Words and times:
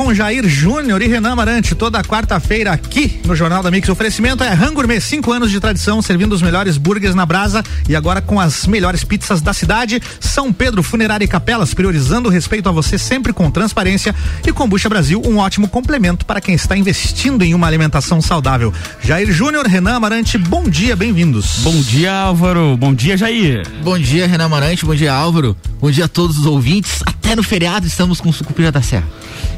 com 0.00 0.14
Jair 0.14 0.48
Júnior 0.48 1.02
e 1.02 1.06
Renan 1.06 1.36
Marante, 1.36 1.74
toda 1.74 2.02
quarta-feira 2.02 2.72
aqui 2.72 3.20
no 3.26 3.36
Jornal 3.36 3.62
da 3.62 3.70
Mix. 3.70 3.86
O 3.86 3.92
oferecimento 3.92 4.42
é 4.42 4.48
Rangourmet, 4.48 4.98
cinco 4.98 5.30
anos 5.30 5.50
de 5.50 5.60
tradição, 5.60 6.00
servindo 6.00 6.32
os 6.32 6.40
melhores 6.40 6.78
burgers 6.78 7.14
na 7.14 7.26
brasa 7.26 7.62
e 7.86 7.94
agora 7.94 8.22
com 8.22 8.40
as 8.40 8.66
melhores 8.66 9.04
pizzas 9.04 9.42
da 9.42 9.52
cidade. 9.52 10.00
São 10.18 10.54
Pedro 10.54 10.82
Funerária 10.82 11.26
e 11.26 11.28
Capelas, 11.28 11.74
priorizando 11.74 12.30
o 12.30 12.32
respeito 12.32 12.66
a 12.66 12.72
você 12.72 12.96
sempre 12.96 13.30
com 13.30 13.50
transparência. 13.50 14.14
E 14.46 14.50
Combucha 14.50 14.88
Brasil, 14.88 15.20
um 15.22 15.36
ótimo 15.36 15.68
complemento 15.68 16.24
para 16.24 16.40
quem 16.40 16.54
está 16.54 16.74
investindo 16.74 17.44
em 17.44 17.52
uma 17.52 17.66
alimentação 17.66 18.22
saudável. 18.22 18.72
Jair 19.02 19.30
Júnior, 19.30 19.66
Renan 19.66 20.00
Marante, 20.00 20.38
bom 20.38 20.64
dia, 20.66 20.96
bem-vindos. 20.96 21.58
Bom 21.58 21.78
dia, 21.78 22.10
Álvaro. 22.10 22.74
Bom 22.74 22.94
dia, 22.94 23.18
Jair. 23.18 23.68
Bom 23.84 23.98
dia, 23.98 24.26
Renan 24.26 24.48
Marante. 24.48 24.86
Bom 24.86 24.94
dia, 24.94 25.12
Álvaro. 25.12 25.54
Bom 25.78 25.90
dia 25.90 26.06
a 26.06 26.08
todos 26.08 26.38
os 26.38 26.46
ouvintes. 26.46 27.02
Até 27.04 27.36
no 27.36 27.42
feriado 27.42 27.86
estamos 27.86 28.18
com 28.18 28.32
Sucupira 28.32 28.72
da 28.72 28.80
Serra. 28.80 29.06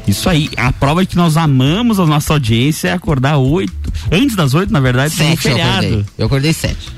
Isso 0.07 0.29
aí, 0.29 0.32
a 0.57 0.71
prova 0.71 1.01
de 1.01 1.07
que 1.07 1.15
nós 1.15 1.37
amamos 1.37 1.99
a 1.99 2.05
nossa 2.05 2.33
audiência 2.33 2.89
é 2.89 2.93
acordar 2.93 3.37
oito, 3.37 3.91
antes 4.11 4.35
das 4.35 4.53
oito, 4.53 4.71
na 4.71 4.79
verdade, 4.79 5.13
sete 5.13 5.41
feriado. 5.41 5.85
Eu 5.85 5.89
acordei, 5.89 6.05
eu 6.17 6.25
acordei 6.25 6.53
sete. 6.53 6.91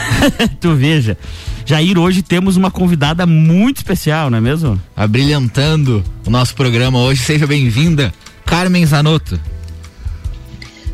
tu 0.60 0.74
veja. 0.74 1.16
Jair, 1.64 1.98
hoje 1.98 2.22
temos 2.22 2.56
uma 2.56 2.70
convidada 2.70 3.24
muito 3.24 3.78
especial, 3.78 4.28
não 4.28 4.38
é 4.38 4.40
mesmo? 4.40 4.80
Abrilhantando 4.96 6.02
o 6.26 6.30
nosso 6.30 6.54
programa 6.54 6.98
hoje, 6.98 7.22
seja 7.22 7.46
bem-vinda, 7.46 8.12
Carmen 8.44 8.84
Zanotto. 8.84 9.40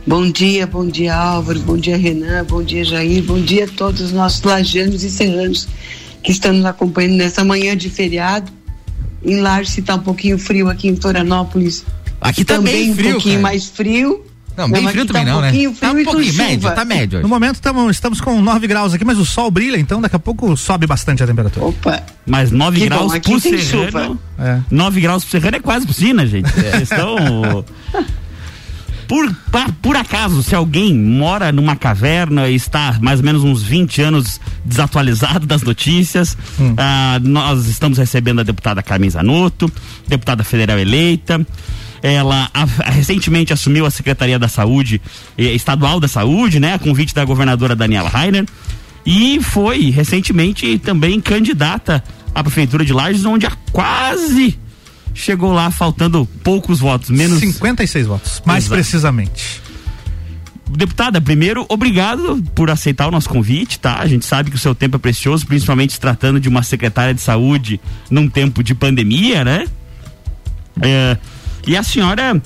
Bom 0.06 0.30
dia, 0.30 0.66
bom 0.66 0.86
dia 0.86 1.14
Álvaro, 1.14 1.60
bom 1.60 1.76
dia 1.76 1.96
Renan, 1.96 2.44
bom 2.44 2.62
dia 2.62 2.84
Jair, 2.84 3.22
bom 3.22 3.40
dia 3.40 3.64
a 3.64 3.68
todos 3.68 4.00
os 4.00 4.12
nossos 4.12 4.42
lajanos 4.42 5.02
e 5.02 5.10
serranos 5.10 5.68
que 6.22 6.32
estão 6.32 6.52
nos 6.52 6.64
acompanhando 6.64 7.16
nessa 7.16 7.44
manhã 7.44 7.76
de 7.76 7.90
feriado 7.90 8.50
em 9.22 9.40
Lages 9.40 9.78
está 9.78 9.94
um 9.94 10.00
pouquinho 10.00 10.38
frio 10.38 10.68
aqui 10.68 10.88
em 10.88 10.96
Florianópolis. 10.96 11.84
Aqui 12.20 12.44
também, 12.44 12.88
tá 12.88 12.94
frio, 12.94 13.08
um 13.08 13.12
pouquinho 13.12 13.34
cara. 13.34 13.42
mais 13.42 13.66
frio. 13.66 14.24
Não, 14.56 14.68
bem 14.68 14.88
frio 14.88 15.06
também 15.06 15.24
tá 15.24 15.30
não, 15.30 15.38
um 15.38 15.40
né? 15.40 15.50
Frio 15.50 15.72
tá 15.72 15.92
um 15.92 16.04
pouquinho 16.04 16.34
médio, 16.34 16.74
tá 16.74 16.84
médio. 16.84 17.18
Hoje. 17.18 17.22
No 17.22 17.28
momento 17.28 17.60
tamo, 17.60 17.88
estamos 17.88 18.20
com 18.20 18.42
9 18.42 18.66
graus 18.66 18.92
aqui, 18.92 19.04
mas 19.04 19.16
o 19.16 19.24
sol 19.24 19.52
brilha, 19.52 19.76
então 19.76 20.00
daqui 20.00 20.16
a 20.16 20.18
pouco 20.18 20.56
sobe 20.56 20.84
bastante 20.84 21.22
a 21.22 21.26
temperatura. 21.28 21.66
Opa. 21.66 22.02
Mas 22.26 22.50
9 22.50 22.80
graus 22.80 23.12
bom, 23.12 23.20
por 23.20 23.40
serrano. 23.40 24.18
É. 24.36 24.58
9 24.68 25.00
graus 25.00 25.24
por 25.24 25.30
serrano 25.30 25.56
é 25.58 25.60
quase 25.60 25.86
piscina, 25.86 26.26
gente. 26.26 26.50
É. 26.58 26.82
Estão 26.82 27.64
por, 29.08 29.34
por 29.80 29.96
acaso, 29.96 30.42
se 30.42 30.54
alguém 30.54 30.94
mora 30.94 31.50
numa 31.50 31.74
caverna 31.74 32.46
e 32.46 32.54
está 32.54 32.98
mais 33.00 33.20
ou 33.20 33.24
menos 33.24 33.42
uns 33.42 33.62
20 33.62 34.02
anos 34.02 34.38
desatualizado 34.62 35.46
das 35.46 35.62
notícias, 35.62 36.36
hum. 36.60 36.74
ah, 36.76 37.18
nós 37.22 37.66
estamos 37.66 37.96
recebendo 37.96 38.40
a 38.40 38.44
deputada 38.44 38.82
Carmen 38.82 39.08
Zanotto, 39.08 39.72
deputada 40.06 40.44
federal 40.44 40.78
eleita. 40.78 41.44
Ela 42.02 42.50
a, 42.52 42.62
a, 42.62 42.90
recentemente 42.90 43.50
assumiu 43.50 43.86
a 43.86 43.90
Secretaria 43.90 44.38
da 44.38 44.46
Saúde, 44.46 45.00
eh, 45.36 45.54
Estadual 45.54 45.98
da 45.98 46.06
Saúde, 46.06 46.60
né? 46.60 46.74
A 46.74 46.78
convite 46.78 47.14
da 47.14 47.24
governadora 47.24 47.74
Daniela 47.74 48.08
Rainer. 48.08 48.44
E 49.04 49.40
foi 49.42 49.90
recentemente 49.90 50.78
também 50.78 51.18
candidata 51.18 52.04
à 52.34 52.44
Prefeitura 52.44 52.84
de 52.84 52.92
Lages, 52.92 53.24
onde 53.24 53.46
há 53.46 53.52
quase 53.72 54.56
chegou 55.14 55.52
lá 55.52 55.70
faltando 55.70 56.26
poucos 56.42 56.80
votos, 56.80 57.10
menos 57.10 57.38
56 57.40 58.06
votos, 58.06 58.42
mais 58.44 58.64
Exato. 58.64 58.74
precisamente. 58.74 59.62
Deputada, 60.70 61.20
primeiro, 61.20 61.64
obrigado 61.68 62.42
por 62.54 62.70
aceitar 62.70 63.08
o 63.08 63.10
nosso 63.10 63.28
convite, 63.28 63.78
tá? 63.78 63.98
A 64.00 64.06
gente 64.06 64.26
sabe 64.26 64.50
que 64.50 64.56
o 64.56 64.58
seu 64.58 64.74
tempo 64.74 64.96
é 64.96 64.98
precioso, 64.98 65.46
principalmente 65.46 65.94
se 65.94 66.00
tratando 66.00 66.38
de 66.38 66.48
uma 66.48 66.62
secretária 66.62 67.14
de 67.14 67.22
saúde 67.22 67.80
num 68.10 68.28
tempo 68.28 68.62
de 68.62 68.74
pandemia, 68.74 69.44
né? 69.44 69.66
É, 70.82 71.16
e 71.66 71.76
a 71.76 71.82
senhora 71.82 72.40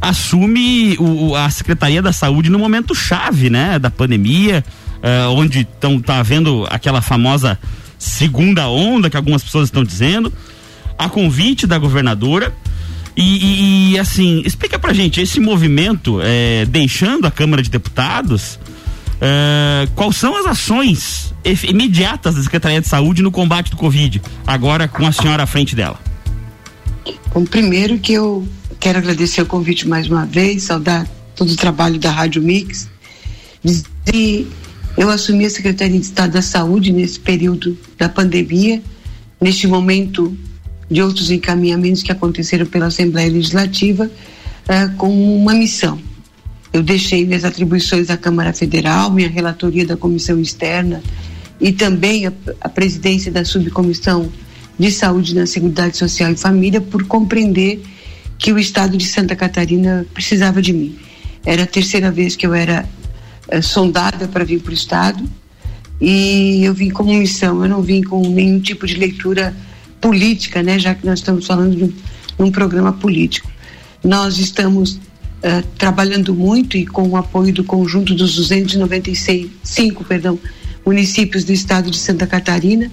assume 0.00 0.96
o, 0.98 1.34
a 1.34 1.50
Secretaria 1.50 2.00
da 2.00 2.12
Saúde 2.12 2.50
no 2.50 2.58
momento 2.58 2.94
chave, 2.94 3.50
né? 3.50 3.78
Da 3.78 3.90
pandemia, 3.90 4.64
é, 5.02 5.26
onde 5.26 5.60
estão 5.60 6.00
tá 6.00 6.18
havendo 6.18 6.66
aquela 6.70 7.02
famosa 7.02 7.58
segunda 7.98 8.68
onda 8.68 9.10
que 9.10 9.16
algumas 9.16 9.42
pessoas 9.42 9.68
estão 9.68 9.84
dizendo 9.84 10.32
a 10.98 11.08
convite 11.08 11.66
da 11.66 11.78
governadora. 11.78 12.52
E, 13.16 13.92
e, 13.92 13.98
assim, 13.98 14.42
explica 14.44 14.78
pra 14.78 14.92
gente, 14.92 15.20
esse 15.20 15.40
movimento, 15.40 16.20
é, 16.22 16.64
deixando 16.66 17.26
a 17.26 17.30
Câmara 17.30 17.62
de 17.62 17.68
Deputados, 17.68 18.58
é, 19.20 19.88
quais 19.96 20.16
são 20.16 20.36
as 20.36 20.46
ações 20.46 21.34
imediatas 21.68 22.36
da 22.36 22.42
Secretaria 22.42 22.80
de 22.80 22.86
Saúde 22.86 23.22
no 23.22 23.30
combate 23.30 23.70
do 23.70 23.76
Covid, 23.76 24.22
agora 24.46 24.86
com 24.86 25.04
a 25.06 25.12
senhora 25.12 25.42
à 25.42 25.46
frente 25.46 25.74
dela? 25.74 25.98
Bom, 27.34 27.44
primeiro 27.44 27.98
que 27.98 28.12
eu 28.12 28.46
quero 28.78 28.98
agradecer 28.98 29.42
o 29.42 29.46
convite 29.46 29.88
mais 29.88 30.08
uma 30.08 30.24
vez, 30.24 30.64
saudar 30.64 31.06
todo 31.34 31.50
o 31.50 31.56
trabalho 31.56 31.98
da 31.98 32.10
Rádio 32.10 32.40
Mix. 32.40 32.88
E 34.14 34.46
eu 34.96 35.10
assumi 35.10 35.44
a 35.44 35.50
Secretaria 35.50 35.98
de 35.98 36.04
Estado 36.04 36.32
da 36.32 36.42
Saúde 36.42 36.92
nesse 36.92 37.18
período 37.18 37.76
da 37.96 38.08
pandemia, 38.08 38.80
neste 39.40 39.66
momento 39.66 40.36
de 40.90 41.02
outros 41.02 41.30
encaminhamentos 41.30 42.02
que 42.02 42.10
aconteceram 42.10 42.66
pela 42.66 42.86
Assembleia 42.86 43.30
Legislativa 43.30 44.06
uh, 44.06 44.96
com 44.96 45.10
uma 45.36 45.52
missão. 45.52 45.98
Eu 46.72 46.82
deixei 46.82 47.26
minhas 47.26 47.44
atribuições 47.44 48.10
à 48.10 48.16
Câmara 48.16 48.52
Federal, 48.52 49.10
minha 49.10 49.28
relatoria 49.28 49.86
da 49.86 49.96
Comissão 49.96 50.40
Externa 50.40 51.02
e 51.60 51.72
também 51.72 52.26
a, 52.26 52.32
a 52.60 52.68
presidência 52.68 53.32
da 53.32 53.44
Subcomissão 53.44 54.30
de 54.78 54.90
Saúde 54.90 55.34
na 55.34 55.46
Seguridade 55.46 55.96
Social 55.96 56.30
e 56.32 56.36
Família 56.36 56.80
por 56.80 57.04
compreender 57.04 57.82
que 58.38 58.52
o 58.52 58.58
Estado 58.58 58.96
de 58.96 59.06
Santa 59.06 59.34
Catarina 59.34 60.06
precisava 60.14 60.62
de 60.62 60.72
mim. 60.72 60.96
Era 61.44 61.64
a 61.64 61.66
terceira 61.66 62.10
vez 62.10 62.36
que 62.36 62.46
eu 62.46 62.54
era 62.54 62.88
uh, 63.52 63.62
sondada 63.62 64.28
para 64.28 64.44
vir 64.44 64.60
para 64.60 64.70
o 64.70 64.74
Estado 64.74 65.22
e 66.00 66.62
eu 66.64 66.72
vim 66.72 66.90
como 66.90 67.12
missão, 67.12 67.62
eu 67.62 67.68
não 67.68 67.82
vim 67.82 68.02
com 68.02 68.20
nenhum 68.28 68.60
tipo 68.60 68.86
de 68.86 68.94
leitura 68.94 69.54
política, 70.00 70.62
né, 70.62 70.78
já 70.78 70.94
que 70.94 71.04
nós 71.06 71.18
estamos 71.20 71.46
falando 71.46 71.76
de 71.76 71.94
um, 72.38 72.50
programa 72.50 72.92
político. 72.92 73.50
Nós 74.02 74.38
estamos 74.38 74.94
uh, 74.94 75.62
trabalhando 75.76 76.34
muito 76.34 76.76
e 76.76 76.86
com 76.86 77.08
o 77.08 77.16
apoio 77.16 77.52
do 77.52 77.64
conjunto 77.64 78.14
dos 78.14 78.36
295 78.36 80.04
perdão, 80.04 80.38
municípios 80.86 81.44
do 81.44 81.52
estado 81.52 81.90
de 81.90 81.98
Santa 81.98 82.26
Catarina, 82.26 82.90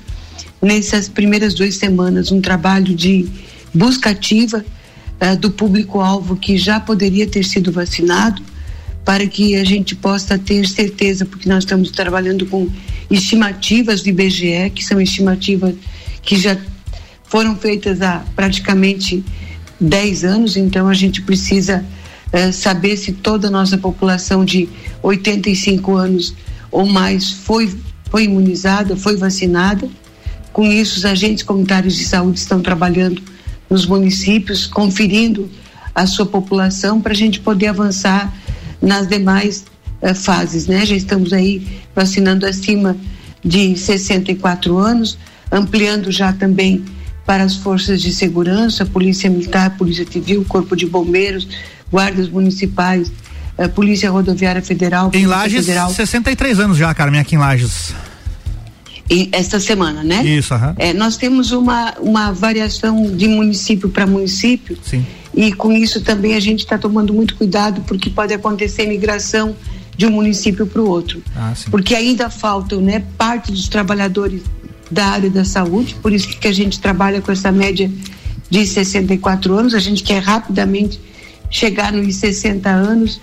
nessas 0.62 1.08
primeiras 1.08 1.54
duas 1.54 1.76
semanas, 1.76 2.32
um 2.32 2.42
trabalho 2.42 2.96
de 2.96 3.28
busca 3.74 4.10
ativa 4.10 4.66
uh, 5.22 5.38
do 5.38 5.52
público-alvo 5.52 6.36
que 6.36 6.58
já 6.58 6.80
poderia 6.80 7.28
ter 7.28 7.44
sido 7.44 7.72
vacinado, 7.72 8.42
para 9.06 9.28
que 9.28 9.56
a 9.56 9.64
gente 9.64 9.96
possa 9.96 10.36
ter 10.36 10.68
certeza, 10.68 11.26
porque 11.26 11.48
nós 11.48 11.60
estamos 11.60 11.92
trabalhando 11.92 12.48
com 12.48 12.68
estimativas 13.10 14.02
do 14.02 14.10
IBGE, 14.10 14.72
que 14.74 14.84
são 14.84 15.00
estimativas 15.00 15.76
que 16.24 16.36
já 16.36 16.58
foram 17.36 17.54
feitas 17.54 18.02
há 18.02 18.24
praticamente 18.34 19.22
10 19.78 20.24
anos, 20.24 20.56
então 20.56 20.88
a 20.88 20.94
gente 20.94 21.22
precisa 21.22 21.84
uh, 22.32 22.54
saber 22.54 22.96
se 22.96 23.12
toda 23.12 23.50
a 23.50 23.52
nossa 23.52 23.78
população 23.78 24.46
de 24.46 24.70
85 25.04 25.98
anos 25.98 26.34
ou 26.72 26.86
mais 26.86 27.32
foi, 27.32 27.78
foi 28.10 28.24
imunizada, 28.24 28.96
foi 28.96 29.18
vacinada. 29.18 29.90
Com 30.54 30.72
isso, 30.72 30.98
os 30.98 31.04
agentes 31.04 31.44
comunitários 31.44 31.98
de 31.98 32.06
saúde 32.06 32.40
estão 32.40 32.62
trabalhando 32.62 33.22
nos 33.70 33.86
municípios, 33.86 34.66
conferindo 34.66 35.50
a 35.94 36.08
sua 36.08 36.26
população 36.26 37.02
para 37.02 37.12
a 37.12 37.18
gente 37.18 37.42
poder 37.42 37.68
avançar 37.68 38.34
nas 38.82 39.10
demais 39.10 39.66
uh, 40.02 40.16
fases, 40.16 40.68
né? 40.68 40.86
Já 40.86 40.96
estamos 40.96 41.34
aí 41.34 41.68
vacinando 41.94 42.46
acima 42.46 42.96
de 43.44 43.76
64 43.76 44.78
anos, 44.78 45.18
ampliando 45.52 46.14
já 46.14 46.32
também 46.32 46.95
para 47.26 47.44
as 47.44 47.56
forças 47.56 48.02
de 48.02 48.14
segurança, 48.14 48.86
Polícia 48.86 49.30
Militar, 49.30 49.78
Polícia 49.78 50.06
Civil, 50.10 50.46
Corpo 50.48 50.76
de 50.76 50.86
Bombeiros, 50.86 51.48
guardas 51.92 52.30
municipais, 52.30 53.12
eh, 53.58 53.68
Polícia 53.68 54.12
Rodoviária 54.12 54.62
Federal. 54.62 55.10
Em 55.14 55.26
Lages, 55.26 55.66
Federal. 55.66 55.90
63 55.92 56.60
anos 56.60 56.78
já, 56.78 56.94
Carmen, 56.94 57.20
aqui 57.20 57.36
em 57.36 57.40
Lages. 57.40 57.94
E 59.10 59.30
esta 59.32 59.60
semana, 59.60 60.04
né? 60.04 60.26
Isso, 60.26 60.54
aham. 60.54 60.76
É, 60.78 60.94
nós 60.94 61.16
temos 61.16 61.52
uma, 61.52 61.94
uma 62.00 62.32
variação 62.32 63.16
de 63.16 63.28
município 63.28 63.90
para 63.90 64.06
município. 64.06 64.78
Sim. 64.84 65.06
E 65.34 65.52
com 65.54 65.72
isso 65.72 66.02
também 66.02 66.36
a 66.36 66.40
gente 66.40 66.60
está 66.60 66.78
tomando 66.78 67.14
muito 67.14 67.36
cuidado, 67.36 67.82
porque 67.82 68.10
pode 68.10 68.34
acontecer 68.34 68.88
migração 68.88 69.56
de 69.96 70.06
um 70.06 70.12
município 70.12 70.66
para 70.66 70.82
o 70.82 70.90
outro. 70.90 71.22
Ah, 71.36 71.54
porque 71.70 71.94
ainda 71.94 72.30
faltam, 72.30 72.82
né, 72.82 73.04
parte 73.18 73.52
dos 73.52 73.68
trabalhadores 73.68 74.42
da 74.90 75.08
área 75.08 75.30
da 75.30 75.44
saúde, 75.44 75.96
por 76.02 76.14
isso 76.14 76.28
que 76.28 76.48
a 76.48 76.54
gente 76.54 76.80
trabalha 76.80 77.22
com 77.22 77.32
essa 77.32 77.52
média 77.52 77.90
de 78.50 78.66
64 78.66 79.54
anos, 79.54 79.74
a 79.74 79.80
gente 79.80 80.04
quer 80.04 80.22
rapidamente 80.22 81.00
chegar 81.50 81.92
nos 81.92 82.16
60 82.16 82.70
anos, 82.70 83.20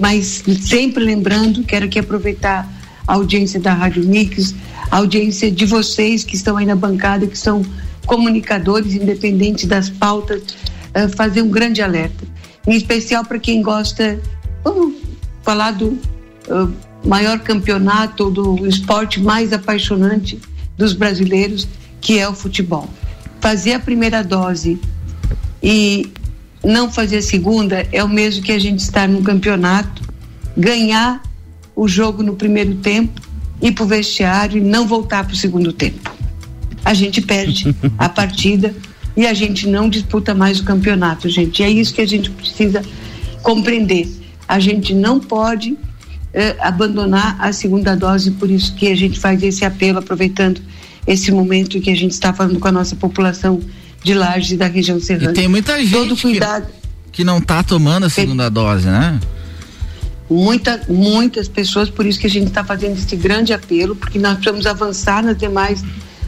mas 0.00 0.42
sempre 0.60 1.04
lembrando, 1.04 1.62
quero 1.62 1.86
aqui 1.86 1.98
aproveitar 1.98 2.68
a 3.06 3.14
audiência 3.14 3.60
da 3.60 3.72
Rádio 3.72 4.04
Mix, 4.04 4.54
a 4.90 4.98
audiência 4.98 5.50
de 5.50 5.64
vocês 5.64 6.24
que 6.24 6.36
estão 6.36 6.56
aí 6.56 6.66
na 6.66 6.76
bancada, 6.76 7.26
que 7.26 7.38
são 7.38 7.64
comunicadores, 8.06 8.94
independente 8.94 9.66
das 9.66 9.88
pautas 9.88 10.42
uh, 10.42 11.08
fazer 11.16 11.42
um 11.42 11.48
grande 11.48 11.80
alerta, 11.82 12.24
em 12.66 12.74
especial 12.74 13.24
para 13.24 13.38
quem 13.38 13.62
gosta, 13.62 14.20
vamos 14.62 14.94
falar 15.42 15.72
do 15.72 15.88
uh, 16.48 16.72
maior 17.04 17.38
campeonato, 17.38 18.30
do 18.30 18.66
esporte 18.66 19.20
mais 19.20 19.52
apaixonante 19.52 20.38
dos 20.76 20.92
brasileiros, 20.92 21.68
que 22.00 22.18
é 22.18 22.28
o 22.28 22.34
futebol. 22.34 22.88
Fazer 23.40 23.74
a 23.74 23.80
primeira 23.80 24.22
dose 24.22 24.80
e 25.62 26.10
não 26.64 26.90
fazer 26.90 27.18
a 27.18 27.22
segunda 27.22 27.86
é 27.92 28.02
o 28.02 28.08
mesmo 28.08 28.42
que 28.42 28.52
a 28.52 28.58
gente 28.58 28.80
estar 28.80 29.08
num 29.08 29.22
campeonato, 29.22 30.02
ganhar 30.56 31.22
o 31.76 31.86
jogo 31.88 32.22
no 32.22 32.34
primeiro 32.34 32.76
tempo, 32.76 33.20
ir 33.60 33.72
para 33.72 33.84
o 33.84 33.86
vestiário 33.86 34.58
e 34.58 34.60
não 34.60 34.86
voltar 34.86 35.24
para 35.24 35.34
o 35.34 35.36
segundo 35.36 35.72
tempo. 35.72 36.14
A 36.84 36.94
gente 36.94 37.20
perde 37.20 37.74
a 37.98 38.08
partida 38.08 38.74
e 39.16 39.26
a 39.26 39.34
gente 39.34 39.68
não 39.68 39.88
disputa 39.88 40.34
mais 40.34 40.60
o 40.60 40.64
campeonato, 40.64 41.28
gente. 41.28 41.60
E 41.60 41.64
é 41.64 41.70
isso 41.70 41.94
que 41.94 42.00
a 42.00 42.06
gente 42.06 42.30
precisa 42.30 42.82
compreender. 43.42 44.08
A 44.46 44.58
gente 44.58 44.94
não 44.94 45.20
pode 45.20 45.76
eh, 46.34 46.56
abandonar 46.58 47.36
a 47.38 47.52
segunda 47.52 47.94
dose, 47.94 48.32
por 48.32 48.50
isso 48.50 48.74
que 48.74 48.88
a 48.88 48.96
gente 48.96 49.20
faz 49.20 49.40
esse 49.42 49.64
apelo, 49.64 50.00
aproveitando 50.00 50.60
esse 51.06 51.30
momento 51.30 51.80
que 51.80 51.90
a 51.90 51.96
gente 51.96 52.10
está 52.10 52.32
falando 52.32 52.58
com 52.58 52.66
a 52.66 52.72
nossa 52.72 52.96
população 52.96 53.60
de 54.02 54.14
Lages 54.14 54.52
e 54.52 54.56
da 54.56 54.66
região 54.66 55.00
serrana. 55.00 55.30
E 55.30 55.34
tem 55.34 55.46
muita 55.46 55.78
gente 55.78 55.92
Todo 55.92 56.16
cuidado. 56.16 56.66
Que, 56.66 57.18
que 57.18 57.24
não 57.24 57.38
está 57.38 57.62
tomando 57.62 58.06
a 58.06 58.10
segunda 58.10 58.48
dose, 58.48 58.86
né? 58.86 59.20
Muita, 60.28 60.82
muitas 60.88 61.46
pessoas, 61.46 61.88
por 61.88 62.04
isso 62.04 62.18
que 62.18 62.26
a 62.26 62.30
gente 62.30 62.48
está 62.48 62.64
fazendo 62.64 62.98
esse 62.98 63.14
grande 63.14 63.52
apelo, 63.52 63.94
porque 63.94 64.18
nós 64.18 64.34
precisamos 64.34 64.66
avançar 64.66 65.22
nas 65.22 65.36
demais 65.36 65.84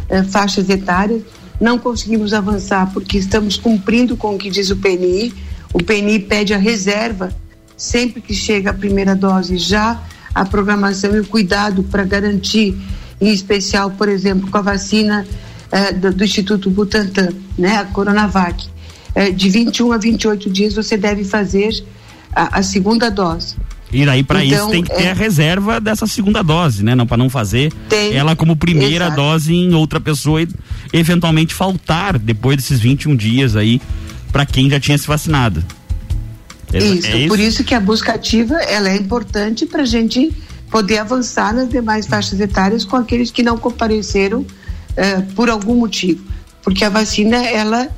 eh, 0.09 0.23
faixas 0.23 0.69
etárias. 0.69 1.23
Não 1.61 1.79
conseguimos 1.79 2.33
avançar 2.33 2.93
porque 2.93 3.19
estamos 3.19 3.57
cumprindo 3.57 4.17
com 4.17 4.37
o 4.37 4.39
que 4.39 4.51
diz 4.51 4.71
o 4.71 4.77
PNI. 4.77 5.35
O 5.73 5.83
PNI 5.83 6.21
pede 6.21 6.55
a 6.55 6.59
reserva 6.59 7.35
sempre 7.77 8.21
que 8.21 8.35
chega 8.35 8.71
a 8.71 8.75
primeira 8.75 9.15
dose, 9.15 9.59
já 9.59 10.03
a 10.35 10.45
programação 10.45 11.15
e 11.17 11.21
o 11.21 11.27
cuidado 11.27 11.83
para 11.83 12.05
garantir, 12.05 12.77
em 13.21 13.33
especial, 13.33 13.91
por 13.91 14.09
exemplo, 14.09 14.51
com 14.51 14.59
a 14.59 14.63
vacina 14.63 15.27
eh, 15.71 15.93
do, 15.93 16.13
do, 16.13 16.25
Instituto 16.25 16.71
Butantan, 16.71 17.31
né, 17.57 17.77
a 17.77 17.85
Coronavac. 17.85 18.69
Eh, 19.15 19.31
de 19.31 19.49
21 19.49 19.93
a 19.93 19.99
28 19.99 20.51
dias 20.51 20.75
você 20.75 20.97
deve 20.97 21.25
fazer 21.25 21.71
a, 22.35 22.59
a 22.59 22.63
segunda 22.63 23.11
dose. 23.11 23.57
E 23.93 24.05
daí 24.05 24.23
para 24.23 24.45
então, 24.45 24.59
isso 24.59 24.71
tem 24.71 24.83
que 24.83 24.95
ter 24.95 25.05
é, 25.05 25.11
a 25.11 25.15
reserva 25.15 25.81
dessa 25.81 26.07
segunda 26.07 26.43
dose, 26.43 26.85
né? 26.85 26.95
Não 26.95 27.07
para 27.07 27.17
não 27.17 27.31
fazer 27.31 27.73
tem, 27.89 28.13
ela 28.15 28.35
como 28.35 28.57
primeira 28.57 29.07
exato. 29.07 29.17
dose 29.17 29.55
em 29.55 29.75
outra 29.75 30.01
pessoa 30.01 30.43
e 30.43 30.49
eventualmente 30.93 31.55
faltar 31.55 32.19
depois 32.19 32.57
desses 32.57 32.81
21 32.81 33.15
dias 33.17 33.55
aí 33.55 33.81
para 34.33 34.45
quem 34.45 34.69
já 34.69 34.81
tinha 34.81 34.99
se 34.99 35.07
vacinado. 35.07 35.65
Isso, 36.79 37.07
é 37.07 37.17
isso, 37.19 37.29
por 37.29 37.39
isso 37.39 37.65
que 37.65 37.75
a 37.75 37.81
busca 37.81 38.13
ativa 38.13 38.57
ela 38.57 38.89
é 38.89 38.97
importante 38.97 39.67
para 39.67 39.83
a 39.83 39.87
gente 39.87 40.33
poder 40.71 40.99
avançar 40.99 41.55
nas 41.55 41.69
demais 41.69 42.07
faixas 42.07 42.41
etárias 42.41 42.85
com 42.85 42.97
aqueles 42.97 43.31
que 43.31 43.43
não 43.43 43.57
compareceram 43.57 44.41
uh, 44.41 45.35
por 45.35 45.49
algum 45.49 45.77
motivo, 45.77 46.25
porque 46.63 46.85
a 46.85 46.89
vacina 46.89 47.37
ela 47.37 47.89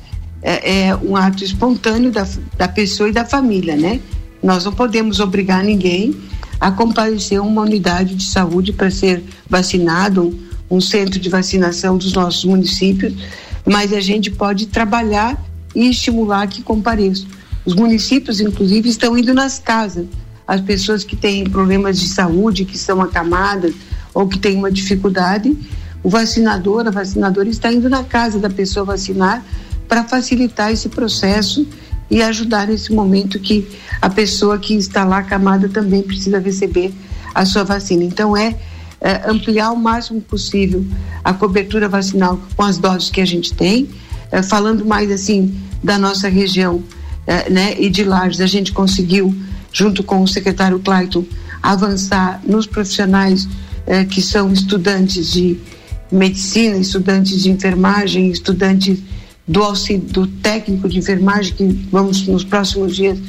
é, 0.41 0.87
é 0.87 0.95
um 0.95 1.15
ato 1.15 1.43
espontâneo 1.43 2.11
da, 2.11 2.27
da 2.57 2.67
pessoa 2.67 3.09
e 3.09 3.11
da 3.11 3.25
família, 3.25 3.75
né? 3.75 3.99
Nós 4.41 4.63
não 4.63 4.71
podemos 4.71 5.19
obrigar 5.19 5.63
ninguém 5.63 6.15
a 6.59 6.71
comparecer 6.71 7.39
a 7.39 7.41
uma 7.41 7.61
unidade 7.61 8.15
de 8.15 8.23
saúde 8.23 8.71
para 8.71 8.89
ser 8.91 9.23
vacinado, 9.49 10.37
um 10.69 10.79
centro 10.79 11.19
de 11.19 11.29
vacinação 11.29 11.97
dos 11.97 12.13
nossos 12.13 12.45
municípios, 12.45 13.13
mas 13.65 13.91
a 13.93 13.99
gente 13.99 14.29
pode 14.29 14.67
trabalhar 14.67 15.41
e 15.75 15.89
estimular 15.89 16.47
que 16.47 16.61
compareçam. 16.61 17.27
Os 17.69 17.75
municípios, 17.75 18.41
inclusive, 18.41 18.89
estão 18.89 19.15
indo 19.15 19.31
nas 19.31 19.59
casas. 19.59 20.07
As 20.47 20.59
pessoas 20.59 21.03
que 21.03 21.15
têm 21.15 21.47
problemas 21.47 21.99
de 21.99 22.07
saúde, 22.07 22.65
que 22.65 22.75
são 22.75 22.99
acamadas 22.99 23.75
ou 24.11 24.27
que 24.27 24.39
têm 24.39 24.57
uma 24.57 24.71
dificuldade, 24.71 25.55
o 26.01 26.09
vacinador, 26.09 26.87
a 26.87 26.89
vacinadora 26.89 27.47
está 27.47 27.71
indo 27.71 27.87
na 27.87 28.03
casa 28.03 28.39
da 28.39 28.49
pessoa 28.49 28.83
vacinar 28.83 29.45
para 29.87 30.03
facilitar 30.03 30.71
esse 30.71 30.89
processo 30.89 31.67
e 32.09 32.23
ajudar 32.23 32.65
nesse 32.65 32.91
momento 32.91 33.39
que 33.39 33.67
a 34.01 34.09
pessoa 34.09 34.57
que 34.57 34.73
está 34.73 35.05
lá 35.05 35.19
acamada 35.19 35.69
também 35.69 36.01
precisa 36.01 36.39
receber 36.39 36.91
a 37.35 37.45
sua 37.45 37.63
vacina. 37.63 38.03
Então 38.03 38.35
é, 38.35 38.55
é 38.99 39.29
ampliar 39.29 39.69
o 39.69 39.77
máximo 39.77 40.19
possível 40.21 40.83
a 41.23 41.33
cobertura 41.33 41.87
vacinal 41.87 42.39
com 42.55 42.63
as 42.63 42.79
doses 42.79 43.11
que 43.11 43.21
a 43.21 43.25
gente 43.25 43.53
tem, 43.53 43.87
é, 44.31 44.41
falando 44.41 44.83
mais 44.83 45.11
assim 45.11 45.55
da 45.83 45.99
nossa 45.99 46.27
região, 46.27 46.83
né, 47.49 47.75
e 47.79 47.89
de 47.89 48.03
Lages 48.03 48.41
a 48.41 48.47
gente 48.47 48.71
conseguiu 48.71 49.35
junto 49.71 50.03
com 50.03 50.21
o 50.23 50.27
secretário 50.27 50.79
Clayton 50.79 51.25
avançar 51.61 52.41
nos 52.45 52.65
profissionais 52.65 53.47
é, 53.85 54.05
que 54.05 54.21
são 54.21 54.51
estudantes 54.51 55.31
de 55.31 55.57
medicina, 56.11 56.77
estudantes 56.77 57.43
de 57.43 57.51
enfermagem, 57.51 58.31
estudantes 58.31 58.99
do 59.47 59.63
auxílio 59.63 60.01
do 60.01 60.27
técnico 60.27 60.87
de 60.87 60.97
enfermagem 60.99 61.53
que 61.53 61.87
vamos 61.91 62.25
nos 62.27 62.43
próximos 62.43 62.95
dias 62.95 63.19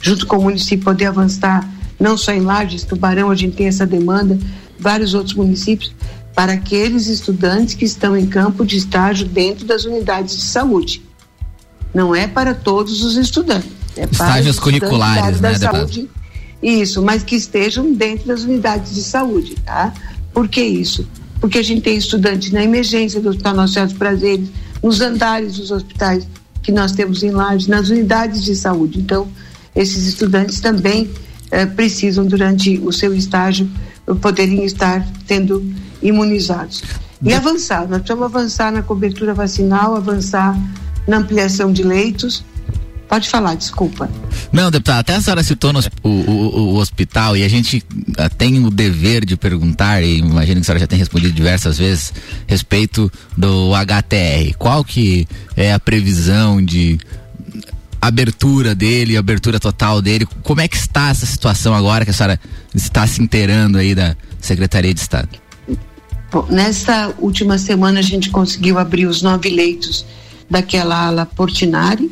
junto 0.00 0.26
com 0.26 0.38
o 0.38 0.42
município 0.42 0.84
poder 0.84 1.06
avançar 1.06 1.68
não 1.98 2.16
só 2.16 2.32
em 2.32 2.40
Lages, 2.40 2.84
Tubarão 2.84 3.30
a 3.30 3.34
gente 3.34 3.56
tem 3.56 3.66
essa 3.66 3.86
demanda, 3.86 4.38
vários 4.78 5.12
outros 5.12 5.34
municípios 5.34 5.94
para 6.34 6.54
aqueles 6.54 7.06
estudantes 7.06 7.74
que 7.74 7.84
estão 7.84 8.16
em 8.16 8.26
campo 8.26 8.64
de 8.64 8.78
estágio 8.78 9.26
dentro 9.26 9.66
das 9.66 9.84
unidades 9.84 10.34
de 10.36 10.42
saúde. 10.42 11.02
Não 11.92 12.14
é 12.14 12.26
para 12.26 12.54
todos 12.54 13.02
os 13.02 13.16
estudantes. 13.16 13.70
É 13.96 14.04
Estágios 14.04 14.58
curriculares, 14.58 15.40
né, 15.40 15.52
da 15.58 15.72
saúde. 15.72 16.08
Isso, 16.62 17.02
mas 17.02 17.22
que 17.22 17.36
estejam 17.36 17.92
dentro 17.92 18.28
das 18.28 18.42
unidades 18.42 18.94
de 18.94 19.02
saúde, 19.02 19.56
tá? 19.64 19.92
Por 20.32 20.46
que 20.48 20.62
isso? 20.62 21.06
Porque 21.40 21.58
a 21.58 21.62
gente 21.62 21.80
tem 21.80 21.96
estudantes 21.96 22.52
na 22.52 22.62
emergência 22.62 23.20
do 23.20 23.30
Hospital 23.30 23.54
Nossa 23.54 23.72
Senhora 23.72 23.88
dos 23.88 23.98
Prazeres, 23.98 24.48
nos 24.82 25.00
andares 25.00 25.56
dos 25.56 25.70
hospitais 25.70 26.26
que 26.62 26.70
nós 26.70 26.92
temos 26.92 27.22
em 27.22 27.30
Lages, 27.30 27.66
nas 27.66 27.88
unidades 27.88 28.44
de 28.44 28.54
saúde. 28.54 28.98
Então, 28.98 29.26
esses 29.74 30.06
estudantes 30.06 30.60
também 30.60 31.10
eh, 31.50 31.64
precisam, 31.64 32.26
durante 32.26 32.78
o 32.78 32.92
seu 32.92 33.14
estágio, 33.14 33.68
poderem 34.20 34.64
estar 34.64 35.06
sendo 35.26 35.64
imunizados. 36.02 36.82
E 37.22 37.32
avançar, 37.32 37.88
nós 37.88 37.98
precisamos 37.98 38.24
avançar 38.24 38.72
na 38.72 38.82
cobertura 38.82 39.34
vacinal, 39.34 39.94
avançar 39.94 40.56
na 41.10 41.18
ampliação 41.18 41.72
de 41.72 41.82
leitos, 41.82 42.44
Pode 43.10 43.28
falar, 43.28 43.56
desculpa. 43.56 44.08
Não, 44.52 44.70
deputada, 44.70 45.00
até 45.00 45.16
a 45.16 45.20
senhora 45.20 45.42
citou 45.42 45.72
no, 45.72 45.80
o, 46.04 46.08
o, 46.08 46.74
o, 46.74 46.76
hospital 46.76 47.36
e 47.36 47.42
a 47.42 47.48
gente 47.48 47.78
uh, 47.78 48.32
tem 48.38 48.64
o 48.64 48.70
dever 48.70 49.24
de 49.24 49.36
perguntar, 49.36 50.00
e 50.00 50.18
imagino 50.18 50.60
que 50.60 50.60
a 50.60 50.64
senhora 50.64 50.78
já 50.78 50.86
tem 50.86 50.96
respondido 50.96 51.32
diversas 51.32 51.76
vezes, 51.76 52.12
respeito 52.46 53.10
do 53.36 53.72
HTR. 53.74 54.54
Qual 54.56 54.84
que 54.84 55.26
é 55.56 55.72
a 55.72 55.80
previsão 55.80 56.64
de 56.64 57.00
abertura 58.00 58.76
dele, 58.76 59.16
abertura 59.16 59.58
total 59.58 60.00
dele? 60.00 60.24
Como 60.44 60.60
é 60.60 60.68
que 60.68 60.76
está 60.76 61.08
essa 61.08 61.26
situação 61.26 61.74
agora 61.74 62.04
que 62.04 62.12
a 62.12 62.14
senhora 62.14 62.38
está 62.72 63.08
se 63.08 63.20
inteirando 63.20 63.76
aí 63.76 63.92
da 63.92 64.14
Secretaria 64.40 64.94
de 64.94 65.00
Estado? 65.00 65.30
Bom, 66.30 66.46
nessa 66.48 67.12
última 67.18 67.58
semana 67.58 67.98
a 67.98 68.04
gente 68.04 68.30
conseguiu 68.30 68.78
abrir 68.78 69.06
os 69.06 69.20
nove 69.20 69.48
leitos 69.48 70.06
daquela 70.50 71.06
ala 71.06 71.24
Portinari, 71.24 72.10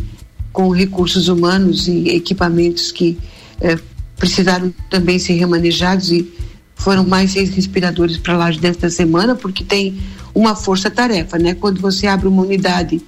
com 0.53 0.71
recursos 0.71 1.29
humanos 1.29 1.89
e 1.89 2.09
equipamentos 2.11 2.93
que 2.93 3.19
eh, 3.61 3.79
precisaram 4.17 4.73
também 4.89 5.19
ser 5.19 5.35
remanejados 5.35 6.11
e 6.11 6.33
foram 6.75 7.05
mais 7.05 7.33
seis 7.33 7.51
respiradores 7.51 8.17
para 8.17 8.37
lá 8.37 8.51
desta 8.51 8.89
semana, 8.89 9.35
porque 9.35 9.65
tem 9.65 9.99
uma 10.35 10.55
força-tarefa, 10.55 11.39
né? 11.39 11.55
Quando 11.55 11.81
você 11.81 12.07
abre 12.07 12.29
uma 12.29 12.43
unidade 12.43 13.03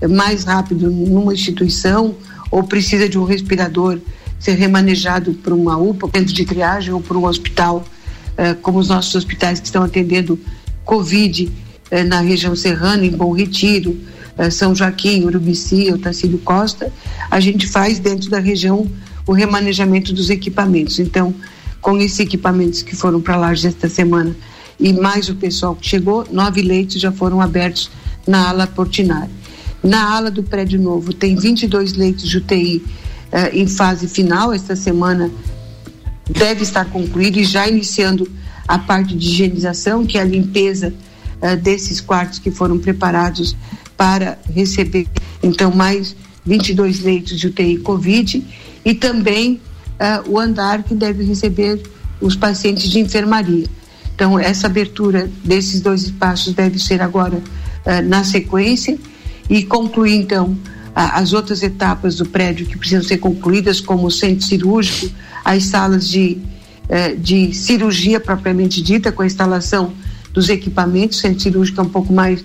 eh, 0.00 0.06
mais 0.06 0.44
rápido 0.44 0.90
numa 0.90 1.34
instituição 1.34 2.14
ou 2.50 2.62
precisa 2.62 3.08
de 3.08 3.18
um 3.18 3.24
respirador 3.24 3.98
ser 4.38 4.54
remanejado 4.54 5.34
para 5.34 5.54
uma 5.54 5.76
UPA, 5.76 6.10
centro 6.14 6.34
de 6.34 6.44
triagem 6.44 6.92
ou 6.92 7.00
para 7.00 7.16
um 7.16 7.24
hospital, 7.24 7.84
eh, 8.36 8.54
como 8.54 8.78
os 8.78 8.88
nossos 8.88 9.14
hospitais 9.14 9.58
que 9.58 9.66
estão 9.66 9.82
atendendo 9.82 10.38
Covid 10.84 11.50
eh, 11.90 12.04
na 12.04 12.20
região 12.20 12.54
serrana, 12.54 13.04
em 13.04 13.10
Bom 13.10 13.32
Retiro, 13.32 13.98
São 14.50 14.74
Joaquim, 14.74 15.24
Urubici, 15.24 15.90
Otacílio 15.92 16.38
Costa, 16.38 16.92
a 17.30 17.40
gente 17.40 17.66
faz 17.66 17.98
dentro 17.98 18.28
da 18.28 18.38
região 18.38 18.86
o 19.26 19.32
remanejamento 19.32 20.12
dos 20.12 20.30
equipamentos. 20.30 20.98
Então, 20.98 21.34
com 21.80 21.96
esses 21.98 22.20
equipamentos 22.20 22.82
que 22.82 22.94
foram 22.94 23.20
para 23.20 23.36
lá 23.36 23.52
esta 23.52 23.88
semana 23.88 24.36
e 24.78 24.92
mais 24.92 25.28
o 25.28 25.34
pessoal 25.34 25.74
que 25.74 25.86
chegou, 25.88 26.26
nove 26.30 26.60
leitos 26.62 27.00
já 27.00 27.10
foram 27.10 27.40
abertos 27.40 27.90
na 28.26 28.48
ala 28.48 28.66
Portinari. 28.66 29.30
Na 29.82 30.16
ala 30.16 30.30
do 30.30 30.42
prédio 30.42 30.80
novo 30.80 31.12
tem 31.12 31.36
22 31.36 31.94
leitos 31.94 32.28
de 32.28 32.38
UTI 32.38 32.84
eh, 33.32 33.50
em 33.54 33.66
fase 33.66 34.08
final. 34.08 34.52
Esta 34.52 34.74
semana 34.74 35.30
deve 36.28 36.62
estar 36.62 36.84
concluído 36.86 37.38
e 37.38 37.44
já 37.44 37.68
iniciando 37.68 38.28
a 38.66 38.78
parte 38.78 39.16
de 39.16 39.28
higienização, 39.28 40.04
que 40.04 40.18
é 40.18 40.22
a 40.22 40.24
limpeza 40.24 40.92
eh, 41.40 41.56
desses 41.56 42.00
quartos 42.00 42.38
que 42.38 42.50
foram 42.50 42.78
preparados 42.78 43.56
para 43.96 44.38
receber 44.54 45.06
então 45.42 45.70
mais 45.70 46.14
22 46.44 47.02
leitos 47.02 47.38
de 47.38 47.48
UTI 47.48 47.78
Covid 47.78 48.44
e 48.84 48.94
também 48.94 49.60
uh, 50.00 50.30
o 50.30 50.38
andar 50.38 50.82
que 50.82 50.94
deve 50.94 51.24
receber 51.24 51.82
os 52.20 52.36
pacientes 52.36 52.88
de 52.88 53.00
enfermaria. 53.00 53.66
Então, 54.14 54.38
essa 54.38 54.66
abertura 54.66 55.30
desses 55.44 55.80
dois 55.80 56.04
espaços 56.04 56.54
deve 56.54 56.78
ser 56.78 57.02
agora 57.02 57.36
uh, 57.36 58.08
na 58.08 58.24
sequência 58.24 58.96
e 59.50 59.62
concluir, 59.62 60.14
então, 60.14 60.56
as 60.94 61.34
outras 61.34 61.62
etapas 61.62 62.16
do 62.16 62.24
prédio 62.24 62.64
que 62.64 62.78
precisam 62.78 63.04
ser 63.04 63.18
concluídas, 63.18 63.80
como 63.80 64.06
o 64.06 64.10
centro 64.10 64.46
cirúrgico, 64.46 65.12
as 65.44 65.64
salas 65.64 66.08
de, 66.08 66.38
uh, 66.84 67.16
de 67.18 67.52
cirurgia 67.52 68.18
propriamente 68.18 68.80
dita, 68.80 69.12
com 69.12 69.22
a 69.22 69.26
instalação 69.26 69.92
dos 70.32 70.48
equipamentos. 70.48 71.18
O 71.18 71.20
centro 71.20 71.40
cirúrgico 71.40 71.80
é 71.80 71.84
um 71.84 71.88
pouco 71.88 72.12
mais 72.12 72.42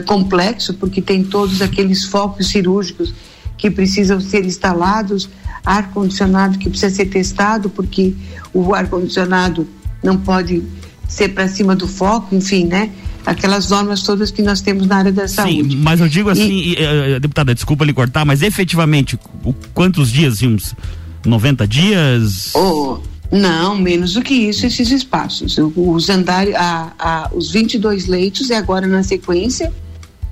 complexo, 0.00 0.74
porque 0.74 1.00
tem 1.00 1.22
todos 1.22 1.62
aqueles 1.62 2.04
focos 2.04 2.48
cirúrgicos 2.48 3.14
que 3.56 3.70
precisam 3.70 4.20
ser 4.20 4.44
instalados, 4.44 5.28
ar-condicionado 5.64 6.58
que 6.58 6.68
precisa 6.68 6.94
ser 6.94 7.06
testado, 7.06 7.70
porque 7.70 8.14
o 8.52 8.74
ar-condicionado 8.74 9.66
não 10.02 10.16
pode 10.16 10.62
ser 11.08 11.30
para 11.30 11.48
cima 11.48 11.74
do 11.74 11.86
foco, 11.86 12.34
enfim, 12.34 12.66
né? 12.66 12.90
Aquelas 13.24 13.68
normas 13.68 14.02
todas 14.02 14.30
que 14.30 14.42
nós 14.42 14.60
temos 14.60 14.86
na 14.86 14.98
área 14.98 15.12
da 15.12 15.26
saúde. 15.26 15.70
Sim, 15.70 15.76
mas 15.78 16.00
eu 16.00 16.08
digo 16.08 16.30
assim, 16.30 16.48
e, 16.48 16.74
uh, 16.74 17.20
deputada, 17.20 17.54
desculpa 17.54 17.84
lhe 17.84 17.92
cortar, 17.92 18.24
mas 18.24 18.42
efetivamente, 18.42 19.18
o, 19.44 19.52
quantos 19.74 20.12
dias, 20.12 20.34
assim, 20.34 20.54
uns 20.54 20.74
90 21.24 21.66
dias? 21.66 22.54
Oh, 22.54 22.98
não, 23.30 23.76
menos 23.76 24.14
do 24.14 24.22
que 24.22 24.34
isso, 24.34 24.66
esses 24.66 24.90
espaços. 24.90 25.56
Os 25.74 26.08
andares, 26.08 26.54
a, 26.54 26.92
a, 26.98 27.30
os 27.34 27.50
22 27.50 28.06
leitos 28.06 28.50
é 28.50 28.56
agora 28.56 28.86
na 28.86 29.02
sequência, 29.02 29.72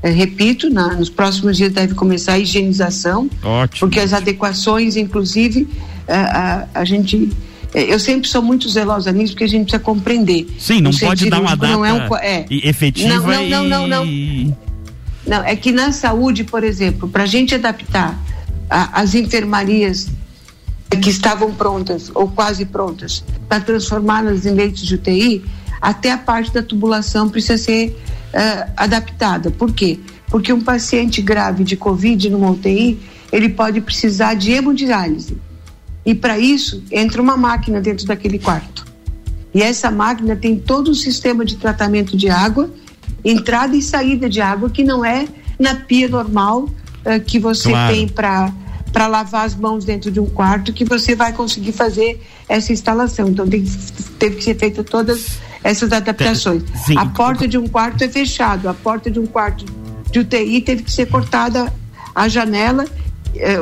é, 0.03 0.11
repito, 0.11 0.69
na, 0.71 0.95
nos 0.95 1.09
próximos 1.09 1.57
dias 1.57 1.73
deve 1.73 1.95
começar 1.95 2.35
a 2.35 2.39
higienização, 2.39 3.29
Ótimo. 3.43 3.81
porque 3.81 3.99
as 3.99 4.13
adequações, 4.13 4.97
inclusive, 4.97 5.67
a, 6.07 6.67
a, 6.75 6.81
a 6.81 6.85
gente 6.85 7.31
é, 7.75 7.93
eu 7.93 7.99
sempre 7.99 8.29
sou 8.29 8.41
muito 8.41 8.69
zelosa 8.69 9.11
nisso 9.11 9.33
porque 9.33 9.45
a 9.45 9.49
gente 9.49 9.65
precisa 9.65 9.83
compreender. 9.83 10.47
Sim, 10.59 10.81
não 10.81 10.93
pode 10.93 11.29
dar 11.29 11.41
uma 11.41 11.57
data 11.57 11.73
não 11.73 11.85
é 11.85 11.93
um, 11.93 12.17
é, 12.17 12.47
efetiva 12.51 13.09
não, 13.09 13.27
não, 13.27 13.49
não, 13.49 13.65
não, 13.65 13.87
não, 13.89 14.05
não. 14.07 14.57
Não, 15.27 15.43
é 15.43 15.57
que 15.57 15.73
na 15.73 15.91
saúde, 15.91 16.45
por 16.45 16.63
exemplo, 16.63 17.09
para 17.09 17.25
a 17.25 17.27
gente 17.27 17.55
adaptar 17.55 18.17
a, 18.71 19.01
as 19.01 19.15
enfermarias 19.15 20.09
que 20.97 21.11
estavam 21.11 21.53
prontas 21.55 22.11
ou 22.15 22.29
quase 22.29 22.65
prontas 22.65 23.25
para 23.49 23.61
transformá-las 23.61 24.47
em 24.47 24.55
leitos 24.55 24.83
de 24.83 24.95
UTI, 24.95 25.45
até 25.81 26.13
a 26.13 26.19
parte 26.19 26.53
da 26.53 26.63
tubulação 26.63 27.29
precisa 27.29 27.59
ser 27.59 27.91
uh, 28.35 28.73
adaptada. 28.77 29.51
Por 29.51 29.73
quê? 29.73 29.99
Porque 30.29 30.53
um 30.53 30.61
paciente 30.61 31.21
grave 31.21 31.63
de 31.65 31.77
Covid 31.77 32.31
no 32.31 32.51
UTI, 32.51 32.99
ele 33.31 33.49
pode 33.49 33.81
precisar 33.81 34.35
de 34.35 34.53
hemodiálise. 34.53 35.37
E 36.05 36.15
para 36.15 36.39
isso, 36.39 36.83
entra 36.91 37.21
uma 37.21 37.37
máquina 37.37 37.81
dentro 37.81 38.07
daquele 38.07 38.39
quarto. 38.39 38.85
E 39.55 39.63
essa 39.63 39.91
máquina 39.91 40.35
tem 40.35 40.57
todo 40.57 40.89
o 40.89 40.95
sistema 40.95 41.45
de 41.45 41.57
tratamento 41.57 42.17
de 42.17 42.29
água, 42.29 42.71
entrada 43.25 43.77
e 43.77 43.83
saída 43.83 44.29
de 44.29 44.41
água, 44.41 44.69
que 44.69 44.83
não 44.83 45.05
é 45.05 45.27
na 45.59 45.75
pia 45.75 46.09
normal 46.09 46.63
uh, 46.63 47.21
que 47.25 47.39
você 47.39 47.71
claro. 47.71 47.95
tem 47.95 48.09
para 48.09 48.53
para 48.95 49.09
lavar 49.09 49.45
as 49.45 49.57
mãos 49.57 49.85
dentro 49.85 50.09
de 50.09 50.21
um 50.21 50.27
quarto 50.27 50.73
que 50.73 50.85
você 50.85 51.17
vai 51.17 51.33
conseguir 51.33 51.73
fazer 51.73 52.23
essa 52.49 52.73
instalação. 52.73 53.29
Então 53.29 53.47
tem, 53.47 53.65
teve 54.21 54.37
que 54.37 54.45
ser 54.45 54.57
feita 54.57 54.85
todas 54.85 55.41
essas 55.65 55.93
adaptações. 55.93 56.63
Sim. 56.87 56.97
A 56.97 57.05
porta 57.05 57.49
de 57.49 57.59
um 57.59 57.67
quarto 57.67 58.05
é 58.05 58.09
fechado, 58.09 58.69
a 58.69 58.73
porta 58.73 59.11
de 59.11 59.19
um 59.19 59.27
quarto 59.27 59.65
de 60.13 60.21
UTI 60.21 60.61
teve 60.61 60.85
que 60.85 60.93
ser 60.93 61.07
cortada 61.07 61.75
a 62.15 62.29
janela, 62.29 62.85
é, 63.35 63.57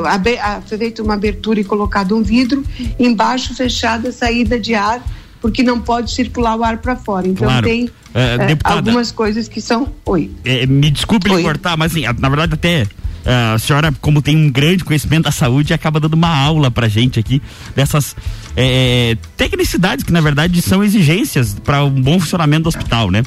foi 0.67 0.77
feita 0.77 1.01
uma 1.01 1.15
abertura 1.15 1.59
e 1.59 1.63
colocado 1.63 2.15
um 2.15 2.21
vidro, 2.21 2.63
embaixo 2.99 3.55
fechada 3.55 4.09
a 4.09 4.11
saída 4.11 4.59
de 4.59 4.75
ar, 4.75 5.01
porque 5.41 5.63
não 5.63 5.81
pode 5.81 6.11
circular 6.11 6.55
o 6.55 6.63
ar 6.63 6.77
para 6.77 6.95
fora. 6.95 7.27
Então 7.27 7.47
claro. 7.47 7.65
tem 7.65 7.89
é, 8.13 8.35
é, 8.35 8.57
algumas 8.63 9.11
coisas 9.11 9.47
que 9.47 9.59
são. 9.59 9.91
Oi. 10.05 10.29
É, 10.45 10.67
me 10.67 10.91
desculpe 10.91 11.31
Oi. 11.31 11.41
cortar, 11.41 11.75
mas 11.75 11.91
assim, 11.91 12.03
na 12.19 12.29
verdade 12.29 12.53
até 12.53 12.85
a 13.25 13.57
senhora, 13.57 13.93
como 14.01 14.21
tem 14.21 14.35
um 14.35 14.49
grande 14.49 14.83
conhecimento 14.83 15.23
da 15.23 15.31
saúde, 15.31 15.73
acaba 15.73 15.99
dando 15.99 16.13
uma 16.13 16.35
aula 16.35 16.69
pra 16.69 16.87
gente 16.87 17.19
aqui 17.19 17.41
dessas 17.75 18.15
é, 18.55 19.17
tecnicidades 19.37 20.03
que, 20.03 20.11
na 20.11 20.21
verdade, 20.21 20.61
são 20.61 20.83
exigências 20.83 21.55
para 21.63 21.83
um 21.83 22.01
bom 22.01 22.19
funcionamento 22.19 22.63
do 22.63 22.69
hospital, 22.69 23.09
né? 23.09 23.23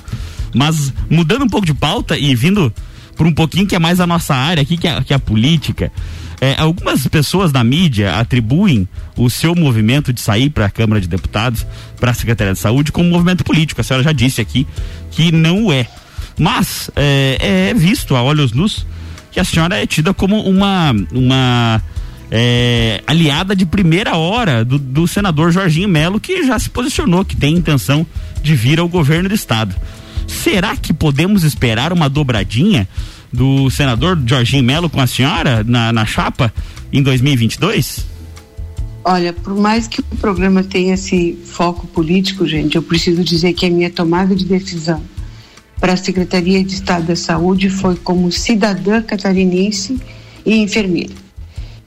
Mas 0.55 0.93
mudando 1.11 1.45
um 1.45 1.49
pouco 1.49 1.67
de 1.67 1.75
pauta 1.75 2.19
e 2.19 2.35
vindo 2.35 2.73
por 3.17 3.27
um 3.27 3.33
pouquinho 3.33 3.67
que 3.67 3.75
é 3.75 3.79
mais 3.79 3.99
a 3.99 4.07
nossa 4.07 4.35
área 4.35 4.63
aqui, 4.63 4.77
que 4.77 4.87
é, 4.87 5.03
que 5.03 5.13
é 5.13 5.17
a 5.17 5.19
política. 5.19 5.91
É, 6.39 6.55
algumas 6.59 7.07
pessoas 7.07 7.51
da 7.51 7.65
mídia 7.65 8.17
atribuem 8.17 8.87
o 9.17 9.31
seu 9.31 9.55
movimento 9.55 10.13
de 10.13 10.21
sair 10.21 10.51
para 10.51 10.67
a 10.67 10.71
Câmara 10.71 11.01
de 11.01 11.09
Deputados, 11.09 11.67
para 11.99 12.11
a 12.11 12.15
Secretaria 12.15 12.53
de 12.53 12.59
Saúde, 12.59 12.93
como 12.93 13.09
um 13.09 13.13
movimento 13.13 13.43
político. 13.43 13.81
A 13.81 13.85
senhora 13.85 14.05
já 14.05 14.13
disse 14.13 14.41
aqui 14.41 14.67
que 15.11 15.33
não 15.33 15.73
é. 15.73 15.87
Mas 16.39 16.91
é, 16.95 17.71
é 17.71 17.75
visto 17.75 18.15
a 18.15 18.23
olhos 18.23 18.53
nus 18.53 18.87
que 19.37 19.41
a 19.41 19.45
senhora 19.45 19.77
é 19.77 19.87
tida 19.87 20.15
como 20.15 20.41
uma, 20.49 20.97
uma 21.13 21.83
é, 22.31 23.03
aliada 23.07 23.55
de 23.55 23.67
primeira 23.67 24.17
hora 24.17 24.65
do, 24.65 24.79
do 24.79 25.07
senador 25.07 25.53
Jorginho 25.53 25.91
Melo, 25.91 26.19
que 26.19 26.43
já 26.47 26.59
se 26.59 26.71
posicionou, 26.71 27.23
que 27.23 27.37
tem 27.37 27.55
intenção 27.55 28.07
de 28.43 28.57
vir 28.57 28.81
ao 28.81 28.89
governo 28.89 29.29
do 29.29 29.35
estado. 29.35 29.77
Será 30.27 30.75
que 30.75 30.91
podemos 30.91 31.45
esperar 31.45 31.93
uma 31.93 32.09
dobradinha 32.09 32.89
do 33.31 33.69
senador 33.69 34.19
Jorginho 34.27 34.65
Melo 34.65 34.89
com 34.89 35.03
a 35.03 35.07
senhora 35.07 35.63
na, 35.63 35.93
na 35.93 36.07
chapa 36.07 36.51
em 36.91 37.03
2022? 37.03 38.07
Olha, 39.05 39.35
por 39.35 39.55
mais 39.55 39.87
que 39.87 40.01
o 40.01 40.17
programa 40.19 40.65
tenha 40.65 40.95
esse 40.95 41.39
foco 41.45 41.87
político, 41.89 42.47
gente, 42.47 42.77
eu 42.77 42.83
preciso 42.83 43.23
dizer 43.23 43.53
que 43.53 43.67
a 43.67 43.71
minha 43.71 43.91
tomada 43.91 44.35
de 44.35 44.47
decisão 44.47 45.03
para 45.81 45.93
a 45.93 45.97
Secretaria 45.97 46.63
de 46.65 46.75
Estado 46.75 47.07
da 47.07 47.17
Saúde 47.17 47.69
foi 47.69 47.97
como 47.97 48.31
cidadã 48.33 49.03
catarinense 49.03 49.99
e 50.45 50.57
enfermeira. 50.57 51.15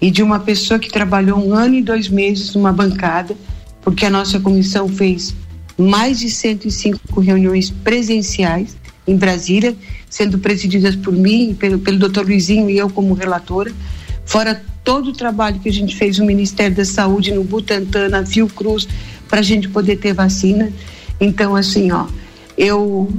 E 0.02 0.10
de 0.10 0.24
uma 0.24 0.40
pessoa 0.40 0.80
que 0.80 0.90
trabalhou 0.90 1.38
um 1.40 1.54
ano 1.54 1.76
e 1.76 1.82
dois 1.82 2.08
meses 2.08 2.54
numa 2.56 2.72
bancada, 2.72 3.36
porque 3.82 4.06
a 4.06 4.10
nossa 4.10 4.40
comissão 4.40 4.88
fez 4.88 5.36
mais 5.78 6.20
de 6.20 6.30
105 6.30 7.20
reuniões 7.20 7.70
presenciais 7.70 8.78
em 9.08 9.16
Brasília, 9.16 9.76
sendo 10.10 10.38
presididas 10.38 10.96
por 10.96 11.14
mim, 11.14 11.56
pelo, 11.58 11.80
pelo 11.80 11.98
doutor 11.98 12.26
Luizinho 12.26 12.70
e 12.70 12.78
eu 12.78 12.90
como 12.90 13.14
relatora, 13.14 13.72
fora 14.26 14.62
todo 14.84 15.10
o 15.10 15.14
trabalho 15.14 15.60
que 15.60 15.70
a 15.70 15.74
gente 15.74 15.96
fez 15.96 16.20
no 16.20 16.26
Ministério 16.26 16.76
da 16.76 16.86
Saúde, 16.86 17.34
no 17.34 17.44
Butantan, 17.44 18.10
na 18.10 18.26
Fiocruz, 18.26 18.88
para 19.28 19.40
a 19.40 19.44
gente 19.44 19.70
poder 19.70 19.98
ter 19.98 20.14
vacina. 20.14 20.72
Então, 21.20 21.56
assim, 21.56 21.92
ó, 21.92 22.08
eu 22.58 23.12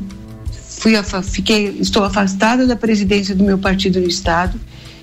fui, 0.80 0.94
fiquei, 1.22 1.76
estou 1.78 2.02
afastada 2.02 2.66
da 2.66 2.74
presidência 2.74 3.34
do 3.34 3.44
meu 3.44 3.58
partido 3.58 4.00
no 4.00 4.08
estado, 4.08 4.58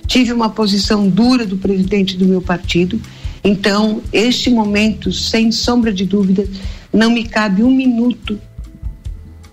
tive 0.08 0.32
uma 0.32 0.50
posição 0.50 1.08
dura 1.08 1.46
do 1.46 1.56
presidente 1.56 2.16
do 2.16 2.26
meu 2.26 2.42
partido. 2.42 3.00
Então, 3.44 4.02
este 4.12 4.50
momento, 4.50 5.12
sem 5.12 5.52
sombra 5.52 5.92
de 5.92 6.04
dúvida, 6.04 6.48
não 6.92 7.10
me 7.12 7.24
cabe 7.24 7.62
um 7.62 7.70
minuto, 7.70 8.40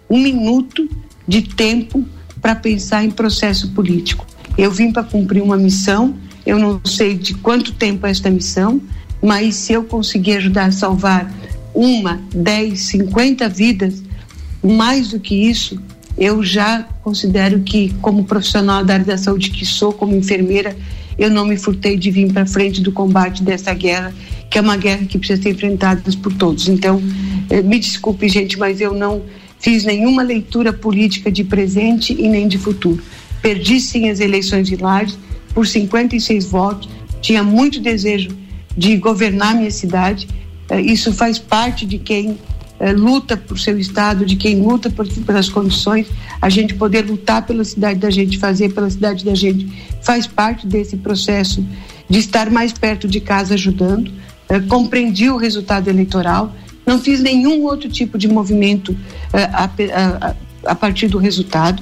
um 0.09 0.19
minuto 0.19 0.89
de 1.27 1.43
tempo 1.43 2.03
para 2.41 2.55
pensar 2.55 3.05
em 3.05 3.11
processo 3.11 3.69
político. 3.71 4.25
Eu 4.57 4.71
vim 4.71 4.91
para 4.91 5.03
cumprir 5.03 5.43
uma 5.43 5.57
missão, 5.57 6.15
eu 6.43 6.57
não 6.57 6.81
sei 6.83 7.15
de 7.15 7.35
quanto 7.35 7.71
tempo 7.73 8.07
é 8.07 8.09
esta 8.09 8.31
missão, 8.31 8.81
mas 9.21 9.55
se 9.55 9.73
eu 9.73 9.83
conseguir 9.83 10.37
ajudar 10.37 10.65
a 10.65 10.71
salvar 10.71 11.31
uma, 11.73 12.19
dez, 12.33 12.87
cinquenta 12.87 13.47
vidas, 13.47 14.01
mais 14.63 15.09
do 15.09 15.19
que 15.19 15.35
isso, 15.35 15.79
eu 16.17 16.43
já 16.43 16.87
considero 17.03 17.59
que, 17.61 17.93
como 18.01 18.23
profissional 18.23 18.83
da 18.83 18.93
área 18.93 19.05
da 19.05 19.17
saúde 19.17 19.51
que 19.51 19.65
sou, 19.65 19.91
como 19.91 20.15
enfermeira, 20.15 20.75
eu 21.17 21.29
não 21.29 21.45
me 21.45 21.57
furtei 21.57 21.97
de 21.97 22.11
vir 22.11 22.31
para 22.31 22.45
frente 22.45 22.81
do 22.81 22.91
combate 22.91 23.43
dessa 23.43 23.73
guerra, 23.73 24.13
que 24.49 24.57
é 24.57 24.61
uma 24.61 24.77
guerra 24.77 25.05
que 25.05 25.17
precisa 25.17 25.41
ser 25.41 25.49
enfrentada 25.49 26.01
por 26.21 26.33
todos. 26.33 26.67
Então, 26.67 27.01
eh, 27.49 27.61
me 27.61 27.79
desculpe, 27.79 28.27
gente, 28.29 28.57
mas 28.57 28.79
eu 28.79 28.93
não 28.93 29.21
fiz 29.59 29.83
nenhuma 29.83 30.21
leitura 30.23 30.71
política 30.71 31.31
de 31.31 31.43
presente 31.43 32.13
e 32.13 32.27
nem 32.27 32.47
de 32.47 32.57
futuro. 32.57 33.01
Perdi 33.41 33.79
sim 33.79 34.09
as 34.09 34.19
eleições 34.19 34.67
de 34.67 34.75
Lages 34.75 35.17
por 35.53 35.65
56 35.65 36.45
votos, 36.45 36.89
tinha 37.21 37.43
muito 37.43 37.79
desejo 37.79 38.29
de 38.77 38.97
governar 38.97 39.55
minha 39.55 39.71
cidade. 39.71 40.27
Eh, 40.69 40.81
isso 40.81 41.13
faz 41.13 41.39
parte 41.39 41.85
de 41.85 41.97
quem 41.97 42.37
é, 42.79 42.91
luta 42.91 43.37
por 43.37 43.59
seu 43.59 43.77
estado, 43.79 44.25
de 44.25 44.35
quem 44.35 44.61
luta 44.61 44.89
por, 44.89 45.07
pelas 45.07 45.49
condições, 45.49 46.07
a 46.41 46.49
gente 46.49 46.73
poder 46.75 47.05
lutar 47.05 47.45
pela 47.45 47.63
cidade 47.63 47.99
da 47.99 48.09
gente, 48.09 48.37
fazer 48.37 48.73
pela 48.73 48.89
cidade 48.89 49.23
da 49.23 49.33
gente, 49.33 49.71
faz 50.01 50.27
parte 50.27 50.67
desse 50.67 50.97
processo 50.97 51.65
de 52.09 52.19
estar 52.19 52.49
mais 52.49 52.73
perto 52.73 53.07
de 53.07 53.19
casa 53.19 53.53
ajudando. 53.53 54.11
É, 54.47 54.59
compreendi 54.59 55.29
o 55.29 55.37
resultado 55.37 55.87
eleitoral, 55.87 56.55
não 56.85 56.99
fiz 56.99 57.19
nenhum 57.19 57.63
outro 57.63 57.89
tipo 57.89 58.17
de 58.17 58.27
movimento 58.27 58.95
é, 59.33 59.43
a, 59.45 59.65
a, 59.65 60.35
a 60.71 60.75
partir 60.75 61.07
do 61.07 61.17
resultado. 61.17 61.81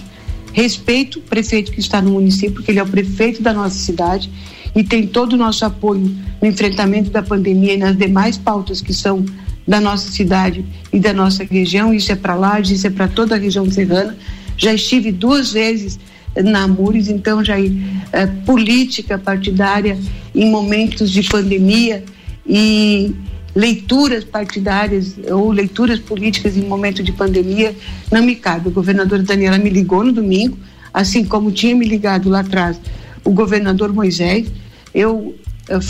Respeito 0.53 1.19
o 1.19 1.21
prefeito 1.21 1.71
que 1.71 1.79
está 1.79 2.01
no 2.01 2.11
município, 2.11 2.53
porque 2.53 2.71
ele 2.71 2.79
é 2.79 2.83
o 2.83 2.87
prefeito 2.87 3.41
da 3.41 3.51
nossa 3.51 3.75
cidade 3.75 4.31
e 4.75 4.83
tem 4.83 5.07
todo 5.07 5.33
o 5.33 5.37
nosso 5.37 5.65
apoio 5.65 6.15
no 6.41 6.47
enfrentamento 6.47 7.09
da 7.09 7.21
pandemia 7.21 7.73
e 7.73 7.77
nas 7.77 7.97
demais 7.97 8.37
pautas 8.37 8.79
que 8.79 8.93
são 8.93 9.25
da 9.67 9.79
nossa 9.79 10.11
cidade 10.11 10.65
e 10.91 10.99
da 10.99 11.13
nossa 11.13 11.43
região. 11.43 11.93
Isso 11.93 12.11
é 12.11 12.15
para 12.15 12.35
lá, 12.35 12.59
isso 12.59 12.85
é 12.85 12.89
para 12.89 13.07
toda 13.07 13.35
a 13.35 13.37
região 13.37 13.69
serrana. 13.69 14.17
Já 14.57 14.73
estive 14.73 15.11
duas 15.11 15.51
vezes 15.51 15.99
na 16.35 16.67
Mures, 16.67 17.09
então 17.09 17.43
já 17.43 17.55
é, 17.59 18.25
política 18.45 19.17
partidária 19.17 19.97
em 20.33 20.49
momentos 20.49 21.11
de 21.11 21.21
pandemia 21.23 22.03
e 22.45 23.15
leituras 23.55 24.23
partidárias 24.23 25.15
ou 25.29 25.51
leituras 25.51 25.99
políticas 25.99 26.57
em 26.57 26.63
momento 26.63 27.03
de 27.03 27.11
pandemia 27.11 27.75
não 28.11 28.23
me 28.23 28.35
cabe. 28.35 28.69
A 28.69 28.71
governadora 28.71 29.21
Daniela 29.21 29.57
me 29.57 29.69
ligou 29.69 30.03
no 30.03 30.11
domingo, 30.11 30.57
assim 30.93 31.23
como 31.23 31.51
tinha 31.51 31.75
me 31.75 31.85
ligado 31.85 32.29
lá 32.29 32.39
atrás 32.39 32.79
o 33.23 33.31
governador 33.31 33.93
Moisés. 33.93 34.47
Eu, 34.93 35.35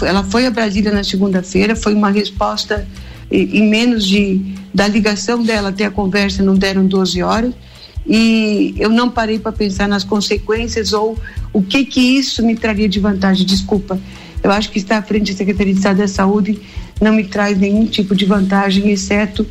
ela 0.01 0.23
foi 0.23 0.45
a 0.45 0.51
Brasília 0.51 0.91
na 0.91 1.03
segunda-feira, 1.03 1.75
foi 1.75 1.93
uma 1.93 2.09
resposta 2.09 2.87
em 3.33 3.67
menos 3.67 4.05
de 4.05 4.53
da 4.73 4.87
ligação 4.87 5.43
dela 5.43 5.69
até 5.69 5.85
a 5.85 5.91
conversa 5.91 6.41
não 6.43 6.55
deram 6.55 6.85
12 6.85 7.21
horas 7.21 7.53
e 8.05 8.75
eu 8.77 8.89
não 8.89 9.09
parei 9.09 9.39
para 9.39 9.51
pensar 9.51 9.87
nas 9.87 10.03
consequências 10.03 10.93
ou 10.93 11.17
o 11.51 11.61
que 11.61 11.85
que 11.85 11.99
isso 11.99 12.45
me 12.45 12.55
traria 12.55 12.89
de 12.89 12.99
vantagem. 12.99 13.45
Desculpa, 13.45 13.99
eu 14.41 14.51
acho 14.51 14.69
que 14.71 14.77
estar 14.77 14.97
à 14.97 15.01
frente 15.01 15.31
da 15.31 15.37
Secretaria 15.37 15.73
de 15.73 15.79
Estado 15.79 15.97
da 15.97 16.07
Saúde 16.07 16.59
não 17.01 17.13
me 17.13 17.23
traz 17.23 17.57
nenhum 17.57 17.85
tipo 17.85 18.15
de 18.15 18.25
vantagem, 18.25 18.89
exceto 18.89 19.47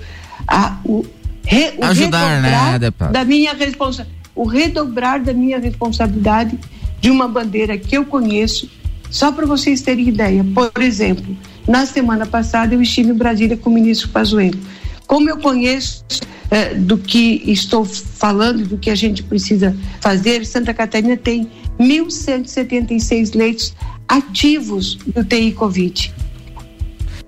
a, 0.47 0.79
o, 0.85 1.05
re, 1.45 1.73
o 1.79 1.85
Ajudar, 1.85 2.43
né, 2.43 2.79
da 3.11 3.25
minha 3.25 3.55
responsa, 3.55 4.07
o 4.35 4.45
redobrar 4.45 5.23
da 5.23 5.33
minha 5.33 5.59
responsabilidade 5.59 6.59
de 7.01 7.11
uma 7.11 7.27
bandeira 7.27 7.77
que 7.79 7.97
eu 7.97 8.05
conheço. 8.05 8.71
Só 9.11 9.33
para 9.33 9.45
vocês 9.45 9.83
terem 9.83 10.09
ideia, 10.09 10.45
por 10.55 10.83
exemplo, 10.83 11.37
na 11.67 11.87
semana 11.87 12.27
passada 12.27 12.75
eu 12.75 12.83
estive 12.83 13.11
em 13.11 13.15
Brasília 13.15 13.57
com 13.57 13.71
o 13.71 13.73
ministro 13.73 14.09
Pazuello. 14.09 14.59
Como 15.07 15.29
eu 15.29 15.39
conheço 15.39 16.05
eh, 16.51 16.75
do 16.75 16.99
que 16.99 17.43
estou 17.47 17.85
falando, 17.85 18.67
do 18.67 18.79
que 18.79 18.91
a 18.91 18.95
gente 18.95 19.23
precisa 19.23 19.77
fazer, 20.01 20.45
Santa 20.47 20.73
Catarina 20.73 21.17
tem 21.17 21.49
1.176 21.79 23.35
leitos 23.35 23.75
ativos 24.09 24.97
do 25.07 25.25
TI 25.25 25.53
Covid. 25.53 26.13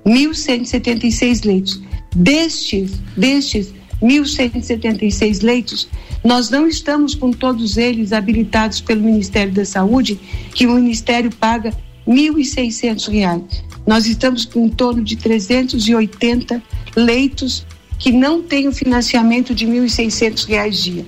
1.176 0.07 1.45
leitos. 1.45 1.83
Destes, 2.15 3.01
destes 3.17 3.73
1.176 4.03 5.43
leitos, 5.43 5.89
nós 6.23 6.51
não 6.51 6.67
estamos 6.67 7.15
com 7.15 7.31
todos 7.31 7.77
eles 7.77 8.13
habilitados 8.13 8.81
pelo 8.81 9.03
Ministério 9.03 9.53
da 9.53 9.65
Saúde, 9.65 10.19
que 10.55 10.67
o 10.67 10.75
Ministério 10.75 11.31
paga 11.31 11.73
R$ 12.07 12.13
1.600. 12.13 13.43
Nós 13.87 14.07
estamos 14.07 14.45
com 14.45 14.67
em 14.67 14.69
torno 14.69 15.03
de 15.03 15.17
380 15.17 16.63
leitos 16.97 17.67
que 17.99 18.13
não 18.13 18.43
têm 18.43 18.69
o 18.69 18.73
financiamento 18.73 19.55
de 19.55 19.67
R$ 19.67 19.81
1.600 19.81 20.71
dia. 20.71 21.07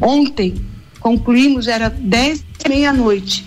Ontem, 0.00 0.54
concluímos, 1.00 1.66
era 1.66 1.88
10 1.88 2.44
meia-noite, 2.68 3.46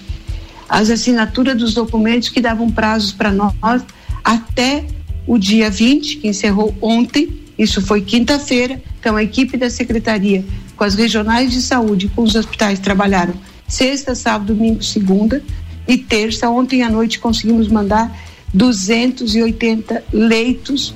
as 0.67 0.89
assinaturas 0.89 1.57
dos 1.57 1.73
documentos 1.73 2.29
que 2.29 2.41
davam 2.41 2.69
prazos 2.71 3.11
para 3.11 3.31
nós 3.31 3.83
até 4.23 4.85
o 5.27 5.37
dia 5.37 5.69
20, 5.69 6.17
que 6.17 6.27
encerrou 6.27 6.75
ontem, 6.81 7.41
isso 7.57 7.81
foi 7.81 8.01
quinta-feira. 8.01 8.81
Então, 8.99 9.15
a 9.15 9.23
equipe 9.23 9.57
da 9.57 9.69
secretaria, 9.69 10.43
com 10.75 10.83
as 10.83 10.95
regionais 10.95 11.51
de 11.51 11.61
saúde, 11.61 12.09
com 12.09 12.23
os 12.23 12.35
hospitais, 12.35 12.79
trabalharam 12.79 13.33
sexta, 13.67 14.15
sábado, 14.15 14.53
domingo, 14.53 14.83
segunda 14.83 15.43
e 15.87 15.97
terça. 15.97 16.49
Ontem 16.49 16.83
à 16.83 16.89
noite 16.89 17.19
conseguimos 17.19 17.67
mandar 17.67 18.15
280 18.53 20.03
leitos 20.11 20.93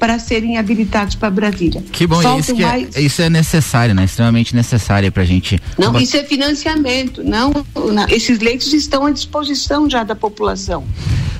para 0.00 0.18
serem 0.18 0.56
habilitados 0.56 1.14
para 1.14 1.28
Brasília. 1.28 1.84
Que 1.92 2.06
bom, 2.06 2.22
isso, 2.38 2.54
que 2.54 2.62
é- 2.62 2.66
mais... 2.66 2.96
é, 2.96 3.02
isso 3.02 3.20
é 3.20 3.28
necessário, 3.28 3.94
né? 3.94 4.04
Extremamente 4.04 4.56
necessário 4.56 5.12
para 5.12 5.22
a 5.22 5.26
gente. 5.26 5.60
Não, 5.78 5.98
isso 6.00 6.16
é 6.16 6.24
financiamento. 6.24 7.22
Não, 7.22 7.52
não, 7.74 8.08
esses 8.08 8.38
leitos 8.38 8.72
estão 8.72 9.04
à 9.04 9.10
disposição 9.10 9.88
já 9.90 10.02
da 10.02 10.16
população. 10.16 10.84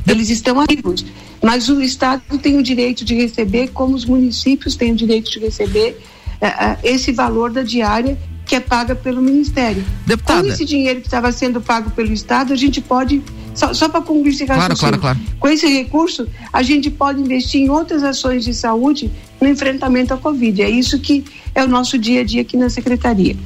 Eles 0.07 0.29
estão 0.29 0.61
ativos. 0.61 1.07
Mas 1.43 1.71
o 1.71 1.81
Estado 1.81 2.23
tem 2.43 2.59
o 2.59 2.63
direito 2.63 3.03
de 3.03 3.15
receber, 3.15 3.69
como 3.69 3.95
os 3.95 4.05
municípios 4.05 4.77
têm 4.77 4.93
o 4.93 4.97
direito 4.97 5.31
de 5.31 5.39
receber 5.39 5.99
uh, 6.43 6.47
uh, 6.47 6.79
esse 6.85 7.13
valor 7.13 7.51
da 7.51 7.63
diária 7.63 8.19
que 8.51 8.57
é 8.57 8.61
paga 8.61 8.97
pelo 8.97 9.23
Ministério. 9.23 9.85
Deputada. 10.05 10.43
Com 10.43 10.49
esse 10.49 10.65
dinheiro 10.65 11.01
que 11.01 11.07
estava 11.07 11.31
sendo 11.31 11.61
pago 11.61 11.89
pelo 11.93 12.13
Estado, 12.13 12.53
a 12.53 12.57
gente 12.57 12.81
pode 12.81 13.23
só, 13.55 13.73
só 13.73 13.89
para 13.89 14.01
concluir 14.01 14.31
esse 14.31 14.45
claro, 14.45 14.77
claro, 14.77 14.99
claro. 14.99 15.21
Com 15.39 15.47
esse 15.47 15.69
recurso, 15.69 16.27
a 16.53 16.61
gente 16.61 16.91
pode 16.91 17.21
investir 17.21 17.61
em 17.61 17.71
outras 17.71 18.03
ações 18.03 18.45
de 18.45 18.53
saúde 18.53 19.09
no 19.41 19.47
enfrentamento 19.47 20.13
à 20.13 20.17
Covid. 20.17 20.63
É 20.63 20.69
isso 20.69 20.99
que 20.99 21.25
é 21.55 21.63
o 21.63 21.69
nosso 21.69 21.97
dia 21.97 22.23
a 22.23 22.25
dia 22.25 22.43
aqui 22.43 22.57
na 22.57 22.69
Secretaria. 22.69 23.37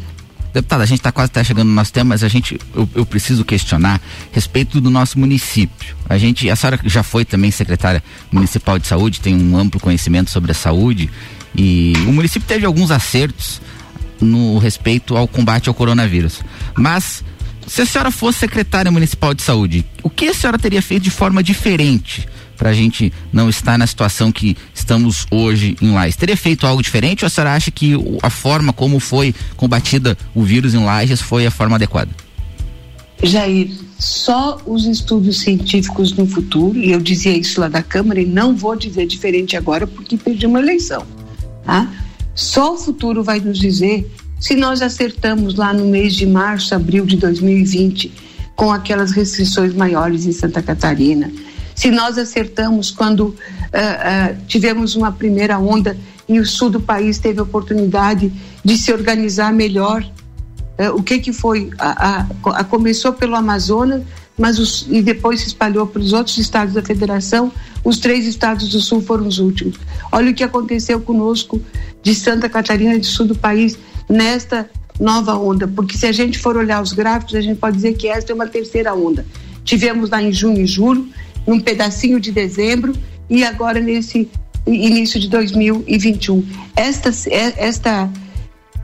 Deputada, 0.54 0.84
a 0.84 0.86
gente 0.86 1.00
está 1.00 1.12
quase 1.12 1.26
até 1.26 1.44
chegando 1.44 1.68
no 1.68 1.74
nosso 1.74 1.92
tema, 1.92 2.10
mas 2.10 2.24
a 2.24 2.28
gente, 2.28 2.58
eu, 2.74 2.88
eu, 2.94 3.04
preciso 3.04 3.44
questionar 3.44 3.96
a 3.96 4.34
respeito 4.34 4.80
do 4.80 4.88
nosso 4.88 5.18
município. 5.18 5.94
A 6.08 6.16
gente, 6.16 6.48
a 6.48 6.56
senhora 6.56 6.80
já 6.82 7.02
foi 7.02 7.26
também 7.26 7.50
secretária 7.50 8.02
municipal 8.32 8.78
de 8.78 8.86
saúde, 8.86 9.20
tem 9.20 9.36
um 9.36 9.54
amplo 9.54 9.78
conhecimento 9.78 10.30
sobre 10.30 10.52
a 10.52 10.54
saúde 10.54 11.10
e 11.54 11.92
o 12.08 12.12
município 12.12 12.48
teve 12.48 12.64
alguns 12.64 12.90
acertos 12.90 13.60
no 14.20 14.58
respeito 14.58 15.16
ao 15.16 15.26
combate 15.26 15.68
ao 15.68 15.74
coronavírus. 15.74 16.40
Mas 16.76 17.22
se 17.66 17.82
a 17.82 17.86
senhora 17.86 18.10
fosse 18.10 18.40
secretária 18.40 18.90
municipal 18.90 19.34
de 19.34 19.42
saúde, 19.42 19.84
o 20.02 20.10
que 20.10 20.26
a 20.26 20.34
senhora 20.34 20.58
teria 20.58 20.82
feito 20.82 21.02
de 21.02 21.10
forma 21.10 21.42
diferente 21.42 22.28
para 22.56 22.70
a 22.70 22.74
gente 22.74 23.12
não 23.32 23.48
estar 23.48 23.76
na 23.76 23.86
situação 23.86 24.30
que 24.30 24.56
estamos 24.74 25.26
hoje 25.30 25.76
em 25.80 25.92
Lages? 25.92 26.16
Teria 26.16 26.36
feito 26.36 26.66
algo 26.66 26.82
diferente 26.82 27.24
ou 27.24 27.26
a 27.26 27.30
senhora 27.30 27.54
acha 27.54 27.70
que 27.70 27.94
a 28.22 28.30
forma 28.30 28.72
como 28.72 29.00
foi 29.00 29.34
combatida 29.56 30.16
o 30.34 30.42
vírus 30.42 30.74
em 30.74 30.84
Lages 30.84 31.20
foi 31.20 31.46
a 31.46 31.50
forma 31.50 31.76
adequada? 31.76 32.10
Jair, 33.22 33.70
só 33.98 34.60
os 34.66 34.84
estudos 34.84 35.40
científicos 35.40 36.12
no 36.12 36.26
futuro, 36.26 36.78
e 36.78 36.90
eu 36.90 37.00
dizia 37.00 37.36
isso 37.36 37.60
lá 37.60 37.68
da 37.68 37.82
Câmara 37.82 38.20
e 38.20 38.26
não 38.26 38.54
vou 38.54 38.76
dizer 38.76 39.06
diferente 39.06 39.56
agora 39.56 39.86
porque 39.86 40.16
perdi 40.16 40.46
uma 40.46 40.60
eleição, 40.60 41.06
tá? 41.64 41.90
Só 42.34 42.74
o 42.74 42.78
futuro 42.78 43.22
vai 43.22 43.40
nos 43.40 43.58
dizer 43.58 44.10
se 44.40 44.54
nós 44.54 44.82
acertamos 44.82 45.54
lá 45.54 45.72
no 45.72 45.86
mês 45.86 46.14
de 46.14 46.26
março, 46.26 46.74
abril 46.74 47.06
de 47.06 47.16
2020, 47.16 48.12
com 48.54 48.72
aquelas 48.72 49.12
restrições 49.12 49.74
maiores 49.74 50.26
em 50.26 50.32
Santa 50.32 50.62
Catarina, 50.62 51.30
se 51.74 51.90
nós 51.90 52.18
acertamos 52.18 52.90
quando 52.90 53.22
uh, 53.22 53.30
uh, 53.32 54.36
tivemos 54.46 54.94
uma 54.94 55.10
primeira 55.10 55.58
onda 55.58 55.96
e 56.28 56.38
o 56.38 56.46
sul 56.46 56.70
do 56.70 56.80
país 56.80 57.18
teve 57.18 57.40
a 57.40 57.42
oportunidade 57.42 58.32
de 58.64 58.78
se 58.78 58.92
organizar 58.92 59.52
melhor, 59.52 60.02
uh, 60.78 60.94
o 60.94 61.02
que 61.02 61.18
que 61.18 61.32
foi? 61.32 61.70
A, 61.78 62.26
a, 62.44 62.60
a 62.60 62.64
começou 62.64 63.12
pelo 63.12 63.34
Amazonas, 63.34 64.02
mas 64.38 64.58
os, 64.58 64.86
e 64.90 65.00
depois 65.00 65.40
se 65.40 65.48
espalhou 65.48 65.86
para 65.86 66.02
os 66.02 66.12
outros 66.12 66.36
estados 66.38 66.74
da 66.74 66.82
federação. 66.82 67.52
Os 67.84 67.98
três 67.98 68.26
estados 68.26 68.68
do 68.68 68.80
sul 68.80 69.00
foram 69.00 69.26
os 69.26 69.38
últimos. 69.38 69.78
Olha 70.10 70.30
o 70.30 70.34
que 70.34 70.42
aconteceu 70.42 71.00
conosco 71.00 71.60
de 72.02 72.14
Santa 72.14 72.48
Catarina 72.48 72.98
do 72.98 73.06
sul 73.06 73.26
do 73.26 73.34
país 73.34 73.78
nesta 74.08 74.68
nova 74.98 75.36
onda, 75.36 75.66
porque 75.66 75.96
se 75.96 76.06
a 76.06 76.12
gente 76.12 76.38
for 76.38 76.56
olhar 76.56 76.82
os 76.82 76.92
gráficos, 76.92 77.34
a 77.34 77.40
gente 77.40 77.58
pode 77.58 77.76
dizer 77.76 77.94
que 77.94 78.06
esta 78.08 78.32
é 78.32 78.34
uma 78.34 78.46
terceira 78.46 78.94
onda. 78.94 79.26
Tivemos 79.64 80.10
lá 80.10 80.22
em 80.22 80.32
junho 80.32 80.60
e 80.60 80.66
julho, 80.66 81.08
num 81.46 81.58
pedacinho 81.60 82.20
de 82.20 82.30
dezembro 82.30 82.94
e 83.28 83.44
agora 83.44 83.80
nesse 83.80 84.28
início 84.66 85.18
de 85.18 85.28
2021. 85.28 86.46
Esta, 86.76 87.10
é, 87.30 87.66
esta, 87.66 88.10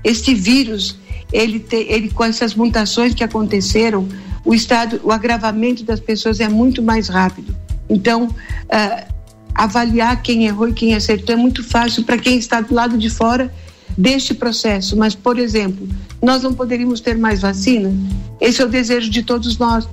este 0.03 0.35
vírus, 0.35 0.99
ele, 1.33 1.61
te, 1.61 1.77
ele 1.77 2.11
com 2.11 2.25
essas 2.25 2.55
mutações 2.55 3.15
que 3.15 3.23
aconteceram, 3.23 4.09
o 4.45 4.55
estado, 4.55 5.01
o 5.05 5.13
agravamento 5.13 5.85
das 5.85 6.01
pessoas 6.01 6.41
é 6.41 6.49
muito 6.49 6.83
mais 6.83 7.09
rápido. 7.09 7.55
Então, 7.89 8.27
uh, 8.27 9.15
avaliar 9.55 10.23
quem 10.23 10.47
errou 10.47 10.69
e 10.69 10.73
quem 10.73 10.95
acertou 10.95 11.35
é 11.35 11.37
muito 11.37 11.63
fácil 11.63 12.05
para 12.05 12.17
quem 12.17 12.39
está 12.39 12.61
do 12.61 12.75
lado 12.75 12.97
de 12.97 13.11
fora 13.11 13.53
deste 13.97 14.33
processo. 14.33 14.97
Mas, 14.97 15.15
por 15.15 15.39
exemplo, 15.39 15.89
nós 16.23 16.43
não 16.43 16.55
poderíamos 16.55 17.01
ter 17.01 17.17
mais 17.19 17.41
vacina? 17.41 17.93
Esse 18.41 18.63
é 18.63 18.65
o 18.65 18.69
desejo 18.69 19.11
de 19.11 19.23
todos 19.23 19.59
nós. 19.59 19.89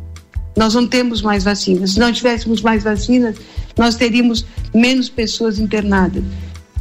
Nós 0.56 0.74
não 0.74 0.88
temos 0.88 1.22
mais 1.22 1.44
vacinas. 1.44 1.92
Se 1.92 2.00
não 2.00 2.12
tivéssemos 2.12 2.62
mais 2.62 2.84
vacinas, 2.84 3.36
nós 3.78 3.96
teríamos 3.96 4.46
menos 4.74 5.10
pessoas 5.10 5.60
internadas. 5.60 6.24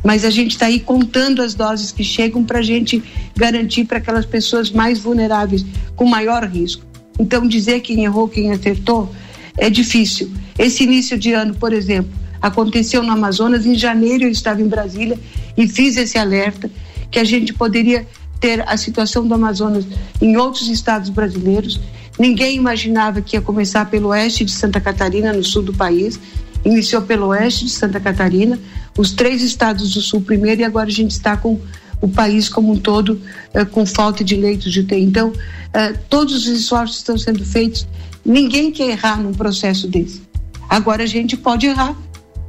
Mas 0.04 0.24
a 0.24 0.30
gente 0.30 0.52
está 0.52 0.66
aí 0.66 0.78
contando 0.78 1.42
as 1.42 1.54
doses 1.54 1.90
que 1.90 2.04
chegam 2.04 2.44
para 2.44 2.60
a 2.60 2.62
gente 2.62 3.02
garantir 3.36 3.84
para 3.84 3.98
aquelas 3.98 4.24
pessoas 4.24 4.70
mais 4.70 5.00
vulneráveis, 5.00 5.66
com 5.96 6.06
maior 6.06 6.44
risco. 6.44 6.85
Então, 7.18 7.46
dizer 7.46 7.80
quem 7.80 8.04
errou, 8.04 8.28
quem 8.28 8.52
acertou, 8.52 9.10
é 9.56 9.70
difícil. 9.70 10.30
Esse 10.58 10.84
início 10.84 11.18
de 11.18 11.32
ano, 11.32 11.54
por 11.54 11.72
exemplo, 11.72 12.12
aconteceu 12.40 13.02
no 13.02 13.12
Amazonas. 13.12 13.66
Em 13.66 13.74
janeiro 13.74 14.24
eu 14.24 14.30
estava 14.30 14.60
em 14.60 14.68
Brasília 14.68 15.18
e 15.56 15.66
fiz 15.66 15.96
esse 15.96 16.18
alerta 16.18 16.70
que 17.10 17.18
a 17.18 17.24
gente 17.24 17.52
poderia 17.52 18.06
ter 18.40 18.62
a 18.68 18.76
situação 18.76 19.26
do 19.26 19.34
Amazonas 19.34 19.86
em 20.20 20.36
outros 20.36 20.68
estados 20.68 21.08
brasileiros. 21.08 21.80
Ninguém 22.18 22.56
imaginava 22.56 23.20
que 23.20 23.36
ia 23.36 23.40
começar 23.40 23.86
pelo 23.86 24.08
oeste 24.08 24.44
de 24.44 24.52
Santa 24.52 24.80
Catarina, 24.80 25.32
no 25.32 25.44
sul 25.44 25.62
do 25.62 25.72
país. 25.72 26.18
Iniciou 26.64 27.02
pelo 27.02 27.28
oeste 27.28 27.64
de 27.64 27.70
Santa 27.70 28.00
Catarina, 28.00 28.58
os 28.98 29.12
três 29.12 29.42
estados 29.42 29.94
do 29.94 30.00
sul 30.00 30.20
primeiro, 30.20 30.62
e 30.62 30.64
agora 30.64 30.88
a 30.88 30.92
gente 30.92 31.12
está 31.12 31.36
com 31.36 31.60
o 32.00 32.08
país 32.08 32.48
como 32.48 32.72
um 32.72 32.78
todo 32.78 33.20
uh, 33.54 33.66
com 33.66 33.86
falta 33.86 34.22
de 34.22 34.36
leitos 34.36 34.72
de 34.72 34.80
UTI. 34.80 35.02
Então, 35.02 35.28
uh, 35.28 35.98
todos 36.08 36.34
os 36.34 36.46
esforços 36.46 36.98
estão 36.98 37.16
sendo 37.16 37.44
feitos. 37.44 37.86
Ninguém 38.24 38.70
quer 38.70 38.90
errar 38.90 39.20
num 39.20 39.32
processo 39.32 39.88
desse. 39.88 40.22
Agora 40.68 41.04
a 41.04 41.06
gente 41.06 41.36
pode 41.36 41.66
errar, 41.66 41.96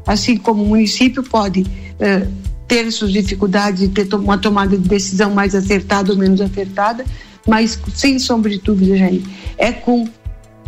assim 0.06 0.38
como 0.38 0.64
o 0.64 0.68
município 0.68 1.24
pode 1.24 1.62
uh, 1.62 2.48
ter 2.68 2.92
suas 2.92 3.12
dificuldades 3.12 3.84
e 3.84 3.88
ter 3.88 4.14
uma 4.14 4.38
tomada 4.38 4.78
de 4.78 4.88
decisão 4.88 5.32
mais 5.32 5.56
acertada 5.56 6.12
ou 6.12 6.18
menos 6.18 6.42
acertada, 6.42 7.06
mas 7.48 7.80
sem 7.94 8.20
sombra 8.20 8.52
de 8.52 8.60
dúvida, 8.60 8.98
Jair, 8.98 9.22
é 9.58 9.72
com, 9.72 10.08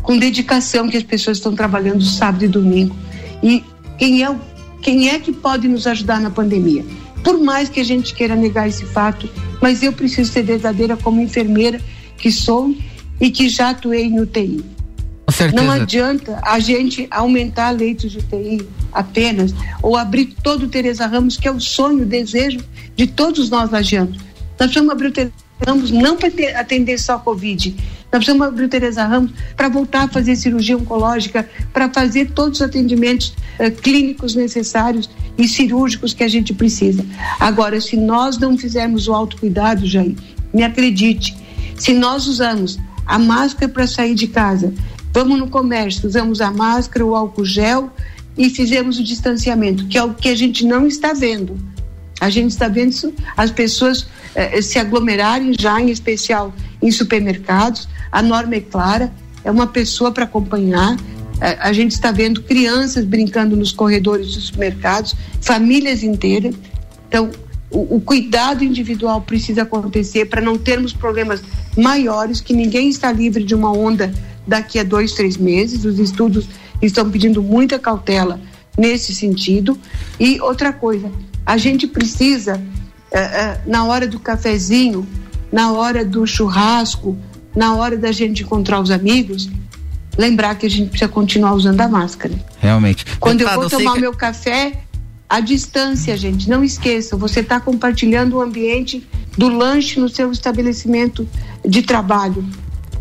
com 0.01 0.17
dedicação 0.17 0.87
que 0.87 0.95
as 0.95 1.03
pessoas 1.03 1.37
estão 1.37 1.53
trabalhando 1.53 2.01
sábado 2.03 2.45
e 2.45 2.47
domingo. 2.47 2.95
E 3.43 3.63
quem 3.97 4.23
é, 4.23 4.35
quem 4.81 5.09
é 5.09 5.19
que 5.19 5.33
pode 5.33 5.67
nos 5.67 5.85
ajudar 5.85 6.21
na 6.21 6.29
pandemia? 6.29 6.85
Por 7.23 7.39
mais 7.39 7.69
que 7.69 7.79
a 7.79 7.84
gente 7.84 8.13
queira 8.13 8.36
negar 8.36 8.67
esse 8.67 8.86
fato, 8.86 9.29
mas 9.62 9.84
eu 9.84 9.91
preciso 9.91 10.32
ser 10.32 10.43
verdadeira 10.43 10.95
como 10.97 11.21
enfermeira 11.21 11.82
que 12.17 12.32
sou 12.32 12.75
e 13.19 13.29
que 13.29 13.49
já 13.49 13.71
atuei 13.71 14.10
no 14.10 14.23
UTI. 14.23 14.63
Não 15.53 15.69
adianta 15.69 16.39
a 16.43 16.60
gente 16.60 17.08
aumentar 17.12 17.69
leitos 17.69 18.12
de 18.12 18.17
UTI 18.17 18.67
apenas 18.91 19.53
ou 19.82 19.95
abrir 19.95 20.36
todo 20.41 20.63
o 20.63 20.67
Teresa 20.67 21.05
Ramos, 21.05 21.38
que 21.38 21.47
é 21.47 21.51
o 21.51 21.60
sonho, 21.60 22.03
o 22.03 22.05
desejo 22.05 22.60
de 22.95 23.05
todos 23.05 23.49
nós 23.49 23.69
lagianos. 23.69 24.17
Nós 24.17 24.71
precisamos 24.71 24.91
abrir 24.91 25.08
o 25.08 25.12
Teresa 25.12 25.34
Ramos 25.65 25.91
não 25.91 26.17
para 26.17 26.29
atender 26.60 26.97
só 26.97 27.15
a 27.15 27.19
Covid. 27.19 27.75
Nós 28.12 28.26
precisamos 28.26 28.48
abrir 28.48 28.65
o 28.65 28.69
Teresa 28.69 29.06
Ramos 29.06 29.32
para 29.56 29.69
voltar 29.69 30.04
a 30.04 30.08
fazer 30.08 30.36
cirurgia 30.36 30.76
oncológica, 30.76 31.48
para 31.72 31.89
fazer 31.89 32.32
todos 32.32 32.60
os 32.60 32.65
atendimentos 32.65 33.36
uh, 33.60 33.72
clínicos 33.82 34.34
necessários 34.36 35.10
e 35.38 35.48
cirúrgicos 35.48 36.13
que 36.13 36.24
a 36.24 36.28
gente 36.28 36.54
precisa. 36.54 37.06
Agora, 37.39 37.80
se 37.80 37.95
nós 37.95 38.38
não 38.38 38.58
fizermos 38.58 39.08
o 39.08 39.13
autocuidado, 39.13 39.86
Jair, 39.86 40.15
me 40.54 40.63
acredite, 40.63 41.38
se 41.76 41.93
nós 41.93 42.28
usamos 42.28 42.80
a 43.06 43.19
máscara 43.19 43.72
para 43.72 43.86
sair 43.86 44.15
de 44.15 44.28
casa, 44.28 44.74
vamos 45.13 45.38
no 45.38 45.48
comércio, 45.48 46.08
usamos 46.08 46.41
a 46.41 46.52
máscara, 46.52 47.06
o 47.06 47.15
álcool 47.15 47.45
gel 47.45 47.91
e 48.38 48.50
fizemos 48.50 49.00
o 49.00 49.04
distanciamento, 49.04 49.86
que 49.88 49.98
é 49.98 50.04
o 50.04 50.13
que 50.13 50.30
a 50.30 50.36
gente 50.36 50.65
não 50.65 50.88
está 50.88 51.13
vendo. 51.13 51.58
A 52.19 52.29
gente 52.29 52.51
está 52.51 52.67
vendo 52.67 52.89
isso, 52.89 53.13
as 53.38 53.49
pessoas 53.49 54.08
eh, 54.36 54.62
se 54.62 54.77
aglomerarem 54.77 55.53
já, 55.58 55.79
em 55.79 55.89
especial 55.89 56.53
em 56.82 56.91
supermercados. 56.91 57.88
A 58.12 58.21
norma 58.21 58.55
é 58.55 58.60
clara, 58.62 59.12
é 59.43 59.49
uma 59.49 59.67
pessoa 59.67 60.12
para 60.12 60.25
acompanhar. 60.25 60.97
Eh, 61.41 61.58
a 61.60 61.71
gente 61.71 61.91
está 61.91 62.12
vendo 62.12 62.41
crianças 62.43 63.05
brincando 63.05 63.55
nos 63.55 63.71
corredores 63.71 64.34
dos 64.34 64.47
supermercados, 64.47 65.15
famílias 65.41 66.03
inteiras. 66.03 66.55
Então, 67.08 67.32
o, 67.71 67.95
o 67.97 68.01
cuidado 68.01 68.63
individual 68.63 69.21
precisa 69.21 69.62
acontecer 69.62 70.25
para 70.25 70.41
não 70.41 70.58
termos 70.58 70.91
problemas 70.91 71.41
maiores, 71.77 72.41
que 72.41 72.53
ninguém 72.53 72.89
está 72.89 73.12
livre 73.12 73.43
de 73.43 73.55
uma 73.55 73.71
onda 73.71 74.13
daqui 74.45 74.79
a 74.79 74.84
dois, 74.84 75.13
três 75.13 75.38
meses. 75.38 75.86
Os 75.86 75.99
estudos 75.99 76.49
estão 76.82 77.10
pedindo 77.10 77.41
muita 77.41 77.79
cautela 77.79 78.39
nesse 78.77 79.13
sentido. 79.13 79.77
E 80.19 80.41
outra 80.41 80.73
coisa, 80.73 81.12
a 81.49 81.57
gente 81.57 81.88
precisa, 81.88 82.62
é, 83.12 83.19
é, 83.19 83.62
na 83.65 83.83
hora 83.83 84.07
do 84.07 84.19
cafezinho, 84.19 85.07
na 85.51 85.71
hora 85.71 86.05
do 86.05 86.23
churrasco, 86.27 87.17
na 87.55 87.73
hora 87.73 87.97
da 87.97 88.12
gente 88.12 88.43
encontrar 88.43 88.79
os 88.79 88.91
amigos, 88.91 89.49
lembrar 90.15 90.53
que 90.53 90.67
a 90.67 90.69
gente 90.69 90.89
precisa 90.89 91.09
continuar 91.09 91.55
usando 91.55 91.81
a 91.81 91.88
máscara. 91.88 92.35
Realmente. 92.59 93.03
Quando 93.19 93.41
eu 93.41 93.51
vou 93.55 93.67
tomar 93.67 93.93
que... 93.93 93.99
meu 93.99 94.13
café, 94.13 94.83
a 95.27 95.39
distância, 95.39 96.15
gente, 96.15 96.47
não 96.47 96.63
esqueça, 96.63 97.17
você 97.17 97.39
está 97.39 97.59
compartilhando 97.59 98.35
o 98.35 98.41
ambiente 98.41 99.03
do 99.35 99.49
lanche 99.49 99.99
no 99.99 100.07
seu 100.07 100.31
estabelecimento 100.31 101.27
de 101.65 101.81
trabalho. 101.81 102.45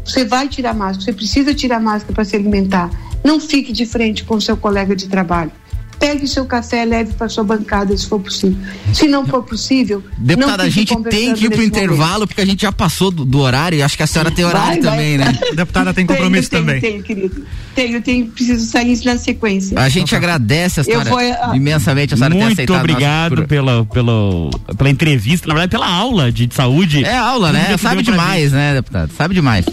Você 0.07 0.25
vai 0.25 0.49
tirar 0.49 0.73
máscara, 0.73 1.05
você 1.05 1.13
precisa 1.13 1.53
tirar 1.53 1.81
máscara 1.81 2.15
para 2.15 2.25
se 2.25 2.35
alimentar. 2.35 2.91
Não 3.23 3.39
fique 3.39 3.75
de 3.75 3.85
frente 3.85 4.25
com 4.25 4.37
o 4.37 4.41
seu 4.41 4.57
colega 4.57 4.97
de 4.97 5.07
trabalho 5.07 5.53
pegue 5.99 6.27
seu 6.27 6.47
café, 6.47 6.85
leve 6.85 7.13
para 7.15 7.29
sua 7.29 7.45
bancada, 7.45 7.97
se 7.97 8.07
for 8.07 8.21
possível. 8.21 8.59
Se 8.93 9.09
não 9.09 9.27
for 9.27 9.43
possível. 9.43 10.03
Deputada, 10.17 10.63
a 10.63 10.69
gente 10.69 10.95
tem 11.05 11.35
que 11.35 11.47
ir 11.47 11.51
para 11.51 11.61
o 11.61 11.65
intervalo, 11.65 12.27
porque 12.27 12.41
a 12.41 12.47
gente 12.47 12.63
já 12.63 12.73
passou 12.73 13.11
do, 13.11 13.25
do, 13.25 13.41
horário 13.41 13.79
e 13.79 13.83
acho 13.83 13.97
que 13.97 14.03
a 14.03 14.07
senhora 14.07 14.31
tem 14.31 14.45
horário 14.45 14.83
vai, 14.83 14.91
também, 14.93 15.19
vai. 15.19 15.33
né? 15.33 15.39
Deputada 15.55 15.93
tem 15.93 16.07
compromisso 16.07 16.51
tenho, 16.51 16.65
também. 16.65 16.81
Tenho, 16.81 17.03
querido. 17.03 17.47
Tenho, 17.75 18.03
tenho, 18.03 18.27
preciso 18.29 18.67
sair 18.67 18.99
na 19.05 19.19
sequência. 19.19 19.79
A 19.79 19.89
gente 19.89 20.15
agradece 20.15 20.81
a 20.81 20.85
senhora 20.85 21.09
vou, 21.09 21.19
uh, 21.19 21.55
imensamente 21.55 22.15
a 22.15 22.17
senhora 22.17 22.35
Muito 22.35 22.47
ter 22.47 22.53
aceitado. 22.53 22.77
Muito 22.79 22.91
obrigado 22.93 23.35
por... 23.37 23.47
pela, 23.47 23.85
pela, 23.85 24.51
pela 24.77 24.91
entrevista, 24.91 25.49
na 25.49 25.55
verdade, 25.55 25.71
pela 25.71 25.89
aula 25.89 26.31
de 26.31 26.49
saúde. 26.53 27.05
É 27.05 27.17
aula, 27.17 27.53
né? 27.53 27.77
Sabe 27.77 28.03
demais, 28.03 28.53
né, 28.53 28.75
deputado? 28.75 29.13
Sabe 29.17 29.35
demais. 29.35 29.67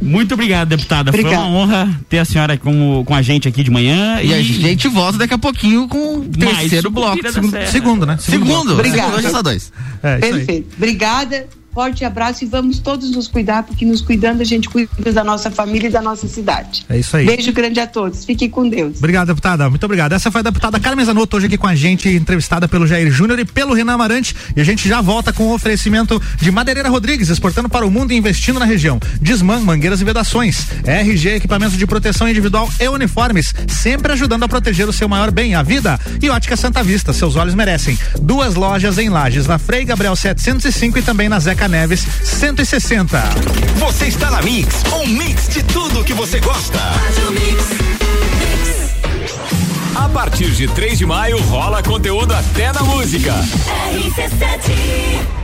Muito 0.00 0.34
obrigado, 0.34 0.68
deputada. 0.68 1.10
Obrigada. 1.10 1.36
Foi 1.36 1.44
uma 1.44 1.56
honra 1.56 2.00
ter 2.08 2.18
a 2.18 2.24
senhora 2.24 2.56
com, 2.56 3.04
com 3.04 3.14
a 3.14 3.22
gente 3.22 3.46
aqui 3.46 3.62
de 3.62 3.70
manhã. 3.70 4.20
E, 4.22 4.28
e 4.28 4.34
a 4.34 4.42
gente 4.42 4.88
volta 4.88 5.18
daqui 5.18 5.34
a 5.34 5.38
pouquinho 5.38 5.86
com 5.88 6.16
o 6.16 6.24
terceiro 6.28 6.90
bloco. 6.90 7.20
Segundo, 7.30 7.66
segundo, 7.66 8.06
né? 8.06 8.16
Segundo. 8.18 8.46
segundo. 8.46 8.72
Obrigada. 8.74 9.16
Hoje 9.16 9.26
é 9.26 9.30
só 9.30 9.42
dois. 9.42 9.72
É, 10.02 10.16
Perfeito. 10.18 10.74
Obrigada 10.76 11.46
forte 11.72 12.04
abraço 12.04 12.44
e 12.44 12.46
vamos 12.46 12.78
todos 12.80 13.10
nos 13.10 13.28
cuidar, 13.28 13.62
porque 13.62 13.84
nos 13.84 14.00
cuidando 14.00 14.40
a 14.40 14.44
gente 14.44 14.68
cuida 14.68 15.12
da 15.12 15.22
nossa 15.22 15.50
família 15.50 15.88
e 15.88 15.90
da 15.90 16.02
nossa 16.02 16.26
cidade. 16.26 16.84
É 16.88 16.98
isso 16.98 17.16
aí. 17.16 17.26
Beijo 17.26 17.52
grande 17.52 17.78
a 17.78 17.86
todos. 17.86 18.24
Fiquem 18.24 18.50
com 18.50 18.68
Deus. 18.68 18.98
Obrigado, 18.98 19.28
deputada. 19.28 19.68
Muito 19.70 19.84
obrigado. 19.84 20.12
Essa 20.12 20.30
foi 20.30 20.40
a 20.40 20.42
deputada 20.42 20.80
Carmen 20.80 21.04
Zanotto, 21.04 21.36
hoje 21.36 21.46
aqui 21.46 21.56
com 21.56 21.68
a 21.68 21.74
gente, 21.74 22.08
entrevistada 22.08 22.66
pelo 22.66 22.86
Jair 22.86 23.10
Júnior 23.10 23.38
e 23.38 23.44
pelo 23.44 23.72
Renan 23.72 23.94
Amarante. 23.94 24.34
E 24.56 24.60
a 24.60 24.64
gente 24.64 24.88
já 24.88 25.00
volta 25.00 25.32
com 25.32 25.44
o 25.44 25.54
oferecimento 25.54 26.20
de 26.40 26.50
Madeireira 26.50 26.88
Rodrigues, 26.88 27.28
exportando 27.28 27.68
para 27.68 27.86
o 27.86 27.90
mundo 27.90 28.12
e 28.12 28.16
investindo 28.16 28.58
na 28.58 28.64
região. 28.64 28.98
Desman, 29.20 29.60
mangueiras 29.60 30.00
e 30.00 30.04
vedações. 30.04 30.66
RG, 30.84 31.36
equipamentos 31.36 31.78
de 31.78 31.86
proteção 31.86 32.28
individual 32.28 32.68
e 32.80 32.88
uniformes, 32.88 33.54
sempre 33.68 34.12
ajudando 34.12 34.42
a 34.42 34.48
proteger 34.48 34.88
o 34.88 34.92
seu 34.92 35.08
maior 35.08 35.30
bem, 35.30 35.54
a 35.54 35.62
vida. 35.62 35.98
E 36.20 36.28
Ótica 36.28 36.56
Santa 36.56 36.82
Vista, 36.82 37.12
seus 37.12 37.36
olhos 37.36 37.54
merecem. 37.54 37.96
Duas 38.20 38.54
lojas 38.54 38.98
em 38.98 39.08
Lages, 39.08 39.46
na 39.46 39.58
Frei 39.58 39.84
Gabriel 39.84 40.16
705 40.16 40.98
e 40.98 41.02
também 41.02 41.28
na 41.28 41.38
Zeca 41.38 41.59
Neves 41.68 42.06
160. 42.24 43.18
Você 43.76 44.06
está 44.06 44.30
na 44.30 44.42
Mix, 44.42 44.82
um 44.92 45.06
mix 45.06 45.48
de 45.48 45.62
tudo 45.62 46.04
que 46.04 46.14
você 46.14 46.40
gosta. 46.40 46.78
A 49.94 50.08
partir 50.08 50.50
de 50.50 50.68
3 50.68 50.98
de 50.98 51.06
maio 51.06 51.38
rola 51.42 51.82
conteúdo 51.82 52.34
até 52.34 52.72
na 52.72 52.82
música. 52.82 53.34
RC7 53.92 55.40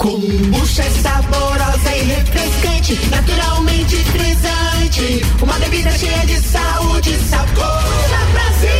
Kombucha 0.00 0.82
é 0.82 0.90
saborosa 0.90 1.94
e 1.94 2.02
refrescante, 2.04 2.98
naturalmente 3.10 3.96
frisante. 3.96 5.22
Uma 5.42 5.58
bebida 5.58 5.90
cheia 5.90 6.24
de 6.24 6.40
saúde 6.40 7.10
e 7.10 7.28
sabor. 7.28 7.82
Brasil 8.32 8.79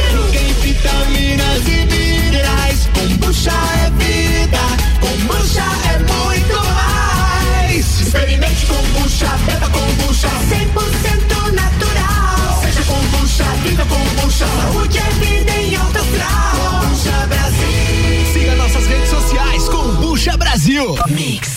Kombucha 20.81 21.03
Brasil. 21.05 21.15
Mix. 21.15 21.50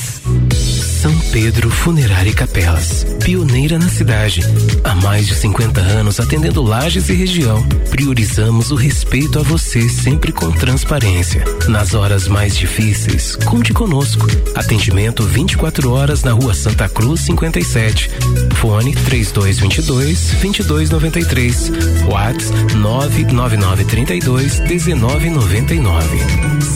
Pedro 1.33 1.67
Funerária 1.71 2.29
e 2.29 2.33
Capelas, 2.33 3.03
pioneira 3.23 3.79
na 3.79 3.89
cidade. 3.89 4.41
Há 4.83 4.93
mais 4.93 5.25
de 5.25 5.33
50 5.33 5.81
anos 5.81 6.19
atendendo 6.19 6.61
lajes 6.61 7.09
e 7.09 7.13
região. 7.13 7.67
Priorizamos 7.89 8.69
o 8.69 8.75
respeito 8.75 9.39
a 9.39 9.41
você 9.41 9.89
sempre 9.89 10.31
com 10.31 10.51
transparência. 10.51 11.43
Nas 11.67 11.95
horas 11.95 12.27
mais 12.27 12.55
difíceis, 12.55 13.35
conte 13.35 13.73
conosco. 13.73 14.27
Atendimento 14.53 15.23
24 15.23 15.91
horas 15.91 16.21
na 16.21 16.33
Rua 16.33 16.53
Santa 16.53 16.87
Cruz 16.87 17.21
57. 17.21 18.11
Fone 18.57 18.93
3222 18.93 20.33
2293. 20.39 21.71
Whats 22.11 22.51
99932 22.75 24.59
1999. 24.59 26.17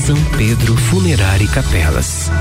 São 0.03 0.17
Pedro 0.35 0.75
Funerária 0.75 1.43
e 1.43 1.47
Capelas. 1.47 2.31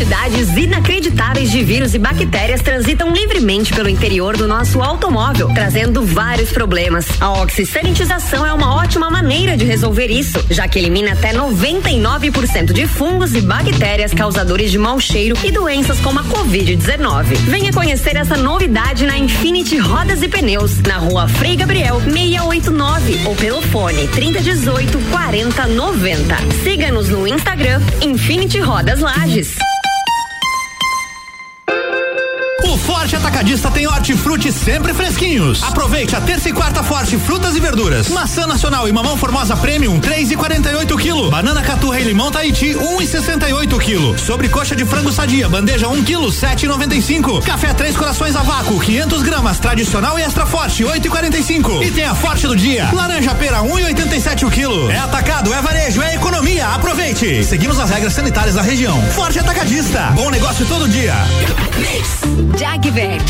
Quantidades 0.00 0.56
inacreditáveis 0.56 1.50
de 1.50 1.62
vírus 1.62 1.94
e 1.94 1.98
bactérias 1.98 2.62
transitam 2.62 3.12
livremente 3.12 3.70
pelo 3.74 3.86
interior 3.86 4.34
do 4.34 4.48
nosso 4.48 4.80
automóvel, 4.80 5.52
trazendo 5.52 6.02
vários 6.02 6.50
problemas. 6.50 7.06
A 7.20 7.42
oxisanitização 7.42 8.46
é 8.46 8.52
uma 8.54 8.76
ótima 8.76 9.10
maneira 9.10 9.58
de 9.58 9.66
resolver 9.66 10.06
isso, 10.06 10.42
já 10.48 10.66
que 10.66 10.78
elimina 10.78 11.12
até 11.12 11.34
99% 11.34 12.72
de 12.72 12.86
fungos 12.86 13.34
e 13.34 13.42
bactérias 13.42 14.14
causadores 14.14 14.70
de 14.70 14.78
mau 14.78 14.98
cheiro 14.98 15.36
e 15.44 15.50
doenças 15.50 16.00
como 16.00 16.18
a 16.18 16.24
Covid-19. 16.24 17.34
Venha 17.44 17.70
conhecer 17.70 18.16
essa 18.16 18.38
novidade 18.38 19.04
na 19.04 19.18
Infinity 19.18 19.76
Rodas 19.76 20.22
e 20.22 20.28
Pneus, 20.28 20.80
na 20.80 20.96
rua 20.96 21.28
Frei 21.28 21.56
Gabriel 21.56 22.00
689 22.00 23.26
ou 23.26 23.36
pelo 23.36 23.60
fone 23.60 24.08
3018 24.08 24.98
4090. 25.10 26.36
Siga-nos 26.64 27.10
no 27.10 27.28
Instagram 27.28 27.82
Infinity 28.00 28.60
Rodas 28.60 29.00
Lages. 29.00 29.58
Atacadista 33.40 33.70
tem 33.70 33.86
hortifruti 33.86 34.52
sempre 34.52 34.92
fresquinhos. 34.92 35.62
Aproveite 35.62 36.14
a 36.14 36.20
terça 36.20 36.50
e 36.50 36.52
quarta 36.52 36.82
forte 36.82 37.16
frutas 37.16 37.56
e 37.56 37.60
verduras. 37.60 38.08
Maçã 38.08 38.46
nacional 38.46 38.86
e 38.86 38.92
mamão 38.92 39.16
formosa 39.16 39.56
premium 39.56 39.98
3 39.98 40.32
e 40.32 40.36
48 40.36 40.94
kg. 40.98 41.30
Banana 41.30 41.62
caturra 41.62 41.98
e 41.98 42.04
limão 42.04 42.30
Tahiti 42.30 42.76
1 42.76 43.00
e 43.00 43.06
68 43.06 43.78
kg. 43.78 44.18
Sobrecoxa 44.18 44.76
de 44.76 44.84
frango 44.84 45.10
sadia 45.10 45.48
bandeja 45.48 45.88
1 45.88 46.04
kg 46.04 46.30
7 46.30 46.66
e 46.66 46.68
95. 46.68 47.40
Café 47.40 47.72
três 47.72 47.96
corações 47.96 48.36
a 48.36 48.42
vácuo 48.42 48.78
500 48.78 49.22
gramas 49.22 49.58
tradicional 49.58 50.18
e 50.18 50.22
extra 50.22 50.44
forte 50.44 50.84
8 50.84 51.06
e 51.06 51.08
45. 51.08 51.80
Tem 51.94 52.04
a 52.04 52.14
forte 52.14 52.46
do 52.46 52.54
dia. 52.54 52.90
Laranja 52.92 53.34
pera 53.34 53.62
1 53.62 53.78
e 53.78 53.84
87 53.84 54.44
o 54.44 54.50
quilo. 54.50 54.90
É 54.90 54.98
atacado, 54.98 55.54
é 55.54 55.62
varejo, 55.62 56.02
é 56.02 56.14
economia. 56.14 56.68
Aproveite. 56.68 57.42
Seguimos 57.42 57.80
as 57.80 57.88
regras 57.88 58.12
sanitárias 58.12 58.56
da 58.56 58.62
região. 58.62 59.00
Forte 59.12 59.38
Atacadista. 59.38 60.12
Bom 60.14 60.28
negócio 60.28 60.66
todo 60.66 60.86
dia. 60.86 61.14
Jagvet, 62.58 63.29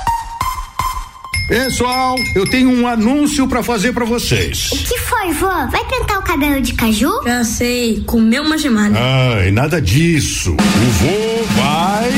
Pessoal, 1.47 2.15
eu 2.33 2.45
tenho 2.47 2.69
um 2.69 2.87
anúncio 2.87 3.45
para 3.47 3.61
fazer 3.61 3.91
para 3.91 4.05
vocês. 4.05 4.71
O 4.71 4.77
que 4.77 4.97
foi, 4.99 5.33
vó? 5.33 5.67
Vai 5.67 5.83
pintar 5.85 6.17
o 6.19 6.21
cabelo 6.21 6.61
de 6.61 6.73
caju? 6.73 7.11
Já 7.25 7.43
sei, 7.43 8.01
comeu 8.05 8.43
uma 8.43 8.57
gemada. 8.57 8.97
Ai, 8.97 9.51
nada 9.51 9.81
disso. 9.81 10.51
O 10.53 10.91
vô 10.91 11.61
vai 11.61 12.11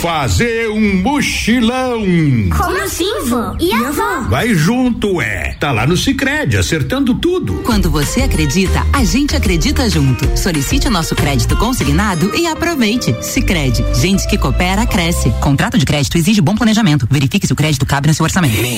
fazer 0.00 0.70
um 0.70 1.02
mochilão. 1.02 2.00
Como 2.56 2.82
assim, 2.82 3.12
vô? 3.26 3.54
E 3.60 3.72
a 3.72 3.88
avó? 3.88 4.20
Vai 4.28 4.54
junto, 4.54 5.20
é. 5.20 5.54
Tá 5.60 5.70
lá 5.70 5.86
no 5.86 5.96
Sicredi 5.96 6.56
acertando 6.56 7.14
tudo. 7.14 7.54
Quando 7.64 7.90
você 7.90 8.22
acredita, 8.22 8.86
a 8.92 9.04
gente 9.04 9.36
acredita 9.36 9.88
junto. 9.90 10.26
Solicite 10.36 10.88
o 10.88 10.90
nosso 10.90 11.14
crédito 11.14 11.56
consignado 11.56 12.34
e 12.34 12.46
aproveite. 12.46 13.14
Sicredi, 13.22 13.84
gente 14.00 14.26
que 14.28 14.38
coopera 14.38 14.86
cresce. 14.86 15.30
Contrato 15.40 15.76
de 15.76 15.84
crédito 15.84 16.16
exige 16.16 16.40
bom 16.40 16.54
planejamento. 16.54 17.06
Verifique 17.10 17.46
se 17.46 17.52
o 17.52 17.56
crédito 17.56 17.84
cabe 17.84 18.08
no 18.08 18.14
seu 18.14 18.24
orçamento. 18.24 18.77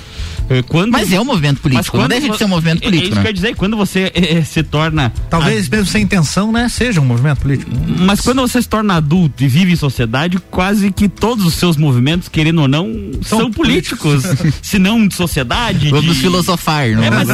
eh, 0.50 0.62
quando. 0.62 0.90
Mas 0.90 1.12
é 1.12 1.20
um 1.20 1.24
movimento 1.24 1.60
político, 1.60 1.96
não 1.96 2.08
deixa 2.08 2.28
de 2.28 2.36
ser 2.36 2.44
um 2.44 2.48
movimento 2.48 2.82
é, 2.82 2.86
político. 2.86 3.06
É 3.06 3.08
isso 3.10 3.16
né? 3.16 3.22
quer 3.22 3.32
dizer, 3.32 3.56
quando 3.56 3.76
você 3.76 4.10
eh, 4.14 4.42
se 4.42 4.62
torna. 4.62 5.12
Talvez 5.30 5.68
mesmo 5.68 5.86
sem 5.86 6.02
intenção, 6.02 6.52
né? 6.52 6.68
Seja 6.68 7.00
um 7.00 7.04
movimento 7.04 7.38
político. 7.38 7.70
Mas 8.00 8.20
quando 8.20 8.42
você 8.42 8.60
se 8.60 8.68
torna 8.68 8.94
adulto 8.94 9.42
e 9.42 9.48
vive 9.48 9.72
em 9.72 9.76
sociedade, 9.76 10.38
quase 10.50 10.90
que 10.90 11.08
todos 11.08 11.44
os 11.44 11.54
seus 11.54 11.76
movimentos, 11.76 12.28
querendo 12.28 12.62
ou 12.62 12.68
não, 12.68 13.12
são, 13.22 13.40
são 13.40 13.50
políticos. 13.50 14.24
se 14.60 14.78
não 14.78 15.06
de 15.06 15.14
sociedade. 15.14 15.90
Vamos 15.90 16.16
de... 16.16 16.20
filosofar, 16.20 16.90
não 16.90 17.04
é? 17.04 17.10
Mas, 17.10 17.28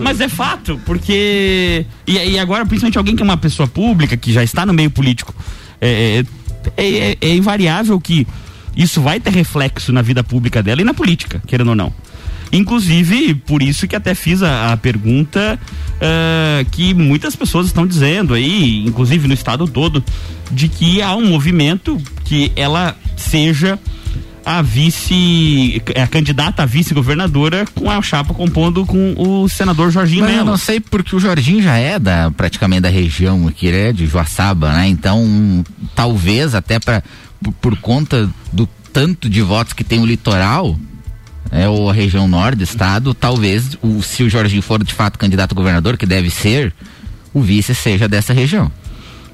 mas 0.00 0.20
é 0.20 0.28
fato, 0.28 0.80
porque. 0.84 1.84
E, 2.06 2.12
e, 2.12 2.38
agora, 2.38 2.64
principalmente 2.64 2.98
alguém 2.98 3.14
que 3.14 3.22
é 3.22 3.24
uma 3.24 3.36
pessoa 3.36 3.68
pública, 3.68 4.16
que 4.16 4.32
já 4.32 4.42
está 4.42 4.64
no 4.64 4.72
meio 4.72 4.90
político, 4.90 5.34
é, 5.80 6.24
é, 6.76 7.16
é, 7.20 7.34
invariável 7.34 8.00
que 8.00 8.26
isso 8.76 9.00
vai 9.00 9.18
ter 9.18 9.30
reflexo 9.30 9.92
na 9.92 10.02
vida 10.02 10.22
pública 10.22 10.62
dela 10.62 10.80
e 10.80 10.84
na 10.84 10.94
política, 10.94 11.42
querendo 11.46 11.68
ou 11.68 11.74
não. 11.74 11.92
Inclusive, 12.52 13.34
por 13.34 13.62
isso 13.62 13.88
que 13.88 13.96
até 13.96 14.14
fiz 14.14 14.42
a, 14.42 14.72
a 14.72 14.76
pergunta 14.76 15.58
uh, 15.96 16.70
que 16.70 16.94
muitas 16.94 17.34
pessoas 17.34 17.66
estão 17.66 17.86
dizendo 17.86 18.34
aí, 18.34 18.84
inclusive 18.86 19.26
no 19.26 19.34
estado 19.34 19.66
todo, 19.66 20.04
de 20.50 20.68
que 20.68 21.02
há 21.02 21.14
um 21.16 21.26
movimento 21.26 22.00
que 22.24 22.52
ela 22.54 22.96
seja 23.16 23.78
a 24.46 24.62
vice, 24.62 25.82
a 26.00 26.06
candidata 26.06 26.62
a 26.62 26.66
vice-governadora 26.66 27.66
com 27.74 27.90
a 27.90 28.00
chapa 28.00 28.32
compondo 28.32 28.86
com 28.86 29.12
o 29.18 29.48
senador 29.48 29.90
Jorginho 29.90 30.22
Mas 30.22 30.30
Melo. 30.30 30.42
eu 30.42 30.50
não 30.52 30.56
sei 30.56 30.78
porque 30.78 31.16
o 31.16 31.18
Jorginho 31.18 31.60
já 31.60 31.76
é 31.76 31.98
da 31.98 32.30
praticamente 32.30 32.82
da 32.82 32.88
região 32.88 33.48
aqui, 33.48 33.66
ele 33.66 33.76
é 33.76 33.92
de 33.92 34.06
Joaçaba, 34.06 34.72
né? 34.72 34.86
Então, 34.86 35.64
talvez 35.96 36.54
até 36.54 36.78
para 36.78 37.02
por, 37.42 37.52
por 37.54 37.76
conta 37.78 38.30
do 38.52 38.68
tanto 38.92 39.28
de 39.28 39.42
votos 39.42 39.72
que 39.72 39.82
tem 39.82 40.00
o 40.00 40.06
litoral, 40.06 40.78
é, 41.50 41.68
ou 41.68 41.90
a 41.90 41.92
região 41.92 42.28
norte 42.28 42.58
do 42.58 42.64
estado, 42.64 43.12
talvez 43.14 43.76
o, 43.82 44.00
se 44.00 44.22
o 44.22 44.30
Jorginho 44.30 44.62
for 44.62 44.82
de 44.84 44.94
fato 44.94 45.18
candidato 45.18 45.52
a 45.52 45.56
governador, 45.56 45.96
que 45.96 46.06
deve 46.06 46.30
ser, 46.30 46.72
o 47.34 47.40
vice 47.42 47.74
seja 47.74 48.06
dessa 48.06 48.32
região. 48.32 48.70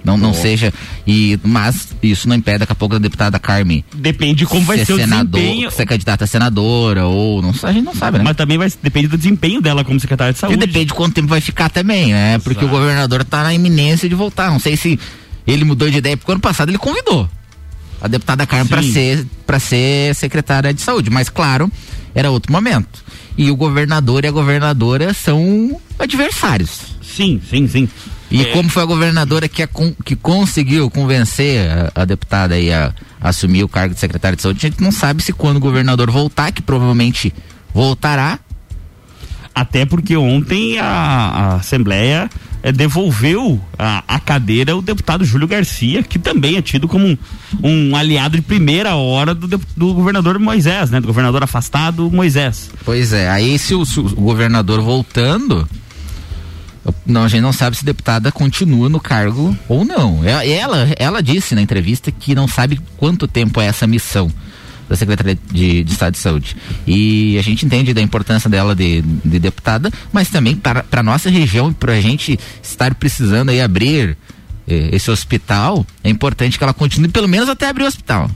Não, 0.05 0.17
não 0.17 0.35
seja. 0.35 0.73
E, 1.07 1.39
mas 1.43 1.89
isso 2.03 2.29
não 2.29 2.37
impede 2.37 2.59
daqui 2.59 2.73
a 2.73 2.75
pouco 2.75 2.97
a 2.97 2.99
deputada 2.99 3.39
Carmen. 3.39 3.85
Depende 3.95 4.37
de 4.37 4.47
como 4.47 4.65
vai 4.65 4.85
ser 4.85 4.93
o 4.93 4.97
senador, 4.97 5.41
desempenho. 5.41 5.71
Ser 5.71 5.87
candidata 5.87 6.25
a 6.25 6.27
senadora, 6.27 7.07
ou 7.07 7.41
não 7.41 7.55
a 7.63 7.73
gente 7.73 7.85
não 7.85 7.95
sabe, 7.95 8.19
né? 8.19 8.25
Mas 8.25 8.37
também 8.37 8.59
vai 8.59 8.71
depender 8.83 9.09
do 9.09 9.17
desempenho 9.17 9.61
dela 9.61 9.85
como 9.85 10.01
secretária 10.01 10.33
de 10.33 10.39
saúde. 10.39 10.57
E 10.57 10.61
depende 10.61 10.87
de 10.87 10.95
quanto 10.95 11.15
tempo 11.15 11.29
vai 11.29 11.41
ficar 11.41 11.69
também, 11.69 12.13
né? 12.13 12.39
Porque 12.39 12.65
o 12.65 12.69
governador 12.69 13.25
tá 13.25 13.43
na 13.43 13.55
iminência 13.55 14.09
de 14.09 14.15
voltar. 14.15 14.51
Não 14.51 14.59
sei 14.59 14.77
se 14.77 14.99
ele 15.47 15.65
mudou 15.65 15.89
de 15.91 15.99
ideia, 15.99 16.17
porque 16.17 16.31
ano 16.31 16.41
passado 16.41 16.69
ele 16.69 16.79
convidou 16.79 17.29
a 18.01 18.09
deputada 18.09 18.45
Carmen 18.47 18.67
para 18.67 18.83
ser, 18.83 19.27
pra 19.47 19.61
ser 19.61 20.15
secretária 20.17 20.75
de 20.75 20.81
saúde. 20.83 21.09
Mas, 21.09 21.29
claro, 21.29 21.71
era 22.15 22.31
outro 22.31 22.53
momento. 22.53 23.05
E 23.39 23.51
o 23.51 23.57
governador 23.57 24.25
e 24.25 24.29
a 24.29 24.31
governadora 24.33 25.15
são 25.15 25.81
adversários. 25.99 26.81
Sim, 27.01 27.41
sim, 27.49 27.69
sim. 27.69 27.89
E 28.33 28.43
É. 28.43 28.53
como 28.53 28.69
foi 28.69 28.83
a 28.83 28.87
governadora 28.87 29.47
que, 29.49 29.63
a 29.63 29.69
que 30.05 30.17
conseguiu 30.17 30.91
convencer 30.91 31.71
a, 31.95 32.03
a 32.03 32.05
deputada 32.05 32.55
aí 32.55 32.73
a, 32.73 32.93
a 33.21 33.29
assumir 33.29 33.63
o 33.63 33.69
cargo 33.69 33.95
de 33.95 34.01
secretária 34.01 34.37
de 34.37 34.43
saúde, 34.43 34.67
a 34.67 34.71
gente 34.71 34.83
não 34.83 34.91
sabe 34.91 35.23
se 35.23 35.33
quando 35.33 35.59
o 35.59 35.61
governador 35.61 36.11
voltar, 36.11 36.51
que 36.51 36.63
provavelmente 36.63 37.33
voltará, 37.75 38.39
Até 39.55 39.85
porque 39.85 40.17
ontem 40.17 40.79
a, 40.79 41.57
Assembleia 41.61 42.31
eh, 42.63 42.73
devolveu 42.73 43.61
a, 43.79 44.19
cadeira 44.19 44.73
ao 44.73 44.81
deputado 44.81 45.25
Júlio 45.25 45.47
Garcia, 45.47 46.03
que 46.03 46.19
também 46.19 46.57
é 46.57 46.63
tido 46.63 46.89
como 46.89 47.07
um, 47.07 47.19
um 47.63 47.95
aliado 47.97 48.37
de 48.37 48.43
primeira 48.43 48.95
hora 48.95 49.35
do, 49.35 49.47
do 49.77 49.95
governador 49.95 50.39
Moisés, 50.39 50.91
né? 50.91 51.01
Do 51.01 51.07
governador 51.07 51.43
afastado 51.43 52.11
Moisés. 52.11 52.71
Pois 52.85 53.13
é, 53.13 53.29
aí 53.29 53.59
se 53.59 53.75
o, 53.75 53.85
se 53.85 54.01
o 54.01 54.05
governador 54.05 54.81
voltando, 54.81 55.69
não, 57.07 57.25
a 57.25 57.29
gente 57.29 57.41
não 57.41 57.53
sabe 57.53 57.77
se 57.77 57.85
a 57.85 57.87
deputada 57.87 58.33
continua 58.33 58.89
no 58.89 59.01
cargo 59.01 59.57
ou 59.69 59.85
não. 59.85 60.25
Ela, 60.25 60.45
ela, 60.47 60.89
ela 60.99 61.23
disse 61.23 61.55
na 61.55 61.63
entrevista 61.63 62.11
que 62.11 62.35
não 62.35 62.49
sabe 62.49 62.81
quanto 62.97 63.29
tempo 63.29 63.61
é 63.61 63.67
essa 63.67 63.87
missão 63.87 64.33
da 64.89 64.97
Secretaria 64.97 65.39
de, 65.51 65.85
de 65.85 65.93
Estado 65.93 66.13
de 66.15 66.19
Saúde. 66.19 66.57
E 66.87 67.39
a 67.39 67.43
gente 67.43 67.65
entende 67.65 67.95
da 67.95 68.03
importância 68.03 68.51
dela 68.51 68.75
de, 68.75 69.01
de 69.03 69.39
deputada, 69.39 69.91
mas 70.13 70.29
também 70.29 70.57
para 70.57 70.83
para 70.83 71.03
nossa 71.03 71.31
região 71.31 71.71
e 71.71 71.75
para 71.75 71.95
a 71.95 72.01
gente 72.01 72.39
estar 72.63 72.95
precisando 72.95 73.51
aí 73.51 73.61
abrir 73.61 74.17
eh, 74.67 74.91
esse 74.93 75.11
hospital, 75.11 75.87
é 76.03 76.11
importante 76.11 76.59
que 76.59 76.65
ela 76.65 76.75
continue 76.75 77.09
pelo 77.09 77.29
menos 77.29 77.49
até 77.49 77.69
abrir 77.69 77.85
o 77.85 77.87
hospital. 77.89 78.31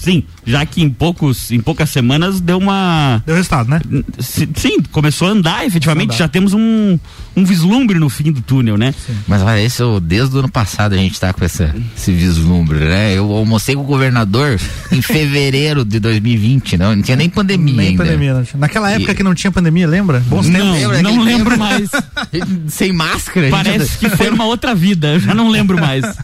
Sim, 0.00 0.22
já 0.46 0.64
que 0.64 0.82
em 0.82 0.88
poucos, 0.88 1.50
em 1.50 1.60
poucas 1.60 1.90
semanas 1.90 2.40
deu 2.40 2.56
uma. 2.58 3.22
Deu 3.26 3.34
resultado, 3.36 3.68
né? 3.68 3.80
Sim, 4.18 4.80
começou 4.90 5.28
a 5.28 5.32
andar, 5.32 5.66
efetivamente, 5.66 6.08
Andar. 6.14 6.16
já 6.18 6.28
temos 6.28 6.54
um, 6.54 6.98
um 7.36 7.44
vislumbre 7.44 7.98
no 7.98 8.08
fim 8.08 8.32
do 8.32 8.40
túnel, 8.40 8.78
né? 8.78 8.94
Mas 9.28 9.42
olha, 9.42 9.62
esse, 9.62 9.82
é 9.82 10.00
desde 10.00 10.34
o 10.34 10.38
ano 10.38 10.50
passado 10.50 10.94
a 10.94 10.96
gente 10.96 11.20
tá 11.20 11.32
com 11.34 11.44
essa, 11.44 11.74
esse 11.94 12.12
vislumbre, 12.12 12.78
né? 12.78 13.12
Eu 13.14 13.30
almocei 13.30 13.74
com 13.74 13.82
o 13.82 13.84
governador 13.84 14.58
em 14.90 15.02
fevereiro 15.02 15.84
de 15.84 16.00
2020, 16.00 16.78
não, 16.78 16.96
não 16.96 17.02
tinha 17.02 17.16
nem 17.16 17.28
pandemia 17.28 17.74
Nem 17.76 17.88
ainda. 17.88 18.02
pandemia. 18.04 18.34
não 18.34 18.42
tinha. 18.44 18.58
Naquela 18.58 18.90
época 18.90 19.12
E- 19.12 19.14
que 19.14 19.22
não 19.22 19.34
tinha 19.34 19.50
pandemia, 19.52 19.86
lembra? 19.86 20.20
Bons 20.20 20.46
Não, 20.48 20.72
tempos. 20.74 21.02
não 21.02 21.20
lembro 21.22 21.58
mais. 21.58 21.90
Sem 22.68 22.92
máscara. 22.92 23.46
gente 23.50 23.50
Parece 23.50 23.74
anda- 24.06 24.10
que 24.10 24.16
foi 24.16 24.30
uma 24.30 24.44
outra 24.46 24.74
vida, 24.74 25.08
eu 25.14 25.20
já 25.20 25.34
não 25.34 25.50
lembro 25.50 25.78
mais. 25.78 26.04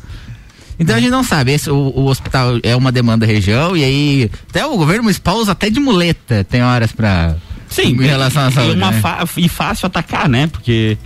Então 0.78 0.94
a 0.96 1.00
gente 1.00 1.10
não 1.10 1.22
sabe, 1.24 1.52
esse, 1.52 1.70
o, 1.70 1.74
o 1.76 2.06
hospital 2.06 2.58
é 2.62 2.76
uma 2.76 2.92
demanda 2.92 3.26
da 3.26 3.32
região 3.32 3.76
e 3.76 3.82
aí 3.82 4.30
até 4.50 4.66
o 4.66 4.76
governo 4.76 5.04
municipal 5.04 5.36
usa 5.38 5.52
até 5.52 5.70
de 5.70 5.80
muleta, 5.80 6.44
tem 6.44 6.62
horas 6.62 6.92
pra... 6.92 7.36
Sim, 7.68 7.88
em 7.94 8.06
relação 8.06 8.42
à 8.42 8.46
é 8.48 8.50
saúde, 8.50 8.76
né? 8.76 9.02
e 9.38 9.48
fácil 9.48 9.86
atacar, 9.86 10.28
né? 10.28 10.46
Porque 10.46 10.96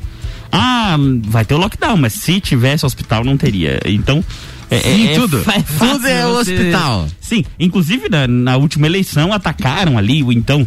ah, 0.53 0.97
vai 1.25 1.45
ter 1.45 1.55
o 1.55 1.59
lockdown, 1.59 1.97
mas 1.97 2.13
se 2.15 2.41
tivesse 2.41 2.85
hospital 2.85 3.25
não 3.25 3.37
teria. 3.37 3.81
Então 3.87 4.23
é, 4.71 4.79
Sim, 4.81 5.09
é- 5.09 5.13
é 5.13 5.15
tudo. 5.15 5.41
fácil 5.43 5.65
Tudo 5.79 6.07
é 6.07 6.23
você- 6.27 6.53
hospital. 6.55 7.09
Sim, 7.21 7.45
inclusive 7.59 8.09
na, 8.09 8.27
na 8.27 8.57
última 8.57 8.87
eleição 8.87 9.33
atacaram 9.33 9.97
ali 9.97 10.23
o 10.23 10.33
então 10.33 10.67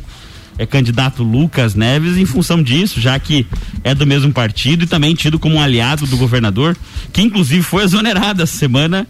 é, 0.57 0.65
candidato 0.65 1.23
Lucas 1.23 1.75
Neves 1.75 2.17
em 2.17 2.25
função 2.25 2.61
disso, 2.61 2.99
já 3.01 3.17
que 3.19 3.45
é 3.83 3.93
do 3.95 4.05
mesmo 4.05 4.31
partido 4.31 4.83
e 4.83 4.87
também 4.87 5.13
tido 5.15 5.37
como 5.39 5.55
um 5.55 5.61
aliado 5.61 6.05
do 6.07 6.17
governador, 6.17 6.75
que 7.11 7.21
inclusive 7.21 7.61
foi 7.63 7.83
exonerado 7.83 8.41
essa 8.43 8.55
semana 8.57 9.07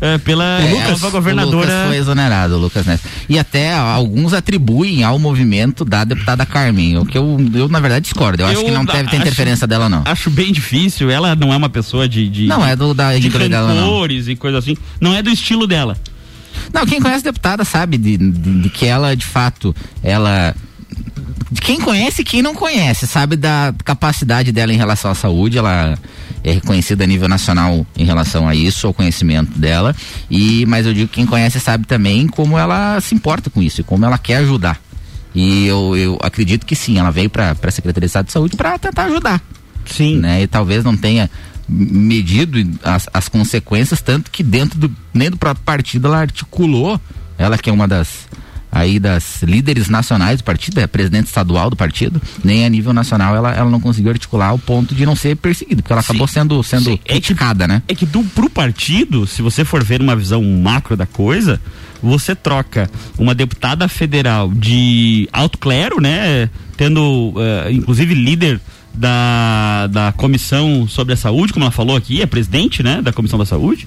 é, 0.00 0.18
pela 0.18 0.44
É, 0.60 0.88
nova 0.90 1.06
o 1.06 1.10
governadora. 1.12 1.56
Lucas 1.68 1.86
foi 1.88 1.96
exonerado, 1.96 2.54
o 2.56 2.58
Lucas 2.58 2.84
Neves. 2.84 3.04
E 3.28 3.38
até 3.38 3.72
alguns 3.72 4.32
atribuem 4.34 5.04
ao 5.04 5.18
movimento 5.20 5.84
da 5.84 6.02
deputada 6.04 6.44
Carmen, 6.44 6.98
o 6.98 7.06
que 7.06 7.16
eu, 7.16 7.38
eu 7.54 7.68
na 7.68 7.78
verdade 7.80 8.02
discordo. 8.02 8.42
Eu, 8.42 8.46
acho 8.46 8.60
Eu 8.60 8.64
que 8.64 8.70
não 8.72 8.84
deve 8.84 9.04
ter 9.04 9.06
acho- 9.06 9.16
interferência 9.16 9.66
dela, 9.68 9.88
não. 9.88 10.02
Acho 10.04 10.30
bem 10.30 10.52
difícil. 10.52 11.10
Ela 11.10 11.36
não 11.36 11.52
é 11.52 11.56
uma 11.56 11.68
pessoa 11.68 12.08
de. 12.08 12.28
de 12.28 12.46
Não 12.46 12.66
é 12.66 12.74
do- 12.74 12.92
da 12.92 13.16
de 13.16 13.26
índole 13.28 13.48
dela, 13.48 13.72
não. 13.72 14.04
e 14.06 14.36
coisa 14.36 14.58
assim. 14.58 14.76
Não 15.00 15.14
é 15.14 15.22
do 15.22 15.30
estilo 15.30 15.66
dela. 15.66 15.96
Não, 16.72 16.84
quem 16.84 17.00
conhece 17.00 17.20
a 17.26 17.30
deputada 17.30 17.64
sabe 17.64 17.96
de, 17.96 18.16
de- 18.16 18.62
de 18.62 18.68
que 18.68 18.86
ela, 18.86 19.14
de 19.16 19.24
fato, 19.24 19.74
ela. 20.02 20.54
De 21.54 21.60
Quem 21.60 21.80
conhece 21.80 22.22
e 22.22 22.24
quem 22.24 22.42
não 22.42 22.52
conhece, 22.52 23.06
sabe 23.06 23.36
da 23.36 23.72
capacidade 23.84 24.50
dela 24.50 24.72
em 24.72 24.76
relação 24.76 25.08
à 25.08 25.14
saúde, 25.14 25.56
ela 25.56 25.96
é 26.42 26.50
reconhecida 26.50 27.04
a 27.04 27.06
nível 27.06 27.28
nacional 27.28 27.86
em 27.96 28.04
relação 28.04 28.48
a 28.48 28.56
isso, 28.56 28.88
ao 28.88 28.92
conhecimento 28.92 29.56
dela. 29.56 29.94
E, 30.28 30.66
mas 30.66 30.84
eu 30.84 30.92
digo 30.92 31.08
que 31.08 31.14
quem 31.14 31.26
conhece 31.26 31.60
sabe 31.60 31.86
também 31.86 32.26
como 32.26 32.58
ela 32.58 33.00
se 33.00 33.14
importa 33.14 33.50
com 33.50 33.62
isso 33.62 33.80
e 33.80 33.84
como 33.84 34.04
ela 34.04 34.18
quer 34.18 34.38
ajudar. 34.38 34.80
E 35.32 35.64
eu, 35.68 35.96
eu 35.96 36.18
acredito 36.22 36.66
que 36.66 36.74
sim, 36.74 36.98
ela 36.98 37.12
veio 37.12 37.30
para 37.30 37.52
a 37.52 37.70
Secretaria 37.70 38.06
de 38.06 38.10
Estado 38.10 38.26
de 38.26 38.32
Saúde 38.32 38.56
para 38.56 38.76
tentar 38.76 39.04
ajudar. 39.04 39.40
Sim. 39.86 40.18
Né? 40.18 40.42
E 40.42 40.46
talvez 40.48 40.82
não 40.82 40.96
tenha 40.96 41.30
medido 41.68 42.58
as, 42.82 43.08
as 43.14 43.28
consequências, 43.28 44.02
tanto 44.02 44.28
que 44.28 44.42
dentro 44.42 44.76
do, 44.76 44.96
nem 45.14 45.30
do 45.30 45.36
próprio 45.36 45.64
partido 45.64 46.08
ela 46.08 46.18
articulou, 46.18 47.00
ela 47.38 47.56
que 47.56 47.70
é 47.70 47.72
uma 47.72 47.86
das 47.86 48.26
aí 48.74 48.98
das 48.98 49.42
líderes 49.42 49.88
nacionais 49.88 50.38
do 50.40 50.44
partido, 50.44 50.80
é 50.80 50.86
presidente 50.86 51.26
estadual 51.28 51.70
do 51.70 51.76
partido, 51.76 52.20
nem 52.42 52.66
a 52.66 52.68
nível 52.68 52.92
nacional 52.92 53.34
ela, 53.36 53.52
ela 53.54 53.70
não 53.70 53.80
conseguiu 53.80 54.10
articular 54.10 54.48
ao 54.48 54.58
ponto 54.58 54.94
de 54.94 55.06
não 55.06 55.14
ser 55.14 55.36
perseguida, 55.36 55.80
porque 55.80 55.92
ela 55.92 56.02
acabou 56.02 56.26
sendo, 56.26 56.60
sendo 56.62 56.84
Sim, 56.86 56.92
é 56.94 56.96
que- 56.96 57.04
criticada, 57.12 57.68
né? 57.68 57.82
É 57.86 57.94
que 57.94 58.04
do, 58.04 58.22
pro 58.24 58.50
partido, 58.50 59.26
se 59.26 59.40
você 59.40 59.64
for 59.64 59.82
ver 59.84 60.00
uma 60.02 60.16
visão 60.16 60.42
macro 60.42 60.96
da 60.96 61.06
coisa, 61.06 61.60
você 62.02 62.34
troca 62.34 62.90
uma 63.16 63.34
deputada 63.34 63.86
federal 63.88 64.50
de 64.52 65.28
alto 65.32 65.56
clero, 65.56 66.00
né? 66.00 66.50
Tendo, 66.76 67.32
eh, 67.38 67.70
inclusive, 67.72 68.12
líder 68.14 68.60
da, 68.92 69.86
da 69.86 70.12
comissão 70.12 70.86
sobre 70.88 71.14
a 71.14 71.16
saúde, 71.16 71.52
como 71.52 71.64
ela 71.64 71.72
falou 71.72 71.96
aqui, 71.96 72.20
é 72.20 72.26
presidente, 72.26 72.82
né? 72.82 73.00
Da 73.00 73.12
comissão 73.12 73.38
da 73.38 73.46
saúde. 73.46 73.86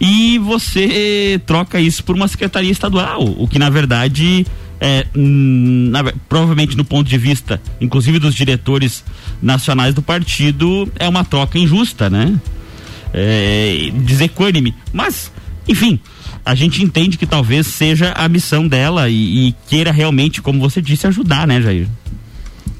E 0.00 0.38
você 0.38 1.40
troca 1.46 1.80
isso 1.80 2.04
por 2.04 2.14
uma 2.14 2.28
secretaria 2.28 2.70
estadual, 2.70 3.22
o 3.24 3.48
que 3.48 3.58
na 3.58 3.70
verdade 3.70 4.46
é, 4.80 5.06
hum, 5.16 5.88
na 5.90 6.02
ve- 6.02 6.14
provavelmente 6.28 6.76
no 6.76 6.84
ponto 6.84 7.08
de 7.08 7.16
vista, 7.16 7.60
inclusive 7.80 8.18
dos 8.18 8.34
diretores 8.34 9.02
nacionais 9.40 9.94
do 9.94 10.02
partido, 10.02 10.90
é 10.98 11.08
uma 11.08 11.24
troca 11.24 11.58
injusta, 11.58 12.10
né? 12.10 12.38
É, 13.14 13.90
desequânime. 14.04 14.74
Mas, 14.92 15.32
enfim, 15.66 15.98
a 16.44 16.54
gente 16.54 16.82
entende 16.82 17.16
que 17.16 17.26
talvez 17.26 17.66
seja 17.66 18.12
a 18.12 18.28
missão 18.28 18.68
dela 18.68 19.08
e, 19.08 19.48
e 19.48 19.54
queira 19.68 19.90
realmente, 19.90 20.42
como 20.42 20.60
você 20.60 20.82
disse, 20.82 21.06
ajudar, 21.06 21.46
né, 21.46 21.62
Jair? 21.62 21.88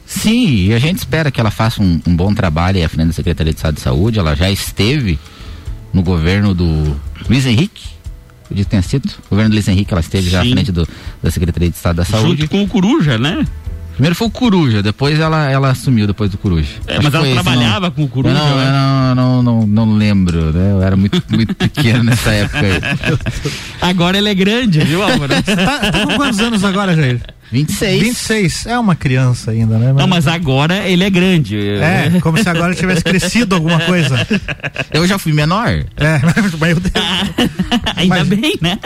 Sim, 0.05 0.67
e 0.67 0.75
a 0.75 0.79
gente 0.79 0.99
espera 0.99 1.31
que 1.31 1.41
ela 1.41 1.51
faça 1.51 1.83
um, 1.83 2.01
um 2.07 2.15
bom 2.15 2.33
trabalho 2.35 2.85
à 2.85 2.89
frente 2.89 3.09
da 3.09 3.13
Secretaria 3.15 3.53
de 3.53 3.57
Estado 3.59 3.75
de 3.77 3.81
Saúde. 3.81 4.19
Ela 4.19 4.37
já 4.37 4.51
esteve 4.51 5.19
no 5.93 6.03
governo 6.03 6.55
do 6.55 6.95
Luiz 7.29 7.47
Henrique. 7.47 7.85
Eu 8.51 8.55
disse 8.57 8.67
que 8.67 8.71
tenha 8.71 8.83
sido. 8.83 9.07
O 9.27 9.31
governo 9.31 9.51
do 9.51 9.55
Luiz 9.55 9.67
Henrique, 9.69 9.93
ela 9.93 10.01
esteve 10.01 10.31
já 10.31 10.41
à 10.41 10.45
Sim. 10.45 10.53
frente 10.53 10.71
do, 10.73 10.87
da 11.23 11.31
Secretaria 11.31 11.69
de 11.69 11.75
Estado 11.77 11.97
da 11.97 12.05
Saúde. 12.05 12.43
Junto 12.43 12.51
com 12.51 12.63
o 12.63 12.69
Coruja, 12.69 13.19
né? 13.19 13.45
Primeiro 13.95 14.15
foi 14.15 14.27
o 14.27 14.31
Coruja, 14.31 14.83
depois 14.83 15.19
ela, 15.19 15.51
ela 15.51 15.71
assumiu 15.71 16.07
depois 16.07 16.31
do 16.31 16.37
Coruja. 16.37 16.69
É, 16.87 17.01
mas 17.01 17.15
ela 17.15 17.25
esse, 17.25 17.33
trabalhava 17.33 17.87
não- 17.87 17.91
com 17.93 18.05
o 18.05 18.09
Coruja, 18.09 18.35
não, 18.35 18.57
né? 18.59 18.67
eu 18.69 18.73
não, 18.73 19.15
não, 19.15 19.43
não, 19.43 19.67
não 19.67 19.95
lembro, 19.97 20.53
né? 20.53 20.73
Eu 20.73 20.83
era 20.83 20.95
muito, 20.99 21.23
muito 21.31 21.55
pequeno 21.57 22.05
nessa 22.05 22.31
época 22.31 22.61
aí. 22.61 23.19
Agora 23.81 24.19
ele 24.19 24.29
é 24.29 24.35
grande, 24.35 24.81
viu, 24.81 25.03
Álvaro? 25.03 25.33
tá, 25.43 25.79
tá 25.91 26.07
com 26.07 26.15
quantos 26.15 26.39
anos 26.41 26.63
agora, 26.63 26.95
Jair? 26.95 27.21
26. 27.51 28.03
26. 28.03 28.67
É 28.67 28.79
uma 28.79 28.95
criança 28.97 29.51
ainda, 29.51 29.79
né? 29.79 29.93
Não, 29.93 30.07
mas 30.07 30.27
agora 30.27 30.89
ele 30.89 31.05
é 31.05 31.11
grande. 31.11 31.57
É, 31.59 32.21
como 32.21 32.39
se 32.39 32.49
agora 32.49 32.75
tivesse 32.75 33.05
crescido 33.05 33.55
alguma 33.55 33.81
coisa. 33.81 34.27
Eu 34.93 35.07
já 35.07 35.19
fui 35.19 35.33
menor. 35.33 35.69
É, 35.97 36.19
meu 36.61 36.81
Deus. 36.81 36.93
Ainda 37.97 38.25
bem, 38.25 38.59
né? 38.61 38.79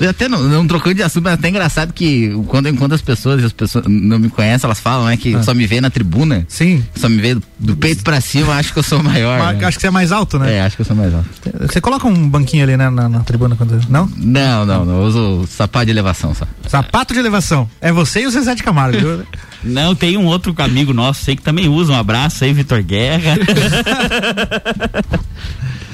Eu 0.00 0.10
até 0.10 0.28
não, 0.28 0.42
não 0.42 0.66
trocando 0.66 0.94
de 0.96 1.02
assunto, 1.02 1.24
mas 1.24 1.32
é 1.32 1.34
até 1.34 1.48
engraçado 1.48 1.92
que 1.92 2.30
quando, 2.46 2.72
quando 2.76 2.94
as 2.94 3.02
pessoas, 3.02 3.42
as 3.44 3.52
pessoas 3.52 3.84
não 3.86 4.18
me 4.18 4.28
conhecem, 4.28 4.66
elas 4.66 4.80
falam, 4.80 5.06
né, 5.06 5.16
que 5.16 5.42
só 5.42 5.52
me 5.52 5.66
vê 5.66 5.80
na 5.80 5.90
tribuna. 5.90 6.44
Sim. 6.48 6.84
Só 6.94 7.08
me 7.08 7.18
vê 7.18 7.34
do, 7.34 7.42
do 7.58 7.76
peito 7.76 8.02
pra 8.02 8.20
cima, 8.20 8.54
acho 8.54 8.72
que 8.72 8.78
eu 8.78 8.82
sou 8.82 9.02
maior. 9.02 9.38
Mas 9.38 9.58
né? 9.58 9.66
Acho 9.66 9.76
que 9.76 9.82
você 9.82 9.88
é 9.88 9.90
mais 9.90 10.12
alto, 10.12 10.38
né? 10.38 10.54
É, 10.54 10.60
acho 10.62 10.76
que 10.76 10.82
eu 10.82 10.86
sou 10.86 10.96
mais 10.96 11.12
alto. 11.12 11.28
Você 11.60 11.80
coloca 11.80 12.06
um 12.06 12.28
banquinho 12.28 12.62
ali 12.62 12.76
né, 12.76 12.88
na, 12.88 13.08
na 13.08 13.20
tribuna 13.20 13.56
quando. 13.56 13.80
Não? 13.88 14.10
Não, 14.16 14.64
não, 14.64 14.84
não. 14.84 15.02
Eu 15.02 15.02
uso 15.02 15.46
sapato 15.48 15.86
de 15.86 15.90
elevação 15.90 16.34
só. 16.34 16.46
Sapato 16.68 17.12
de 17.12 17.20
elevação. 17.20 17.68
É 17.80 17.92
você 17.98 18.22
e 18.22 18.26
o 18.26 18.30
Zezé 18.30 18.54
de 18.54 18.62
Camargo. 18.62 18.98
viu? 18.98 19.26
Não, 19.64 19.94
tem 19.94 20.16
um 20.16 20.26
outro 20.26 20.54
amigo 20.58 20.94
nosso, 20.94 21.24
sei 21.24 21.34
que 21.34 21.42
também 21.42 21.68
usa. 21.68 21.92
Um 21.92 21.96
abraço 21.96 22.44
aí, 22.44 22.52
Vitor 22.52 22.80
Guerra. 22.82 23.36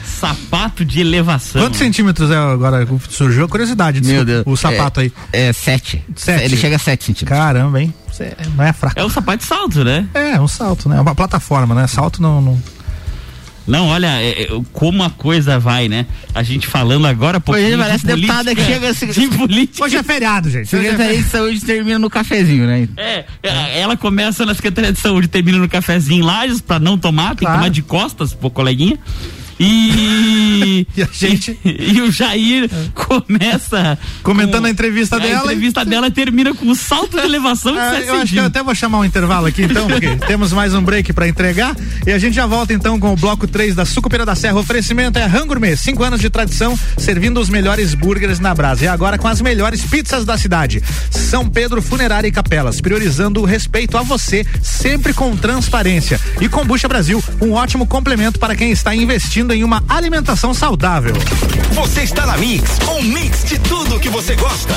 sapato 0.05 0.85
de 0.85 1.01
elevação. 1.01 1.63
Quantos 1.63 1.79
centímetros 1.79 2.31
é 2.31 2.37
agora? 2.37 2.87
Surgiu 3.09 3.45
a 3.45 3.49
curiosidade. 3.49 4.03
Meu 4.03 4.25
Deus. 4.25 4.45
O 4.47 4.57
sapato 4.57 5.01
é, 5.01 5.05
aí. 5.05 5.13
É 5.33 5.53
sete. 5.53 6.05
Sete. 6.15 6.45
Ele 6.45 6.57
chega 6.57 6.77
a 6.77 6.79
sete 6.79 7.05
centímetros. 7.05 7.39
Caramba, 7.39 7.81
hein? 7.81 7.93
Não 8.57 8.65
é 8.65 8.73
fraco. 8.73 8.99
É 8.99 9.05
um 9.05 9.11
sapato 9.11 9.39
de 9.39 9.45
salto, 9.45 9.83
né? 9.83 10.07
É, 10.15 10.41
um 10.41 10.49
salto, 10.49 10.89
né? 10.89 11.01
Uma 11.01 11.15
plataforma, 11.15 11.75
né? 11.75 11.87
Salto 11.87 12.23
não. 12.23 12.41
não... 12.41 12.63
Não, 13.67 13.87
olha, 13.89 14.21
é, 14.21 14.43
é, 14.43 14.49
como 14.73 15.03
a 15.03 15.09
coisa 15.11 15.59
vai, 15.59 15.89
né? 15.89 16.07
A 16.35 16.43
gente 16.43 16.67
falando 16.67 17.07
agora, 17.07 17.41
pô. 17.41 17.53
Hoje 17.53 17.77
parece 17.77 18.07
deputada 18.07 18.55
que 18.55 18.63
chega 18.63 18.91
assim. 18.91 19.07
De 19.07 19.29
política. 19.37 19.85
Hoje 19.85 19.97
é 19.97 20.03
feriado, 20.03 20.51
gente. 20.51 20.69
Secretaria 20.69 21.23
de 21.23 21.29
Saúde 21.29 21.61
termina 21.61 21.99
no 21.99 22.11
cafezinho, 22.11 22.67
né? 22.67 22.89
É, 22.97 23.25
é, 23.43 23.81
ela 23.81 23.97
começa 23.97 24.45
na 24.45 24.55
Secretaria 24.55 24.93
de 24.93 25.01
Saúde, 25.01 25.29
termina 25.29 25.59
no 25.59 25.69
cafezinho 25.69 26.21
em 26.21 26.23
Lages, 26.27 26.61
pra 26.61 26.79
não 26.79 26.99
tomar, 26.99 27.35
tem 27.35 27.47
Claro. 27.47 27.55
que 27.55 27.59
tomar 27.59 27.69
de 27.71 27.83
costas, 27.83 28.35
pô, 28.35 28.51
coleguinha. 28.51 28.99
E, 29.65 30.87
E 30.97 31.03
a 31.03 31.09
gente- 31.13 31.59
e, 31.65 31.95
e 31.97 32.01
o 32.03 32.11
Jair 32.11 32.69
começa 32.95 33.99
Comentando 34.23 34.63
com- 34.63 34.67
a 34.67 34.71
entrevista 34.71 35.19
dela 35.19 35.41
A 35.41 35.45
entrevista 35.45 35.85
dela 35.85 36.11
termina 36.11 36.55
com 36.55 36.67
um 36.67 36.75
salto 36.75 37.17
de 37.17 37.25
elevação 37.25 37.77
Ah, 37.79 37.93
7 37.97 38.07
eu 38.09 38.15
acho 38.17 38.33
que 38.33 38.39
eu 38.39 38.45
até 38.45 38.63
vou 38.63 38.75
chamar 38.75 38.99
um 38.99 39.05
intervalo 39.05 39.47
aqui 39.47 39.63
então, 39.63 39.87
porque 39.89 40.17
temos 40.27 40.53
mais 40.53 40.75
um 40.75 40.83
break 40.83 41.13
pra 41.13 41.27
entregar 41.29 41.75
e 42.07 42.13
a 42.13 42.19
gente 42.19 42.35
já 42.35 42.47
volta 42.47 42.73
então 42.73 42.99
com 43.01 43.13
o 43.13 43.17
bloco 43.17 43.47
3 43.47 43.75
da 43.75 43.85
Sucupira 43.85 44.25
da 44.27 44.35
Serra. 44.35 44.57
O 44.57 44.61
oferecimento 44.61 45.19
é 45.19 45.25
Rangourmet, 45.25 45.77
5 45.77 46.03
anos 46.03 46.21
de 46.21 46.29
tradição, 46.29 46.79
servindo 46.99 47.41
os 47.41 47.49
melhores 47.49 47.95
burgers 47.95 48.39
na 48.39 48.55
brasa 48.55 48.85
e 48.85 48.89
agora 48.89 49.17
com 49.19 49.27
as 49.29 49.41
melhores 49.41 49.83
pizzas 49.83 50.25
da 50.25 50.37
cidade. 50.37 50.83
São 51.11 51.49
Pedro 51.49 51.81
Funerária 51.81 52.29
e 52.29 52.33
Capelas, 52.33 52.81
priorizando 52.81 53.41
o 53.41 53.45
respeito 53.45 53.97
a 53.97 54.03
você, 54.03 54.45
sempre 54.63 55.13
com 55.15 55.35
transparência. 55.37 56.21
E 56.41 56.49
Combucha 56.49 56.89
Brasil, 56.89 57.23
um 57.41 57.53
ótimo 57.53 57.87
complemento 57.87 58.39
para 58.39 58.55
quem 58.55 58.71
está 58.71 58.95
investindo 58.95 59.54
em 59.55 59.63
uma 59.63 59.83
alimentação 59.89 60.53
saudável. 60.53 61.15
Você 61.73 62.03
está 62.03 62.27
na 62.27 62.37
Mix, 62.37 62.79
um 62.89 63.03
mix 63.03 63.45
de 63.45 63.59
tudo 63.59 64.01
que 64.01 64.09
você 64.09 64.35
gosta. 64.35 64.75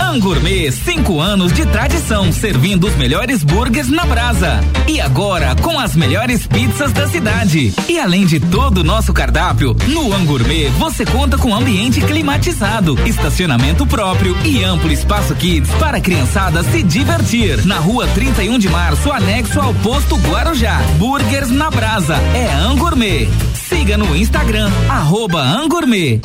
Angourmet, 0.00 0.70
cinco 0.72 1.20
anos 1.20 1.52
de 1.52 1.64
tradição, 1.66 2.32
servindo 2.32 2.86
os 2.86 2.94
melhores 2.96 3.42
burgers 3.42 3.88
na 3.88 4.04
brasa. 4.04 4.60
E 4.88 5.00
agora, 5.00 5.54
com 5.56 5.78
as 5.78 5.94
melhores 5.94 6.46
pizzas 6.46 6.92
da 6.92 7.06
cidade. 7.06 7.72
E 7.88 7.98
além 7.98 8.26
de 8.26 8.40
todo 8.40 8.78
o 8.78 8.84
nosso 8.84 9.12
cardápio, 9.12 9.76
no 9.88 10.12
Angourmet 10.12 10.68
você 10.78 11.04
conta 11.04 11.38
com 11.38 11.54
ambiente 11.54 12.00
climatizado, 12.00 12.98
estacionamento 13.06 13.86
próprio 13.86 14.36
e 14.44 14.62
amplo 14.64 14.90
espaço 14.90 15.34
kids 15.34 15.70
para 15.78 15.98
a 15.98 16.00
criançada 16.00 16.62
se 16.64 16.82
divertir. 16.82 17.64
Na 17.64 17.78
rua 17.78 18.06
31 18.08 18.58
de 18.58 18.68
março, 18.68 19.12
anexo 19.12 19.60
ao 19.60 19.72
posto 19.74 20.16
Guarujá. 20.16 20.78
Burgers 20.98 21.50
na 21.50 21.70
brasa. 21.70 22.16
É 22.34 22.52
Angourmet. 22.52 23.28
Siga 23.54 23.96
no 23.96 24.16
Instagram, 24.16 24.70
arroba 24.88 25.40
Angourmet. 25.40 26.20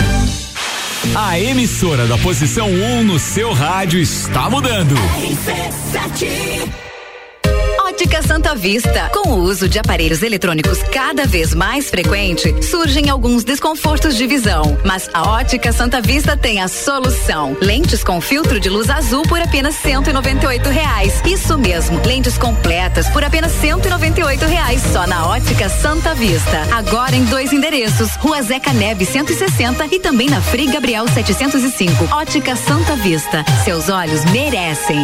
A 1.15 1.39
emissora 1.39 2.05
da 2.05 2.17
posição 2.17 2.67
1 2.69 3.03
no 3.03 3.17
seu 3.17 3.53
rádio 3.53 3.99
está 3.99 4.49
mudando. 4.49 4.95
Ótica 7.99 8.21
Santa 8.23 8.55
Vista. 8.55 9.09
Com 9.11 9.31
o 9.31 9.41
uso 9.41 9.67
de 9.67 9.77
aparelhos 9.77 10.23
eletrônicos 10.23 10.81
cada 10.83 11.25
vez 11.25 11.53
mais 11.53 11.89
frequente, 11.89 12.55
surgem 12.63 13.09
alguns 13.09 13.43
desconfortos 13.43 14.15
de 14.15 14.25
visão. 14.25 14.77
Mas 14.85 15.09
a 15.13 15.29
Ótica 15.29 15.73
Santa 15.73 15.99
Vista 15.99 16.37
tem 16.37 16.61
a 16.61 16.69
solução. 16.69 17.57
Lentes 17.59 18.01
com 18.01 18.21
filtro 18.21 18.57
de 18.57 18.69
luz 18.69 18.89
azul 18.89 19.23
por 19.23 19.41
apenas 19.41 19.75
198 19.75 20.69
reais. 20.69 21.21
Isso 21.25 21.57
mesmo, 21.57 21.99
lentes 22.05 22.37
completas 22.37 23.09
por 23.09 23.21
apenas 23.21 23.51
198 23.51 24.45
reais 24.45 24.81
só 24.93 25.05
na 25.05 25.27
Ótica 25.27 25.67
Santa 25.67 26.15
Vista. 26.15 26.69
Agora 26.71 27.17
em 27.17 27.25
dois 27.25 27.51
endereços, 27.51 28.15
Rua 28.15 28.41
Zeca 28.41 28.71
Neves 28.71 29.09
160 29.09 29.87
e 29.93 29.99
também 29.99 30.29
na 30.29 30.39
Frei 30.41 30.67
Gabriel 30.67 31.05
705. 31.05 32.15
Ótica 32.15 32.55
Santa 32.55 32.95
Vista. 32.95 33.43
Seus 33.65 33.89
olhos 33.89 34.23
merecem. 34.31 35.03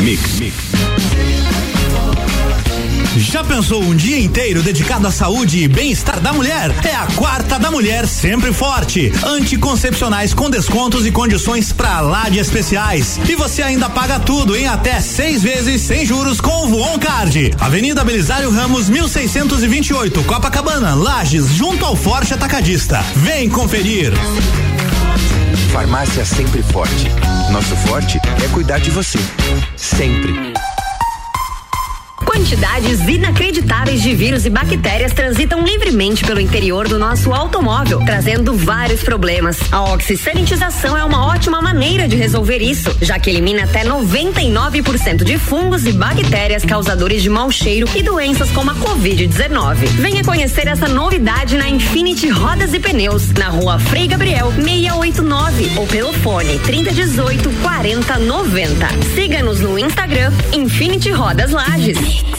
Mix, 0.00 0.40
mix. 0.40 0.54
Já 3.18 3.44
pensou 3.44 3.82
um 3.82 3.94
dia 3.94 4.18
inteiro 4.18 4.62
dedicado 4.62 5.06
à 5.06 5.10
saúde 5.10 5.58
e 5.62 5.68
bem-estar 5.68 6.20
da 6.20 6.32
mulher? 6.32 6.74
É 6.82 6.94
a 6.94 7.06
quarta 7.16 7.58
da 7.58 7.70
mulher 7.70 8.08
sempre 8.08 8.50
forte. 8.50 9.12
Anticoncepcionais 9.22 10.32
com 10.32 10.48
descontos 10.48 11.04
e 11.04 11.12
condições 11.12 11.70
pra 11.70 12.00
lá 12.00 12.30
de 12.30 12.38
especiais. 12.38 13.20
E 13.28 13.36
você 13.36 13.60
ainda 13.60 13.90
paga 13.90 14.18
tudo 14.18 14.56
em 14.56 14.66
até 14.66 14.98
seis 15.02 15.42
vezes 15.42 15.82
sem 15.82 16.06
juros 16.06 16.40
com 16.40 16.64
o 16.64 16.68
Voon 16.68 16.98
Card. 16.98 17.54
Avenida 17.60 18.02
Belisário 18.02 18.50
Ramos, 18.50 18.88
1628, 18.88 20.24
Copacabana, 20.24 20.94
Lages, 20.94 21.48
junto 21.48 21.84
ao 21.84 21.94
Forte 21.94 22.32
Atacadista. 22.32 23.04
Vem 23.16 23.50
conferir. 23.50 24.14
Farmácia 25.70 26.24
Sempre 26.24 26.62
Forte. 26.62 27.06
Nosso 27.50 27.74
forte 27.88 28.19
é 28.44 28.48
cuidar 28.48 28.78
de 28.78 28.90
você. 28.90 29.18
Sempre. 29.76 30.59
Quantidades 32.40 33.06
inacreditáveis 33.06 34.00
de 34.00 34.14
vírus 34.14 34.46
e 34.46 34.50
bactérias 34.50 35.12
transitam 35.12 35.62
livremente 35.62 36.24
pelo 36.24 36.40
interior 36.40 36.88
do 36.88 36.98
nosso 36.98 37.34
automóvel, 37.34 38.00
trazendo 38.02 38.54
vários 38.54 39.02
problemas. 39.02 39.58
A 39.70 39.92
oxisanitização 39.92 40.96
é 40.96 41.04
uma 41.04 41.26
ótima 41.26 41.60
maneira 41.60 42.08
de 42.08 42.16
resolver 42.16 42.56
isso, 42.62 42.96
já 43.02 43.18
que 43.18 43.28
elimina 43.28 43.64
até 43.64 43.84
99% 43.84 45.22
de 45.22 45.36
fungos 45.36 45.84
e 45.84 45.92
bactérias 45.92 46.64
causadores 46.64 47.22
de 47.22 47.28
mau 47.28 47.52
cheiro 47.52 47.86
e 47.94 48.02
doenças 48.02 48.50
como 48.52 48.70
a 48.70 48.74
Covid-19. 48.74 49.76
Venha 49.98 50.24
conhecer 50.24 50.66
essa 50.66 50.88
novidade 50.88 51.58
na 51.58 51.68
Infinity 51.68 52.30
Rodas 52.30 52.72
e 52.72 52.80
Pneus, 52.80 53.32
na 53.34 53.50
rua 53.50 53.78
Frei 53.78 54.08
Gabriel 54.08 54.50
689 54.52 55.72
ou 55.76 55.86
pelo 55.86 56.14
fone 56.14 56.58
3018 56.60 57.50
4090. 57.60 58.88
Siga-nos 59.14 59.60
no 59.60 59.78
Instagram 59.78 60.32
Infinity 60.54 61.10
Rodas 61.10 61.50
Lages. 61.50 62.29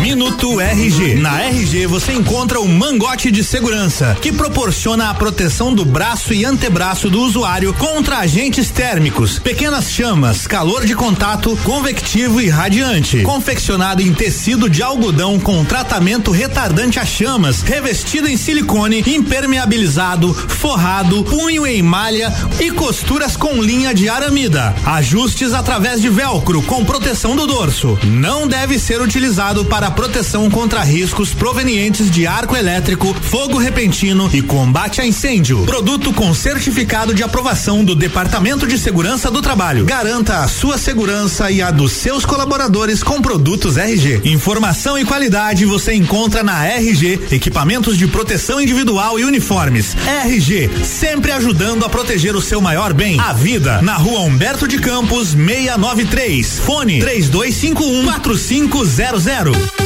Minuto 0.00 0.58
RG. 0.58 1.16
Na 1.16 1.42
RG 1.42 1.86
você 1.86 2.12
encontra 2.14 2.58
o 2.58 2.66
mangote 2.66 3.30
de 3.30 3.44
segurança, 3.44 4.16
que 4.22 4.32
proporciona 4.32 5.10
a 5.10 5.14
proteção 5.14 5.74
do 5.74 5.84
braço 5.84 6.32
e 6.32 6.42
antebraço 6.42 7.10
do 7.10 7.20
usuário 7.20 7.74
contra 7.74 8.20
agentes 8.20 8.70
térmicos, 8.70 9.38
pequenas 9.38 9.90
chamas, 9.90 10.46
calor 10.46 10.86
de 10.86 10.94
contato, 10.94 11.54
convectivo 11.64 12.40
e 12.40 12.48
radiante. 12.48 13.20
Confeccionado 13.20 14.00
em 14.00 14.14
tecido 14.14 14.70
de 14.70 14.82
algodão 14.82 15.38
com 15.38 15.62
tratamento 15.66 16.30
retardante 16.30 16.98
a 16.98 17.04
chamas, 17.04 17.60
revestido 17.60 18.26
em 18.26 18.38
silicone, 18.38 19.04
impermeabilizado, 19.06 20.32
forrado, 20.32 21.22
punho 21.24 21.66
em 21.66 21.82
malha 21.82 22.32
e 22.58 22.70
costuras 22.70 23.36
com 23.36 23.62
linha 23.62 23.92
de 23.92 24.08
aramida. 24.08 24.74
Ajustes 24.86 25.52
através 25.52 26.00
de 26.00 26.08
velcro 26.08 26.62
com 26.62 26.86
proteção 26.86 27.36
do 27.36 27.46
dorso. 27.46 27.98
Não 28.02 28.48
deve 28.48 28.78
ser 28.78 29.02
utilizado 29.02 29.62
para 29.66 29.89
proteção 29.90 30.50
contra 30.50 30.82
riscos 30.82 31.34
provenientes 31.34 32.10
de 32.10 32.26
arco 32.26 32.56
elétrico, 32.56 33.14
fogo 33.14 33.58
repentino 33.58 34.30
e 34.32 34.42
combate 34.42 35.00
a 35.00 35.06
incêndio. 35.06 35.64
Produto 35.64 36.12
com 36.12 36.32
certificado 36.34 37.14
de 37.14 37.22
aprovação 37.22 37.84
do 37.84 37.94
Departamento 37.94 38.66
de 38.66 38.78
Segurança 38.78 39.30
do 39.30 39.42
Trabalho. 39.42 39.84
Garanta 39.84 40.38
a 40.38 40.48
sua 40.48 40.78
segurança 40.78 41.50
e 41.50 41.62
a 41.62 41.70
dos 41.70 41.92
seus 41.92 42.24
colaboradores 42.24 43.02
com 43.02 43.20
produtos 43.20 43.76
RG. 43.76 44.22
Informação 44.24 44.98
e 44.98 45.04
qualidade 45.04 45.64
você 45.64 45.94
encontra 45.94 46.42
na 46.42 46.66
RG, 46.66 47.20
equipamentos 47.32 47.96
de 47.96 48.06
proteção 48.06 48.60
individual 48.60 49.18
e 49.18 49.24
uniformes. 49.24 49.96
RG, 50.24 50.70
sempre 50.84 51.32
ajudando 51.32 51.84
a 51.84 51.88
proteger 51.88 52.34
o 52.36 52.40
seu 52.40 52.60
maior 52.60 52.92
bem, 52.92 53.18
a 53.20 53.32
vida. 53.32 53.82
Na 53.82 53.94
rua 53.94 54.20
Humberto 54.20 54.66
de 54.66 54.78
Campos, 54.78 55.34
693. 55.34 56.60
Fone 56.60 57.00
3251 57.00 58.04
4500. 58.04 59.79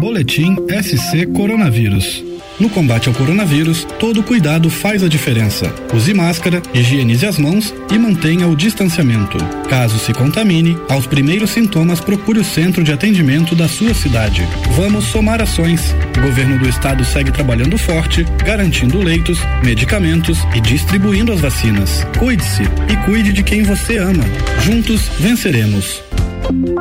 Boletim 0.00 0.56
SC 0.82 1.26
Coronavírus. 1.26 2.24
No 2.58 2.70
combate 2.70 3.08
ao 3.08 3.14
coronavírus, 3.14 3.86
todo 3.98 4.22
cuidado 4.22 4.70
faz 4.70 5.04
a 5.04 5.08
diferença. 5.08 5.70
Use 5.94 6.14
máscara, 6.14 6.62
higienize 6.72 7.26
as 7.26 7.38
mãos 7.38 7.74
e 7.92 7.98
mantenha 7.98 8.48
o 8.48 8.56
distanciamento. 8.56 9.36
Caso 9.68 9.98
se 9.98 10.14
contamine, 10.14 10.74
aos 10.88 11.06
primeiros 11.06 11.50
sintomas 11.50 12.00
procure 12.00 12.38
o 12.38 12.44
centro 12.44 12.82
de 12.82 12.92
atendimento 12.92 13.54
da 13.54 13.68
sua 13.68 13.92
cidade. 13.92 14.42
Vamos 14.74 15.04
somar 15.04 15.42
ações. 15.42 15.94
O 16.16 16.22
governo 16.22 16.58
do 16.58 16.68
estado 16.68 17.04
segue 17.04 17.30
trabalhando 17.30 17.76
forte, 17.76 18.24
garantindo 18.42 19.02
leitos, 19.02 19.38
medicamentos 19.62 20.38
e 20.54 20.62
distribuindo 20.62 21.30
as 21.30 21.40
vacinas. 21.40 22.06
Cuide-se 22.18 22.62
e 22.62 22.96
cuide 23.04 23.34
de 23.34 23.42
quem 23.42 23.62
você 23.64 23.98
ama. 23.98 24.24
Juntos 24.62 25.10
venceremos. 25.18 26.02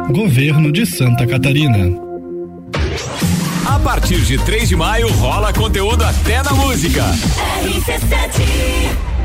Governo 0.09 0.71
de 0.71 0.85
Santa 0.85 1.27
Catarina. 1.27 2.08
A 3.79 3.81
partir 3.81 4.19
de 4.19 4.37
3 4.37 4.67
de 4.67 4.75
maio 4.75 5.07
rola 5.13 5.53
conteúdo 5.53 6.03
até 6.03 6.43
na 6.43 6.51
música. 6.51 7.05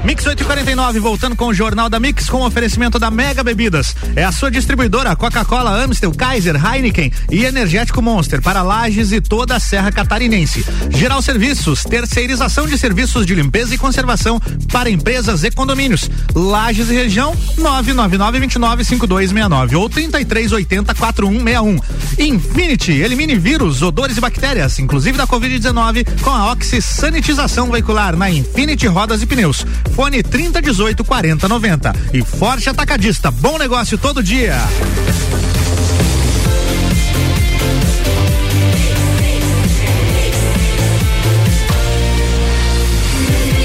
Mix 0.04 0.26
849, 0.26 1.00
voltando 1.00 1.34
com 1.34 1.46
o 1.46 1.54
Jornal 1.54 1.88
da 1.88 1.98
Mix, 1.98 2.28
com 2.28 2.44
oferecimento 2.44 2.98
da 2.98 3.10
Mega 3.10 3.42
Bebidas. 3.42 3.96
É 4.14 4.22
a 4.22 4.30
sua 4.30 4.50
distribuidora 4.50 5.16
Coca-Cola, 5.16 5.82
Amstel, 5.82 6.12
Kaiser, 6.12 6.62
Heineken 6.62 7.10
e 7.30 7.46
Energético 7.46 8.02
Monster 8.02 8.42
para 8.42 8.60
Lages 8.60 9.12
e 9.12 9.22
toda 9.22 9.56
a 9.56 9.60
Serra 9.60 9.90
Catarinense. 9.90 10.62
Geral 10.90 11.22
Serviços, 11.22 11.84
terceirização 11.84 12.66
de 12.66 12.76
serviços 12.76 13.24
de 13.24 13.34
limpeza 13.34 13.74
e 13.74 13.78
conservação 13.78 14.38
para 14.70 14.90
empresas 14.90 15.42
e 15.42 15.50
condomínios. 15.50 16.10
Lages 16.34 16.90
e 16.90 16.94
região, 16.94 17.34
999-295269 17.58 19.78
ou 19.78 19.88
3380-4161. 19.88 21.82
Infinity, 22.18 22.92
elimine 22.92 23.36
vírus, 23.36 23.80
odores 23.80 24.18
e 24.18 24.20
bactérias, 24.20 24.78
inclusive 24.78 25.16
da 25.16 25.26
Covid-19, 25.26 26.20
com 26.20 26.30
a 26.30 26.52
Oxy 26.52 26.82
Sanitização 26.82 27.70
Veicular 27.70 28.14
na 28.14 28.30
Infinity 28.30 28.86
Rodas 28.86 29.22
e 29.22 29.26
Pneus. 29.26 29.64
Fone 29.94 30.24
3018 30.24 31.04
4090. 31.04 31.92
E 32.12 32.22
Forte 32.22 32.68
Atacadista, 32.68 33.30
bom 33.30 33.56
negócio 33.56 33.96
todo 33.96 34.22
dia. 34.22 34.56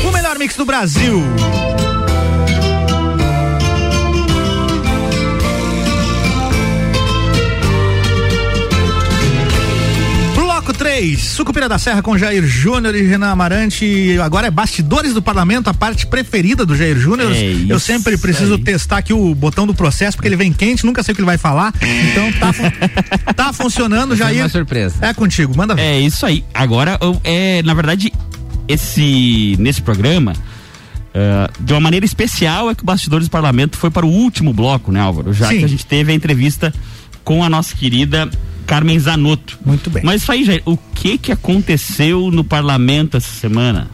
O 0.07 0.11
melhor 0.11 0.37
mix 0.37 0.55
do 0.55 0.65
Brasil. 0.65 1.23
Bloco 10.99 11.15
3, 11.15 11.19
Sucupira 11.21 11.69
da 11.69 11.77
Serra 11.79 12.01
com 12.01 12.17
Jair 12.17 12.45
Júnior 12.45 12.93
e 12.95 13.01
Renan 13.01 13.29
Amarante. 13.29 14.17
Agora 14.21 14.47
é 14.47 14.51
bastidores 14.51 15.13
do 15.13 15.21
parlamento, 15.21 15.69
a 15.69 15.73
parte 15.73 16.05
preferida 16.05 16.65
do 16.65 16.75
Jair 16.75 16.97
Júnior. 16.97 17.31
É 17.31 17.39
Eu 17.69 17.77
isso 17.77 17.79
sempre 17.79 18.17
preciso 18.17 18.55
aí. 18.55 18.61
testar 18.63 18.97
aqui 18.97 19.13
o 19.13 19.33
botão 19.33 19.65
do 19.65 19.73
processo, 19.73 20.17
porque 20.17 20.27
ele 20.27 20.35
vem 20.35 20.51
quente, 20.51 20.85
nunca 20.85 21.01
sei 21.01 21.13
o 21.13 21.15
que 21.15 21.21
ele 21.21 21.25
vai 21.25 21.37
falar. 21.37 21.73
Então 22.11 22.31
tá, 22.33 22.51
fu- 22.53 22.63
tá 23.33 23.53
funcionando, 23.53 24.13
Essa 24.13 24.23
é 24.23 24.27
Jair. 24.27 24.43
uma 24.43 24.49
surpresa. 24.49 24.95
É 25.01 25.13
contigo, 25.13 25.55
manda 25.55 25.73
ver. 25.73 25.81
É 25.81 25.99
isso 26.01 26.25
aí. 26.25 26.43
Agora, 26.53 26.97
eu- 27.01 27.19
é, 27.23 27.61
na 27.63 27.73
verdade, 27.73 28.11
esse 28.67 29.55
nesse 29.57 29.81
programa, 29.81 30.33
eh, 31.13 31.49
de 31.59 31.73
uma 31.73 31.79
maneira 31.79 32.05
especial, 32.05 32.69
é 32.69 32.75
que 32.75 32.83
o 32.83 32.85
Bastidores 32.85 33.27
do 33.27 33.31
Parlamento 33.31 33.77
foi 33.77 33.89
para 33.89 34.05
o 34.05 34.09
último 34.09 34.53
bloco, 34.53 34.91
né, 34.91 34.99
Álvaro? 34.99 35.33
Já 35.33 35.47
Sim. 35.47 35.59
que 35.59 35.65
a 35.65 35.69
gente 35.69 35.85
teve 35.85 36.11
a 36.11 36.15
entrevista 36.15 36.73
com 37.23 37.43
a 37.43 37.49
nossa 37.49 37.73
querida 37.75 38.29
Carmen 38.69 38.99
Zanotto. 38.99 39.57
Muito 39.65 39.89
bem. 39.89 40.03
Mas 40.05 40.21
isso 40.21 40.31
aí, 40.31 40.45
Jair, 40.45 40.61
o 40.63 40.77
que 40.77 41.17
que 41.17 41.31
aconteceu 41.31 42.29
no 42.29 42.43
parlamento 42.43 43.17
essa 43.17 43.33
semana? 43.33 43.89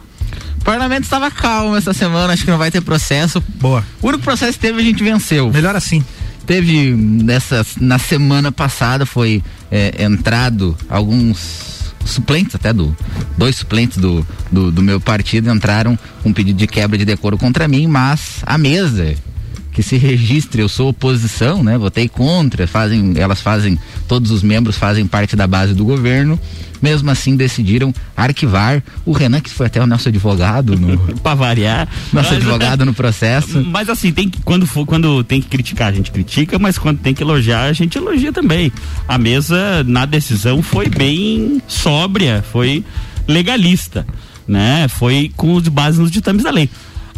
O 0.60 0.64
parlamento 0.64 1.04
estava 1.04 1.30
calmo 1.30 1.76
essa 1.76 1.94
semana, 1.94 2.34
acho 2.34 2.44
que 2.44 2.50
não 2.50 2.58
vai 2.58 2.70
ter 2.70 2.82
processo. 2.82 3.42
Boa. 3.58 3.82
O 4.02 4.08
único 4.08 4.22
processo 4.22 4.52
que 4.52 4.66
teve, 4.66 4.78
a 4.78 4.84
gente 4.84 5.02
venceu. 5.02 5.50
Melhor 5.50 5.74
assim. 5.74 6.04
Teve 6.44 6.92
nessa, 6.92 7.64
na 7.80 7.98
semana 7.98 8.52
passada 8.52 9.06
foi 9.06 9.42
é, 9.70 10.04
entrado 10.04 10.76
alguns 10.90 11.94
suplentes 12.04 12.54
até 12.54 12.72
do 12.72 12.96
dois 13.36 13.56
suplentes 13.56 13.96
do, 13.96 14.24
do, 14.52 14.70
do 14.70 14.82
meu 14.82 15.00
partido 15.00 15.50
entraram 15.50 15.98
com 16.22 16.32
pedido 16.32 16.56
de 16.56 16.66
quebra 16.66 16.96
de 16.96 17.04
decoro 17.04 17.36
contra 17.36 17.66
mim, 17.66 17.86
mas 17.86 18.42
a 18.46 18.56
mesa 18.56 19.16
que 19.76 19.82
se 19.82 19.98
registre, 19.98 20.62
eu 20.62 20.70
sou 20.70 20.88
oposição, 20.88 21.62
né? 21.62 21.76
Votei 21.76 22.08
contra, 22.08 22.66
fazem, 22.66 23.12
elas 23.18 23.42
fazem, 23.42 23.78
todos 24.08 24.30
os 24.30 24.42
membros 24.42 24.76
fazem 24.78 25.06
parte 25.06 25.36
da 25.36 25.46
base 25.46 25.74
do 25.74 25.84
governo. 25.84 26.40
Mesmo 26.80 27.10
assim 27.10 27.36
decidiram 27.36 27.92
arquivar 28.16 28.82
o 29.04 29.12
Renan, 29.12 29.38
que 29.40 29.50
foi 29.50 29.66
até 29.66 29.82
o 29.82 29.86
nosso 29.86 30.08
advogado 30.08 30.78
no, 30.78 30.96
Pra 31.20 31.34
variar. 31.34 31.86
nosso 32.10 32.30
Mas- 32.30 32.38
advogado 32.38 32.86
no 32.86 32.94
processo. 32.94 33.62
Mas 33.70 33.90
assim, 33.90 34.12
tem 34.12 34.30
que, 34.30 34.40
quando, 34.40 34.66
for, 34.66 34.86
quando 34.86 35.22
tem 35.22 35.42
que 35.42 35.48
criticar, 35.48 35.88
a 35.88 35.92
gente 35.94 36.10
critica, 36.10 36.58
mas 36.58 36.78
quando 36.78 36.98
tem 37.00 37.12
que 37.12 37.22
elogiar, 37.22 37.64
a 37.64 37.72
gente 37.74 37.98
elogia 37.98 38.32
também. 38.32 38.72
A 39.06 39.18
mesa, 39.18 39.84
na 39.84 40.06
decisão, 40.06 40.62
foi 40.62 40.88
bem 40.88 41.60
sóbria, 41.68 42.42
foi 42.50 42.82
legalista, 43.28 44.06
né? 44.48 44.86
Foi 44.88 45.30
com 45.36 45.52
os 45.54 45.68
bases 45.68 46.00
nos 46.00 46.10
ditames 46.10 46.44
da 46.44 46.50
lei. 46.50 46.70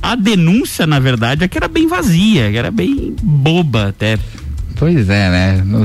A 0.02 0.14
denúncia, 0.14 0.86
na 0.86 0.98
verdade, 0.98 1.44
é 1.44 1.48
que 1.48 1.56
era 1.56 1.68
bem 1.68 1.86
vazia, 1.86 2.50
que 2.50 2.56
era 2.56 2.70
bem 2.70 3.14
boba 3.22 3.88
até. 3.88 4.18
Pois 4.76 5.08
é, 5.10 5.30
né? 5.30 5.62
Não 5.64 5.84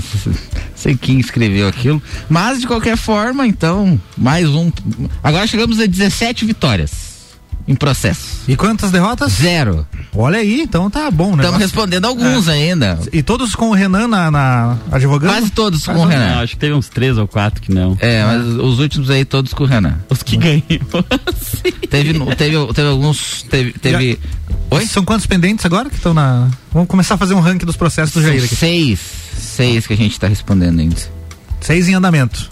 sei, 0.75 0.95
quem 0.95 1.19
escreveu 1.19 1.67
aquilo. 1.67 2.01
Mas, 2.29 2.61
de 2.61 2.67
qualquer 2.67 2.95
forma, 2.95 3.47
então, 3.47 3.99
mais 4.17 4.47
um. 4.49 4.71
Agora 5.23 5.47
chegamos 5.47 5.79
a 5.79 5.85
17 5.85 6.45
vitórias 6.45 7.02
em 7.67 7.75
processo. 7.75 8.41
E 8.47 8.55
quantas 8.55 8.91
derrotas? 8.91 9.31
Zero. 9.33 9.87
Olha 10.15 10.39
aí, 10.39 10.61
então 10.61 10.89
tá 10.89 11.09
bom, 11.09 11.35
né? 11.35 11.43
Estamos 11.43 11.59
respondendo 11.61 12.05
alguns 12.05 12.47
ainda. 12.47 12.99
E 13.11 13.23
todos 13.23 13.55
com 13.55 13.69
o 13.69 13.73
Renan 13.73 14.07
na, 14.07 14.29
na 14.29 14.77
advogando? 14.91 15.33
Quase 15.33 15.49
todos 15.49 15.85
com 15.85 15.93
o 15.93 15.95
Não, 15.95 16.05
Renan. 16.05 16.41
acho 16.41 16.53
que 16.53 16.59
teve 16.59 16.73
uns 16.73 16.89
três 16.89 17.17
ou 17.17 17.27
quatro 17.27 17.61
que 17.61 17.71
não. 17.73 17.97
É, 17.99 18.23
mas 18.23 18.45
os 18.45 18.79
últimos 18.79 19.09
aí 19.09 19.23
todos 19.25 19.53
com 19.53 19.63
o 19.63 19.67
Renan. 19.67 19.97
Os 20.09 20.21
que 20.21 20.37
ganham. 20.37 20.63
Teve, 21.89 22.13
teve, 22.35 22.73
teve 22.73 22.87
alguns. 22.87 23.43
Teve. 23.43 23.71
teve 23.73 24.19
Oi? 24.71 24.85
São 24.87 25.05
quantos 25.05 25.25
pendentes 25.27 25.63
agora 25.65 25.89
que 25.89 25.95
estão 25.95 26.13
na. 26.13 26.49
Vamos 26.71 26.87
começar 26.89 27.13
a 27.13 27.17
fazer 27.17 27.33
um 27.35 27.39
ranking 27.39 27.65
dos 27.65 27.77
processos 27.77 28.13
do 28.13 28.21
Jair 28.21 28.43
aqui. 28.43 28.55
seis. 28.55 28.99
Seis 29.37 29.85
que 29.85 29.93
a 29.93 29.97
gente 29.97 30.19
tá 30.19 30.27
respondendo 30.27 30.79
ainda. 30.79 30.95
Seis 31.61 31.87
em 31.87 31.93
andamento. 31.93 32.49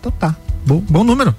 Então 0.00 0.10
tá. 0.12 0.34
Bom, 0.66 0.82
bom 0.88 1.04
número. 1.04 1.34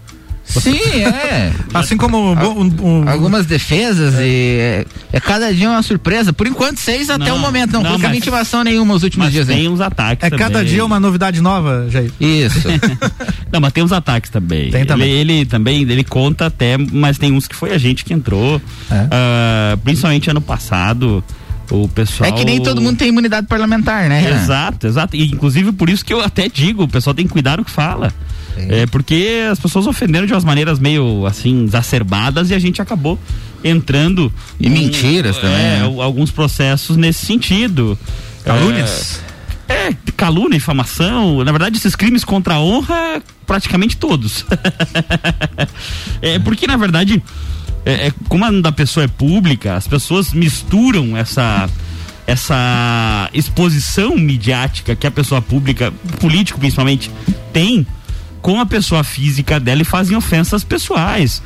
Sim, 0.59 0.79
é. 1.03 1.53
Assim 1.73 1.95
como 1.97 2.33
um- 2.33 3.03
um- 3.03 3.09
Algumas 3.09 3.45
defesas 3.45 4.15
e 4.19 4.57
é, 4.59 4.85
é 5.13 5.19
cada 5.19 5.53
dia 5.53 5.69
uma 5.69 5.81
surpresa. 5.81 6.33
Por 6.33 6.45
enquanto, 6.47 6.77
seis 6.79 7.09
até 7.09 7.25
Não, 7.29 7.37
o 7.37 7.39
momento. 7.39 7.73
Não, 7.73 7.83
não, 7.83 7.97
mas- 7.99 8.17
intimação 8.17 8.63
nenhuma 8.63 8.93
os 8.93 9.03
últimos 9.03 9.27
Mas 9.27 9.33
dias. 9.33 9.47
tem 9.47 9.61
hein? 9.61 9.67
uns 9.69 9.79
ataques 9.81 10.25
é 10.25 10.29
também. 10.29 10.45
cada 10.45 10.63
dia 10.65 10.83
uma 10.85 10.99
novidade 10.99 11.41
nova, 11.41 11.87
Jair. 11.89 12.11
Isso. 12.19 12.67
Não, 13.51 13.59
mas 13.59 13.73
tem 13.73 13.83
uns 13.83 13.91
ataques 13.91 14.29
também. 14.29 14.71
Tem 14.71 14.85
também. 14.85 15.09
Ele, 15.09 15.33
ele 15.33 15.45
também, 15.45 15.81
ele 15.81 16.03
conta 16.05 16.45
até, 16.45 16.77
mas 16.77 17.17
tem 17.17 17.33
uns 17.33 17.47
que 17.47 17.55
foi 17.55 17.73
a 17.73 17.77
gente 17.77 18.05
que 18.05 18.13
entrou. 18.13 18.61
É. 18.89 19.07
Ah, 19.11 19.77
principalmente 19.83 20.29
ano 20.29 20.39
passado, 20.39 21.21
o 21.69 21.85
pessoal. 21.89 22.29
É 22.29 22.31
que 22.33 22.45
nem 22.45 22.61
todo 22.61 22.79
mundo 22.79 22.97
tem 22.97 23.09
imunidade 23.09 23.47
parlamentar, 23.47 24.07
né? 24.07 24.25
Exato, 24.41 24.87
exato. 24.87 25.15
E 25.17 25.25
inclusive 25.31 25.73
por 25.73 25.89
isso 25.89 26.03
que 26.05 26.13
eu 26.13 26.21
até 26.21 26.47
digo, 26.47 26.83
o 26.83 26.87
pessoal 26.87 27.13
tem 27.13 27.27
que 27.27 27.33
cuidar 27.33 27.59
o 27.59 27.65
que 27.65 27.71
fala. 27.71 28.13
É 28.57 28.85
porque 28.85 29.47
as 29.51 29.59
pessoas 29.59 29.87
ofenderam 29.87 30.25
de 30.27 30.33
umas 30.33 30.43
maneiras 30.43 30.79
meio 30.79 31.25
assim, 31.25 31.63
exacerbadas 31.63 32.49
e 32.49 32.53
a 32.53 32.59
gente 32.59 32.81
acabou 32.81 33.17
entrando. 33.63 34.31
E 34.59 34.69
mentiras 34.69 35.37
também, 35.37 35.55
É, 35.55 35.79
né? 35.79 35.81
al- 35.83 36.01
alguns 36.01 36.31
processos 36.31 36.97
nesse 36.97 37.25
sentido. 37.25 37.97
Calúnias? 38.43 39.19
É, 39.67 39.87
é, 39.89 39.95
calúnia, 40.17 40.59
difamação, 40.59 41.43
na 41.43 41.51
verdade 41.51 41.77
esses 41.77 41.95
crimes 41.95 42.23
contra 42.25 42.55
a 42.55 42.59
honra, 42.59 43.21
praticamente 43.47 43.95
todos. 43.97 44.45
é 46.21 46.39
porque 46.39 46.67
na 46.67 46.77
verdade, 46.77 47.21
é, 47.85 48.07
é, 48.07 48.13
como 48.27 48.45
a 48.45 48.51
da 48.51 48.71
pessoa 48.71 49.03
é 49.05 49.07
pública, 49.07 49.75
as 49.75 49.87
pessoas 49.87 50.33
misturam 50.33 51.15
essa 51.15 51.69
essa 52.27 53.29
exposição 53.33 54.15
midiática 54.15 54.95
que 54.95 55.05
a 55.07 55.11
pessoa 55.11 55.41
pública, 55.41 55.91
político 56.19 56.59
principalmente, 56.59 57.09
tem 57.51 57.85
com 58.41 58.59
a 58.59 58.65
pessoa 58.65 59.03
física 59.03 59.59
dela 59.59 59.81
e 59.81 59.85
fazem 59.85 60.15
ofensas 60.17 60.63
pessoais. 60.63 61.41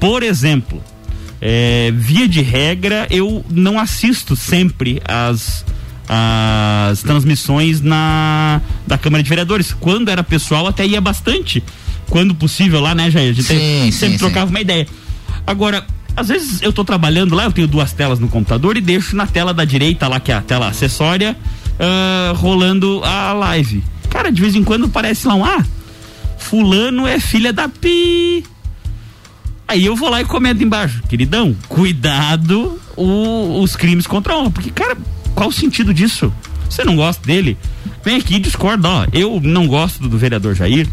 Por 0.00 0.22
exemplo, 0.22 0.82
é, 1.40 1.92
via 1.94 2.28
de 2.28 2.42
regra, 2.42 3.06
eu 3.10 3.44
não 3.50 3.78
assisto 3.78 4.36
sempre 4.36 5.00
as 5.06 5.64
as 6.14 7.00
transmissões 7.00 7.80
na 7.80 8.60
da 8.86 8.98
Câmara 8.98 9.22
de 9.22 9.28
Vereadores. 9.28 9.72
Quando 9.72 10.10
era 10.10 10.22
pessoal, 10.22 10.66
até 10.66 10.86
ia 10.86 11.00
bastante. 11.00 11.62
Quando 12.10 12.34
possível 12.34 12.80
lá, 12.80 12.94
né, 12.94 13.10
Jair? 13.10 13.30
A 13.30 13.32
gente 13.32 13.46
Sim, 13.46 13.90
sempre 13.92 14.14
sim, 14.14 14.18
trocava 14.18 14.46
sim. 14.46 14.52
uma 14.52 14.60
ideia. 14.60 14.86
Agora, 15.46 15.86
às 16.14 16.28
vezes 16.28 16.60
eu 16.60 16.72
tô 16.72 16.84
trabalhando 16.84 17.34
lá, 17.34 17.44
eu 17.44 17.52
tenho 17.52 17.66
duas 17.66 17.92
telas 17.92 18.18
no 18.18 18.28
computador 18.28 18.76
e 18.76 18.80
deixo 18.80 19.16
na 19.16 19.26
tela 19.26 19.54
da 19.54 19.64
direita 19.64 20.08
lá, 20.08 20.20
que 20.20 20.30
é 20.30 20.34
a 20.34 20.42
tela 20.42 20.68
acessória, 20.68 21.36
ah, 21.80 22.32
rolando 22.36 23.00
a 23.04 23.32
live. 23.32 23.82
Cara, 24.10 24.30
de 24.30 24.40
vez 24.40 24.54
em 24.54 24.62
quando 24.62 24.88
parece 24.88 25.26
lá 25.26 25.34
um, 25.34 25.44
ah, 25.44 25.64
fulano 26.42 27.06
é 27.06 27.18
filha 27.20 27.52
da 27.52 27.68
pi. 27.68 28.44
Aí 29.66 29.84
eu 29.86 29.96
vou 29.96 30.10
lá 30.10 30.20
e 30.20 30.24
comento 30.24 30.62
embaixo, 30.62 31.02
queridão, 31.08 31.56
cuidado 31.68 32.78
o- 32.96 33.60
os 33.62 33.74
crimes 33.76 34.06
contra 34.06 34.34
a 34.34 34.38
honra. 34.38 34.50
Porque, 34.50 34.70
cara, 34.70 34.96
qual 35.34 35.48
o 35.48 35.52
sentido 35.52 35.94
disso? 35.94 36.32
Você 36.68 36.84
não 36.84 36.96
gosta 36.96 37.24
dele? 37.24 37.56
Vem 38.04 38.16
aqui 38.16 38.34
e 38.34 38.38
discorda, 38.40 38.88
ó. 38.88 39.06
Eu 39.12 39.40
não 39.42 39.66
gosto 39.66 40.06
do 40.08 40.18
vereador 40.18 40.54
Jair, 40.54 40.86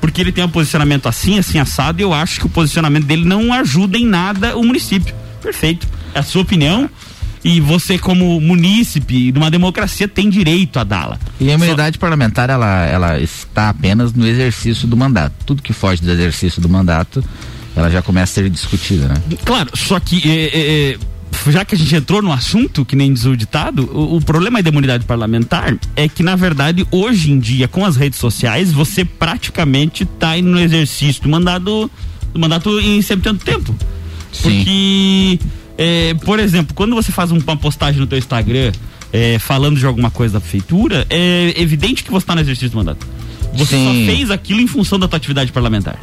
porque 0.00 0.20
ele 0.20 0.30
tem 0.30 0.44
um 0.44 0.48
posicionamento 0.48 1.08
assim, 1.08 1.38
assim, 1.38 1.58
assado, 1.58 2.00
e 2.00 2.02
eu 2.04 2.12
acho 2.12 2.38
que 2.40 2.46
o 2.46 2.50
posicionamento 2.50 3.04
dele 3.06 3.24
não 3.24 3.52
ajuda 3.52 3.98
em 3.98 4.06
nada 4.06 4.56
o 4.56 4.62
município. 4.64 5.14
Perfeito. 5.42 5.88
É 6.14 6.18
a 6.20 6.22
sua 6.22 6.42
opinião. 6.42 6.88
E 7.42 7.60
você, 7.60 7.98
como 7.98 8.40
munícipe 8.40 9.32
de 9.32 9.38
uma 9.38 9.50
democracia, 9.50 10.06
tem 10.06 10.28
direito 10.28 10.78
a 10.78 10.84
dá-la. 10.84 11.18
E 11.40 11.50
a 11.50 11.54
imunidade 11.54 11.98
parlamentar, 11.98 12.50
ela, 12.50 12.84
ela 12.86 13.20
está 13.20 13.70
apenas 13.70 14.12
no 14.12 14.26
exercício 14.26 14.86
do 14.86 14.96
mandato. 14.96 15.34
Tudo 15.46 15.62
que 15.62 15.72
foge 15.72 16.02
do 16.02 16.10
exercício 16.10 16.60
do 16.60 16.68
mandato, 16.68 17.24
ela 17.74 17.90
já 17.90 18.02
começa 18.02 18.40
a 18.40 18.42
ser 18.42 18.50
discutida, 18.50 19.08
né? 19.08 19.14
Claro, 19.44 19.70
só 19.74 19.98
que 19.98 20.20
é, 20.30 20.44
é, 20.44 20.90
é, 20.92 20.98
já 21.50 21.64
que 21.64 21.74
a 21.74 21.78
gente 21.78 21.94
entrou 21.94 22.20
no 22.20 22.32
assunto, 22.32 22.84
que 22.84 22.94
nem 22.94 23.12
diz 23.12 23.24
o 23.24 23.36
ditado, 23.36 23.88
o, 23.92 24.16
o 24.16 24.20
problema 24.20 24.62
da 24.62 24.68
imunidade 24.68 25.04
parlamentar 25.04 25.76
é 25.96 26.08
que, 26.08 26.22
na 26.22 26.36
verdade, 26.36 26.86
hoje 26.90 27.32
em 27.32 27.38
dia, 27.38 27.66
com 27.66 27.84
as 27.84 27.96
redes 27.96 28.18
sociais, 28.18 28.70
você 28.70 29.04
praticamente 29.04 30.02
está 30.02 30.36
indo 30.36 30.50
no 30.50 30.60
exercício 30.60 31.22
do 31.22 31.28
mandato, 31.28 31.90
do 32.34 32.38
mandato 32.38 32.78
em 32.80 33.00
sempre 33.00 33.24
tanto 33.24 33.44
tempo. 33.44 33.74
Porque, 34.42 35.38
é, 35.80 36.12
por 36.14 36.38
exemplo, 36.38 36.74
quando 36.74 36.94
você 36.94 37.10
faz 37.10 37.32
um- 37.32 37.38
uma 37.38 37.56
postagem 37.56 37.98
no 37.98 38.06
teu 38.06 38.18
Instagram 38.18 38.70
é, 39.12 39.38
falando 39.38 39.78
de 39.78 39.86
alguma 39.86 40.10
coisa 40.10 40.34
da 40.34 40.40
prefeitura, 40.40 41.06
é 41.08 41.54
evidente 41.56 42.04
que 42.04 42.10
você 42.10 42.22
está 42.22 42.34
no 42.34 42.42
exercício 42.42 42.70
do 42.70 42.76
mandato. 42.76 43.06
Você 43.54 43.74
Sim. 43.76 43.84
só 44.06 44.12
fez 44.12 44.30
aquilo 44.30 44.60
em 44.60 44.66
função 44.68 44.96
da 44.98 45.08
tua 45.08 45.16
atividade 45.16 45.50
parlamentar. 45.50 45.98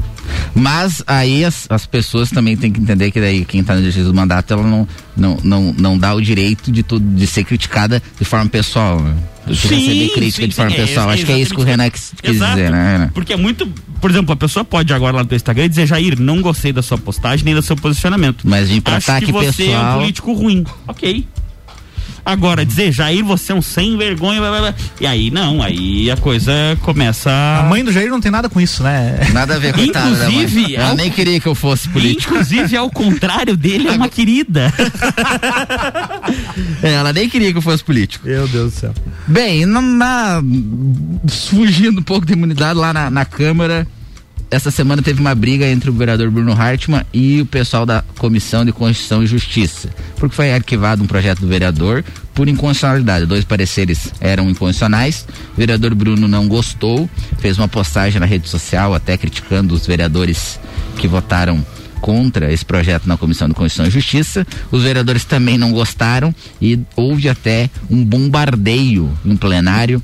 Mas 0.54 1.02
aí 1.08 1.46
as, 1.46 1.66
as 1.70 1.86
pessoas 1.86 2.30
também 2.30 2.58
têm 2.58 2.72
que 2.72 2.82
entender 2.82 3.10
que 3.12 3.22
daí 3.22 3.46
quem 3.46 3.62
está 3.62 3.74
no 3.74 3.80
exercício 3.80 4.08
do 4.10 4.14
mandato, 4.14 4.52
ela 4.54 4.64
não, 4.64 4.86
não, 5.16 5.38
não, 5.44 5.74
não 5.78 5.98
dá 5.98 6.14
o 6.14 6.22
direito 6.22 6.70
de, 6.72 6.84
tudo, 6.84 7.06
de 7.16 7.26
ser 7.28 7.44
criticada 7.46 8.02
de 8.20 8.26
forma 8.26 8.50
pessoal. 8.50 9.00
né? 9.02 9.16
De 9.54 9.56
Sim, 9.56 9.76
receber 9.76 10.10
crítica 10.14 10.41
sim, 10.43 10.48
de 10.50 10.56
forma 10.56 10.72
sim, 10.72 10.78
é, 10.78 10.86
pessoal. 10.86 11.10
Acho 11.10 11.26
que 11.26 11.32
é 11.32 11.39
isso 11.39 11.54
que 11.56 11.62
o 11.62 11.64
Renan 11.64 11.89
quis, 11.89 12.14
quis 12.22 12.32
dizer, 12.39 12.72
né? 12.72 13.10
Porque 13.14 13.34
é 13.34 13.38
muito. 13.38 13.68
Por 14.02 14.12
exemplo, 14.12 14.32
a 14.34 14.36
pessoa 14.36 14.64
pode 14.64 14.93
agora 14.93 15.16
lá 15.18 15.24
no 15.24 15.30
teu 15.30 15.36
Instagram 15.36 15.68
dizer, 15.70 15.88
Jair, 15.88 16.20
não 16.20 16.41
gostei 16.41 16.72
da 16.72 16.82
sua 16.82 16.98
postagem 16.98 17.43
nem 17.45 17.56
do 17.56 17.62
seu 17.62 17.76
posicionamento. 17.76 18.43
Mas 18.43 18.70
vir 18.70 18.82
pra 18.82 18.98
Acho 18.98 19.12
ataque 19.12 19.26
que 19.28 19.32
você 19.32 19.45
é 19.45 19.50
um 19.50 19.54
pessoal- 19.72 20.00
político 20.00 20.34
ruim. 20.34 20.64
Ok. 20.88 21.26
Agora, 22.28 22.66
dizer, 22.66 22.92
Jair, 22.92 23.24
você 23.24 23.54
é 23.54 23.56
um 23.56 23.62
sem 23.62 23.96
vergonha, 23.98 24.42
blá, 24.42 24.50
blá, 24.50 24.60
blá. 24.60 24.76
e 25.00 25.08
aí 25.08 25.32
não, 25.32 25.64
aí 25.64 26.12
a 26.12 26.18
coisa 26.18 26.52
começa. 26.82 27.30
A 27.32 27.64
mãe 27.64 27.86
do 27.86 27.92
Jair 27.92 28.10
não 28.10 28.20
tem 28.20 28.30
nada 28.30 28.50
com 28.50 28.60
isso, 28.60 28.84
né? 28.84 29.18
Nada 29.32 29.56
a 29.56 29.58
ver, 29.60 29.74
coitada 29.74 30.10
da 30.14 30.26
mãe. 30.30 30.36
Inclusive, 30.44 30.76
Ela 30.76 30.90
ao- 30.90 30.96
nem 30.98 31.10
queria 31.10 31.40
que 31.40 31.48
eu 31.48 31.56
fosse 31.56 31.88
político. 31.88 32.34
Inclusive, 32.34 32.76
ao 32.76 32.90
contrário 32.92 33.56
dele, 33.56 33.88
é 33.88 33.92
uma 33.92 34.10
querida. 34.10 34.74
É, 36.84 36.92
ela 37.00 37.14
nem 37.14 37.30
queria 37.30 37.52
que 37.52 37.58
eu 37.58 37.62
fosse 37.62 37.84
político. 37.84 38.28
Meu 38.28 38.48
Deus 38.48 38.74
do 38.74 38.80
céu. 38.80 38.94
Bem, 39.26 39.66
na, 39.66 39.82
na- 39.82 40.44
fugindo 41.30 42.00
um 42.00 42.04
pouco 42.04 42.26
da 42.26 42.34
imunidade 42.34 42.78
lá 42.78 42.94
na, 42.94 43.10
na 43.10 43.24
Câmara, 43.26 43.88
essa 44.50 44.72
semana 44.72 45.02
teve 45.02 45.20
uma 45.20 45.36
briga 45.36 45.68
entre 45.68 45.89
o 45.89 45.93
vereador 45.93 46.32
Bruno 46.32 46.54
Hartmann 46.54 47.04
e 47.14 47.41
o 47.41 47.45
pessoal 47.45 47.86
da 47.86 48.04
Comissão 48.18 48.64
de 48.64 48.72
Constituição 48.72 49.22
e 49.22 49.28
Justiça, 49.28 49.89
porque 50.16 50.36
foi 50.36 50.54
arquivado 50.54 51.04
um 51.04 51.08
projeto 51.08 51.41
do 51.41 51.48
vereador 51.48 52.04
por 52.34 52.48
inconstitucionalidade. 52.48 53.26
Dois 53.26 53.43
pareceres 53.43 54.14
eram 54.22 54.50
inconstitucionais. 54.50 55.28
O 55.54 55.58
vereador 55.58 55.93
Bruno 55.93 56.28
não 56.28 56.48
gostou, 56.48 57.10
fez 57.39 57.58
uma 57.58 57.68
postagem 57.68 58.20
na 58.20 58.26
rede 58.26 58.48
social 58.48 58.93
até 58.93 59.18
criticando 59.18 59.74
os 59.74 59.86
vereadores 59.86 60.60
que 60.98 61.08
votaram 61.08 61.66
contra 62.00 62.52
esse 62.52 62.64
projeto 62.64 63.06
na 63.06 63.18
Comissão 63.18 63.50
de 63.50 63.54
Constituição 63.54 63.88
e 63.88 63.91
Justiça. 63.91 64.48
Os 64.72 64.84
vereadores 64.84 65.26
também 65.26 65.58
não 65.58 65.74
gostaram 65.74 66.34
e 66.62 66.80
houve 66.95 67.28
até 67.28 67.70
um 67.89 68.04
bombardeio 68.04 69.12
em 69.26 69.36
plenário, 69.36 70.02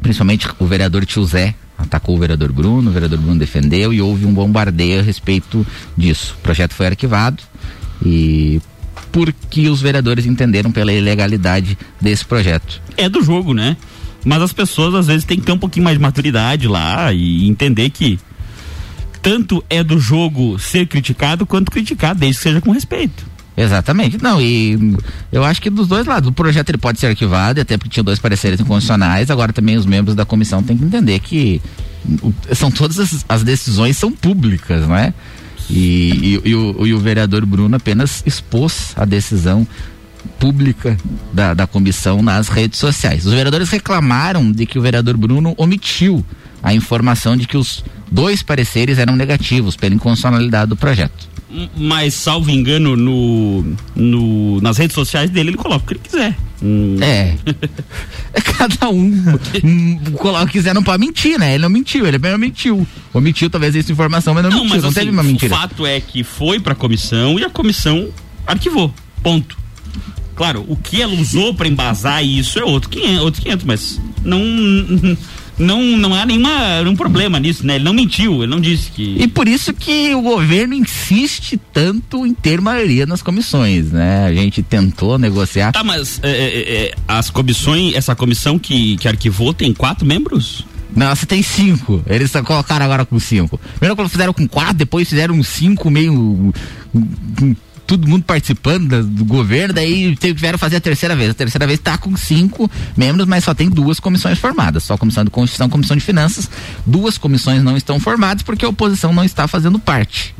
principalmente 0.00 0.48
o 0.58 0.66
vereador 0.66 1.04
Tio 1.04 1.24
Zé 1.24 1.54
atacou 1.84 2.16
o 2.16 2.18
vereador 2.18 2.52
Bruno, 2.52 2.90
o 2.90 2.92
vereador 2.92 3.18
Bruno 3.18 3.38
defendeu 3.38 3.92
e 3.92 4.00
houve 4.00 4.26
um 4.26 4.32
bombardeio 4.32 5.00
a 5.00 5.02
respeito 5.02 5.66
disso. 5.96 6.34
O 6.38 6.42
projeto 6.42 6.74
foi 6.74 6.86
arquivado 6.86 7.42
e 8.04 8.60
porque 9.12 9.68
os 9.68 9.80
vereadores 9.80 10.26
entenderam 10.26 10.72
pela 10.72 10.92
ilegalidade 10.92 11.78
desse 12.00 12.24
projeto. 12.24 12.82
é 12.96 13.08
do 13.08 13.22
jogo, 13.22 13.54
né? 13.54 13.76
Mas 14.24 14.42
as 14.42 14.52
pessoas 14.52 14.94
às 14.94 15.06
vezes 15.06 15.24
têm 15.24 15.38
que 15.38 15.44
ter 15.44 15.52
um 15.52 15.58
pouquinho 15.58 15.84
mais 15.84 15.96
de 15.96 16.02
maturidade 16.02 16.66
lá 16.66 17.12
e 17.12 17.46
entender 17.46 17.90
que 17.90 18.18
tanto 19.22 19.64
é 19.70 19.82
do 19.84 19.98
jogo 19.98 20.58
ser 20.58 20.86
criticado 20.86 21.46
quanto 21.46 21.70
criticar, 21.70 22.14
desde 22.14 22.38
que 22.38 22.42
seja 22.42 22.60
com 22.60 22.70
respeito. 22.70 23.24
Exatamente. 23.56 24.20
Não, 24.22 24.40
e 24.40 24.96
eu 25.30 25.44
acho 25.44 25.62
que 25.62 25.70
dos 25.70 25.86
dois 25.86 26.06
lados. 26.06 26.28
O 26.28 26.32
projeto 26.32 26.70
ele 26.70 26.78
pode 26.78 26.98
ser 26.98 27.06
arquivado, 27.08 27.60
até 27.60 27.76
porque 27.76 27.90
tinha 27.90 28.02
dois 28.02 28.18
pareceres 28.18 28.58
inconstitucionais. 28.60 29.30
Agora 29.30 29.52
também 29.52 29.76
os 29.76 29.86
membros 29.86 30.16
da 30.16 30.24
comissão 30.24 30.62
têm 30.62 30.76
que 30.76 30.84
entender 30.84 31.18
que 31.20 31.62
são 32.52 32.70
todas 32.70 32.98
as, 32.98 33.24
as 33.28 33.42
decisões 33.44 33.96
são 33.96 34.10
públicas, 34.10 34.86
não 34.88 34.96
é? 34.96 35.14
E, 35.70 36.40
e- 36.44 36.48
e 36.50 36.54
o, 36.54 36.86
e 36.86 36.92
o 36.92 36.98
vereador 36.98 37.46
Bruno 37.46 37.76
apenas 37.76 38.22
expôs 38.26 38.92
a 38.96 39.04
decisão 39.04 39.66
pública 40.38 40.96
da, 41.32 41.54
da 41.54 41.66
comissão 41.66 42.22
nas 42.22 42.48
redes 42.48 42.78
sociais. 42.78 43.24
Os 43.24 43.32
vereadores 43.32 43.68
reclamaram 43.70 44.50
de 44.50 44.66
que 44.66 44.78
o 44.78 44.82
vereador 44.82 45.16
Bruno 45.16 45.54
omitiu 45.56 46.24
a 46.62 46.74
informação 46.74 47.36
de 47.36 47.46
que 47.46 47.56
os 47.56 47.84
dois 48.14 48.42
pareceres 48.42 48.98
eram 48.98 49.16
negativos 49.16 49.74
pela 49.74 49.94
inconstitucionalidade 49.94 50.68
do 50.68 50.76
projeto. 50.76 51.34
Mas, 51.76 52.14
salvo 52.14 52.50
engano, 52.50 52.96
no, 52.96 53.76
no, 53.94 54.60
nas 54.60 54.78
redes 54.78 54.94
sociais 54.94 55.30
dele, 55.30 55.50
ele 55.50 55.56
coloca 55.56 55.84
o 55.84 55.86
que 55.86 55.92
ele 55.94 56.00
quiser. 56.00 56.36
Hum. 56.62 56.96
É. 57.00 57.34
É 58.32 58.40
cada 58.40 58.88
um. 58.88 59.38
hum, 59.62 60.00
coloca 60.16 60.44
o 60.44 60.46
que 60.46 60.54
quiser, 60.54 60.74
não 60.74 60.82
pode 60.82 61.00
mentir, 61.00 61.38
né? 61.38 61.54
Ele 61.54 61.62
não 61.62 61.68
mentiu, 61.68 62.06
ele 62.06 62.16
apenas 62.16 62.38
mentiu. 62.40 62.86
Omitiu 63.12 63.50
talvez 63.50 63.76
essa 63.76 63.92
informação, 63.92 64.34
mas 64.34 64.42
não, 64.44 64.50
mentiu. 64.50 64.68
mas 64.68 64.82
não 64.82 64.88
assim, 64.90 65.00
teve 65.00 65.10
uma 65.10 65.22
mentira. 65.22 65.54
O 65.54 65.56
fato 65.56 65.86
é 65.86 66.00
que 66.00 66.24
foi 66.24 66.58
pra 66.58 66.74
comissão 66.74 67.38
e 67.38 67.44
a 67.44 67.50
comissão 67.50 68.08
arquivou. 68.46 68.92
Ponto. 69.22 69.56
Claro, 70.34 70.64
o 70.66 70.76
que 70.76 71.00
ela 71.00 71.14
usou 71.14 71.54
pra 71.54 71.68
embasar 71.68 72.24
isso 72.24 72.58
é 72.58 72.64
outro 72.64 72.90
500, 72.90 73.22
outro 73.22 73.42
500 73.42 73.64
mas 73.64 74.00
não 74.24 74.40
não 75.58 75.82
não 75.96 76.14
há 76.14 76.26
nenhuma 76.26 76.82
nenhum 76.82 76.96
problema 76.96 77.38
nisso, 77.38 77.66
né? 77.66 77.76
Ele 77.76 77.84
não 77.84 77.92
mentiu, 77.92 78.42
ele 78.42 78.50
não 78.50 78.60
disse 78.60 78.90
que 78.90 79.16
E 79.18 79.28
por 79.28 79.48
isso 79.48 79.72
que 79.72 80.14
o 80.14 80.22
governo 80.22 80.74
insiste 80.74 81.60
tanto 81.72 82.26
em 82.26 82.34
ter 82.34 82.60
maioria 82.60 83.06
nas 83.06 83.22
comissões, 83.22 83.92
né? 83.92 84.26
A 84.26 84.34
gente 84.34 84.62
tentou 84.62 85.18
negociar. 85.18 85.72
Tá, 85.72 85.84
mas 85.84 86.20
é, 86.22 86.30
é, 86.30 86.86
é, 86.86 86.94
as 87.06 87.30
comissões, 87.30 87.94
essa 87.94 88.14
comissão 88.14 88.58
que, 88.58 88.96
que 88.96 89.08
arquivou 89.08 89.54
tem 89.54 89.72
quatro 89.72 90.06
membros? 90.06 90.64
Nossa, 90.94 91.26
tem 91.26 91.42
cinco. 91.42 92.02
Eles 92.06 92.30
só 92.30 92.42
colocaram 92.42 92.84
agora 92.84 93.04
com 93.04 93.18
cinco. 93.18 93.58
Primeiro 93.74 93.96
quando 93.96 94.08
fizeram 94.08 94.32
com 94.32 94.46
quatro, 94.46 94.74
depois 94.74 95.08
fizeram 95.08 95.42
cinco 95.42 95.90
meio. 95.90 96.52
Todo 97.86 98.08
mundo 98.08 98.24
participando 98.24 98.88
da- 98.88 99.02
do 99.02 99.24
governo, 99.24 99.74
daí 99.74 100.14
tiveram 100.16 100.58
fazer 100.58 100.76
a 100.76 100.80
terceira 100.80 101.14
vez. 101.14 101.30
A 101.30 101.34
terceira 101.34 101.66
vez 101.66 101.78
tá 101.78 101.96
com 101.98 102.16
cinco 102.16 102.70
membros, 102.96 103.26
mas 103.26 103.44
só 103.44 103.54
tem 103.54 103.68
duas 103.68 104.00
comissões 104.00 104.38
formadas. 104.38 104.84
Só 104.84 104.94
a 104.94 104.98
comissão 104.98 105.24
de 105.24 105.30
Constituição 105.30 105.68
comissão 105.68 105.96
de 105.96 106.02
Finanças. 106.02 106.48
Duas 106.86 107.18
comissões 107.18 107.62
não 107.62 107.76
estão 107.76 107.98
formadas 108.00 108.42
porque 108.42 108.64
a 108.64 108.68
oposição 108.68 109.12
não 109.12 109.24
está 109.24 109.46
fazendo 109.48 109.78
parte 109.78 110.34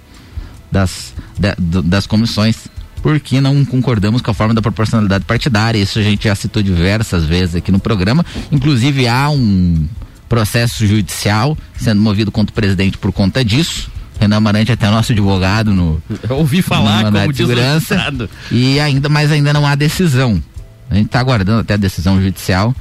das, 0.73 1.13
da- 1.39 1.57
das 1.59 2.07
comissões. 2.07 2.57
Porque 3.03 3.39
não 3.39 3.67
concordamos 3.67 4.23
com 4.23 4.31
a 4.31 4.35
forma 4.35 4.55
da 4.55 4.63
proporcionalidade 4.63 5.27
partidária. 5.27 5.79
Isso 5.79 5.99
a 5.99 6.03
gente 6.03 6.25
já 6.25 6.35
citou 6.35 6.63
diversas 6.63 7.25
vezes 7.25 7.55
aqui 7.55 7.71
no 7.71 7.79
programa. 7.79 8.25
Inclusive 8.51 9.07
há 9.07 9.29
um 9.29 9.87
processo 10.27 10.87
judicial 10.87 11.57
sendo 11.77 12.01
movido 12.01 12.33
contra 12.33 12.51
o 12.51 12.55
presidente 12.55 12.97
por 12.97 13.13
conta 13.13 13.45
disso. 13.45 13.91
Renan 14.25 14.37
Amarante 14.37 14.71
é 14.71 14.75
até 14.75 14.91
nosso 14.91 15.13
advogado 15.13 15.73
no 15.73 16.03
Eu 16.29 16.37
ouvi 16.37 16.63
falar, 16.63 17.05
no 17.05 17.05
como 17.05 17.13
mandato 17.13 17.33
de 17.33 17.33
diz 17.33 17.45
o 17.45 17.49
segurança 17.49 18.29
e 18.51 18.81
ainda 18.81 19.09
mas 19.09 19.31
ainda 19.31 19.53
não 19.53 19.67
há 19.67 19.75
decisão. 19.75 20.43
A 20.91 20.95
gente 20.95 21.07
está 21.07 21.21
aguardando 21.21 21.61
até 21.61 21.75
a 21.75 21.77
decisão 21.77 22.21
judicial. 22.21 22.75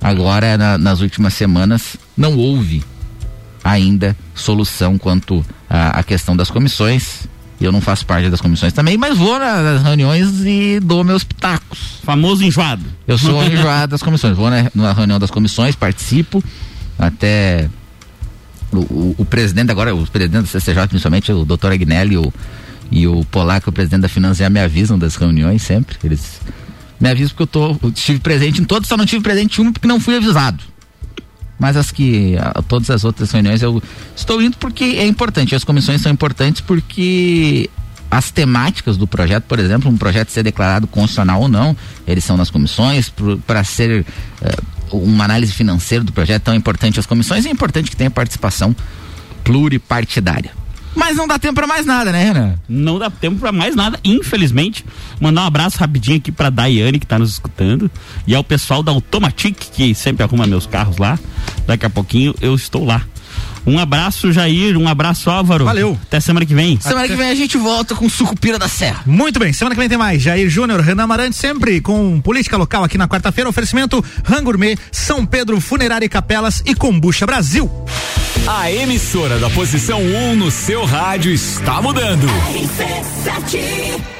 Agora, 0.00 0.56
na, 0.56 0.78
nas 0.78 1.00
últimas 1.00 1.34
semanas, 1.34 1.96
não 2.16 2.36
houve 2.36 2.82
ainda 3.62 4.16
solução 4.34 4.96
quanto 4.98 5.44
à 5.68 6.02
questão 6.02 6.36
das 6.36 6.50
comissões. 6.50 7.28
Eu 7.60 7.70
não 7.70 7.80
faço 7.80 8.06
parte 8.06 8.30
das 8.30 8.40
comissões 8.40 8.72
também, 8.72 8.96
mas 8.96 9.18
vou 9.18 9.38
nas 9.38 9.82
reuniões 9.82 10.40
e 10.46 10.80
dou 10.80 11.04
meus 11.04 11.22
pitacos. 11.22 12.00
Famoso 12.02 12.42
enjoado. 12.42 12.82
Eu 13.06 13.18
sou 13.18 13.42
enjoado 13.44 13.90
das 13.90 14.02
comissões. 14.02 14.34
Vou 14.34 14.48
na, 14.48 14.70
na 14.74 14.92
reunião 14.94 15.18
das 15.18 15.30
comissões, 15.30 15.76
participo. 15.76 16.42
Até 16.98 17.68
o, 18.72 19.14
o, 19.18 19.24
presidente 19.24 19.70
agora, 19.70 19.94
o 19.94 20.06
presidente 20.06 20.42
da 20.42 20.46
CCJ, 20.46 20.88
principalmente 20.88 21.32
o 21.32 21.44
doutor 21.44 21.72
Agnelli 21.72 22.16
o, 22.16 22.32
e 22.90 23.06
o 23.06 23.24
Polaco, 23.24 23.70
o 23.70 23.72
presidente 23.72 24.02
da 24.02 24.08
Finança, 24.08 24.42
já 24.42 24.50
me 24.50 24.60
avisam 24.60 24.98
das 24.98 25.16
reuniões 25.16 25.62
sempre. 25.62 25.96
Eles 26.04 26.40
me 26.98 27.08
avisam 27.08 27.30
porque 27.30 27.42
eu, 27.42 27.46
tô, 27.46 27.78
eu 27.82 27.88
estive 27.90 28.20
presente 28.20 28.60
em 28.60 28.64
todos, 28.64 28.88
só 28.88 28.96
não 28.96 29.06
tive 29.06 29.22
presente 29.22 29.58
em 29.58 29.62
uma 29.62 29.72
porque 29.72 29.88
não 29.88 30.00
fui 30.00 30.16
avisado 30.16 30.70
mas 31.60 31.76
as 31.76 31.90
que 31.92 32.36
a, 32.38 32.62
todas 32.62 32.88
as 32.88 33.04
outras 33.04 33.30
reuniões 33.30 33.60
eu 33.60 33.82
estou 34.16 34.40
indo 34.40 34.56
porque 34.56 34.82
é 34.82 35.06
importante. 35.06 35.54
As 35.54 35.62
comissões 35.62 36.00
são 36.00 36.10
importantes 36.10 36.62
porque 36.62 37.68
as 38.10 38.30
temáticas 38.30 38.96
do 38.96 39.06
projeto, 39.06 39.44
por 39.44 39.58
exemplo, 39.58 39.90
um 39.90 39.96
projeto 39.96 40.30
ser 40.30 40.42
declarado 40.42 40.86
constitucional 40.86 41.42
ou 41.42 41.48
não, 41.48 41.76
eles 42.06 42.24
são 42.24 42.36
nas 42.36 42.50
comissões 42.50 43.12
para 43.46 43.62
ser 43.62 44.00
uh, 44.00 44.79
uma 44.92 45.24
análise 45.24 45.52
financeira 45.52 46.04
do 46.04 46.12
projeto 46.12 46.44
tão 46.44 46.54
importante 46.54 46.98
as 46.98 47.06
comissões 47.06 47.46
é 47.46 47.50
importante 47.50 47.90
que 47.90 47.96
tenha 47.96 48.10
participação 48.10 48.74
pluripartidária. 49.44 50.52
Mas 50.94 51.16
não 51.16 51.26
dá 51.26 51.38
tempo 51.38 51.54
para 51.54 51.66
mais 51.66 51.86
nada, 51.86 52.10
né, 52.10 52.24
Renan? 52.24 52.54
Não 52.68 52.98
dá 52.98 53.08
tempo 53.08 53.38
para 53.38 53.52
mais 53.52 53.76
nada, 53.76 53.98
infelizmente. 54.02 54.84
Mandar 55.20 55.42
um 55.42 55.46
abraço 55.46 55.78
rapidinho 55.78 56.16
aqui 56.16 56.32
pra 56.32 56.50
Daiane, 56.50 56.98
que 56.98 57.06
tá 57.06 57.18
nos 57.18 57.30
escutando, 57.30 57.90
e 58.26 58.34
ao 58.34 58.42
pessoal 58.42 58.82
da 58.82 58.90
Automatic, 58.90 59.56
que 59.72 59.94
sempre 59.94 60.24
arruma 60.24 60.46
meus 60.46 60.66
carros 60.66 60.98
lá. 60.98 61.18
Daqui 61.66 61.86
a 61.86 61.90
pouquinho 61.90 62.34
eu 62.40 62.54
estou 62.54 62.84
lá. 62.84 63.04
Um 63.66 63.78
abraço, 63.78 64.32
Jair. 64.32 64.76
Um 64.76 64.88
abraço, 64.88 65.30
Álvaro. 65.30 65.64
Valeu. 65.64 65.98
Até 66.02 66.20
semana 66.20 66.46
que 66.46 66.54
vem. 66.54 66.78
Semana 66.80 67.04
Até... 67.04 67.08
que 67.08 67.16
vem 67.16 67.30
a 67.30 67.34
gente 67.34 67.56
volta 67.56 67.94
com 67.94 68.08
Sucupira 68.08 68.58
da 68.58 68.68
Serra. 68.68 69.02
Muito 69.06 69.38
bem. 69.38 69.52
Semana 69.52 69.74
que 69.74 69.80
vem 69.80 69.88
tem 69.88 69.98
mais. 69.98 70.22
Jair 70.22 70.48
Júnior, 70.48 70.80
Renan 70.80 71.04
Amarante, 71.04 71.36
sempre 71.36 71.80
com 71.80 72.20
política 72.20 72.56
local 72.56 72.84
aqui 72.84 72.96
na 72.98 73.08
quarta-feira. 73.08 73.48
Oferecimento 73.50 74.04
Rangourmet, 74.24 74.78
São 74.90 75.24
Pedro 75.24 75.60
Funerária 75.60 76.06
e 76.06 76.08
Capelas 76.08 76.62
e 76.66 76.74
Combucha 76.74 77.26
Brasil. 77.26 77.70
A 78.46 78.70
emissora 78.72 79.38
da 79.38 79.50
posição 79.50 80.00
1 80.00 80.30
um 80.30 80.36
no 80.36 80.50
seu 80.50 80.84
rádio 80.84 81.32
está 81.32 81.80
mudando. 81.82 82.26
RC7 82.26 84.10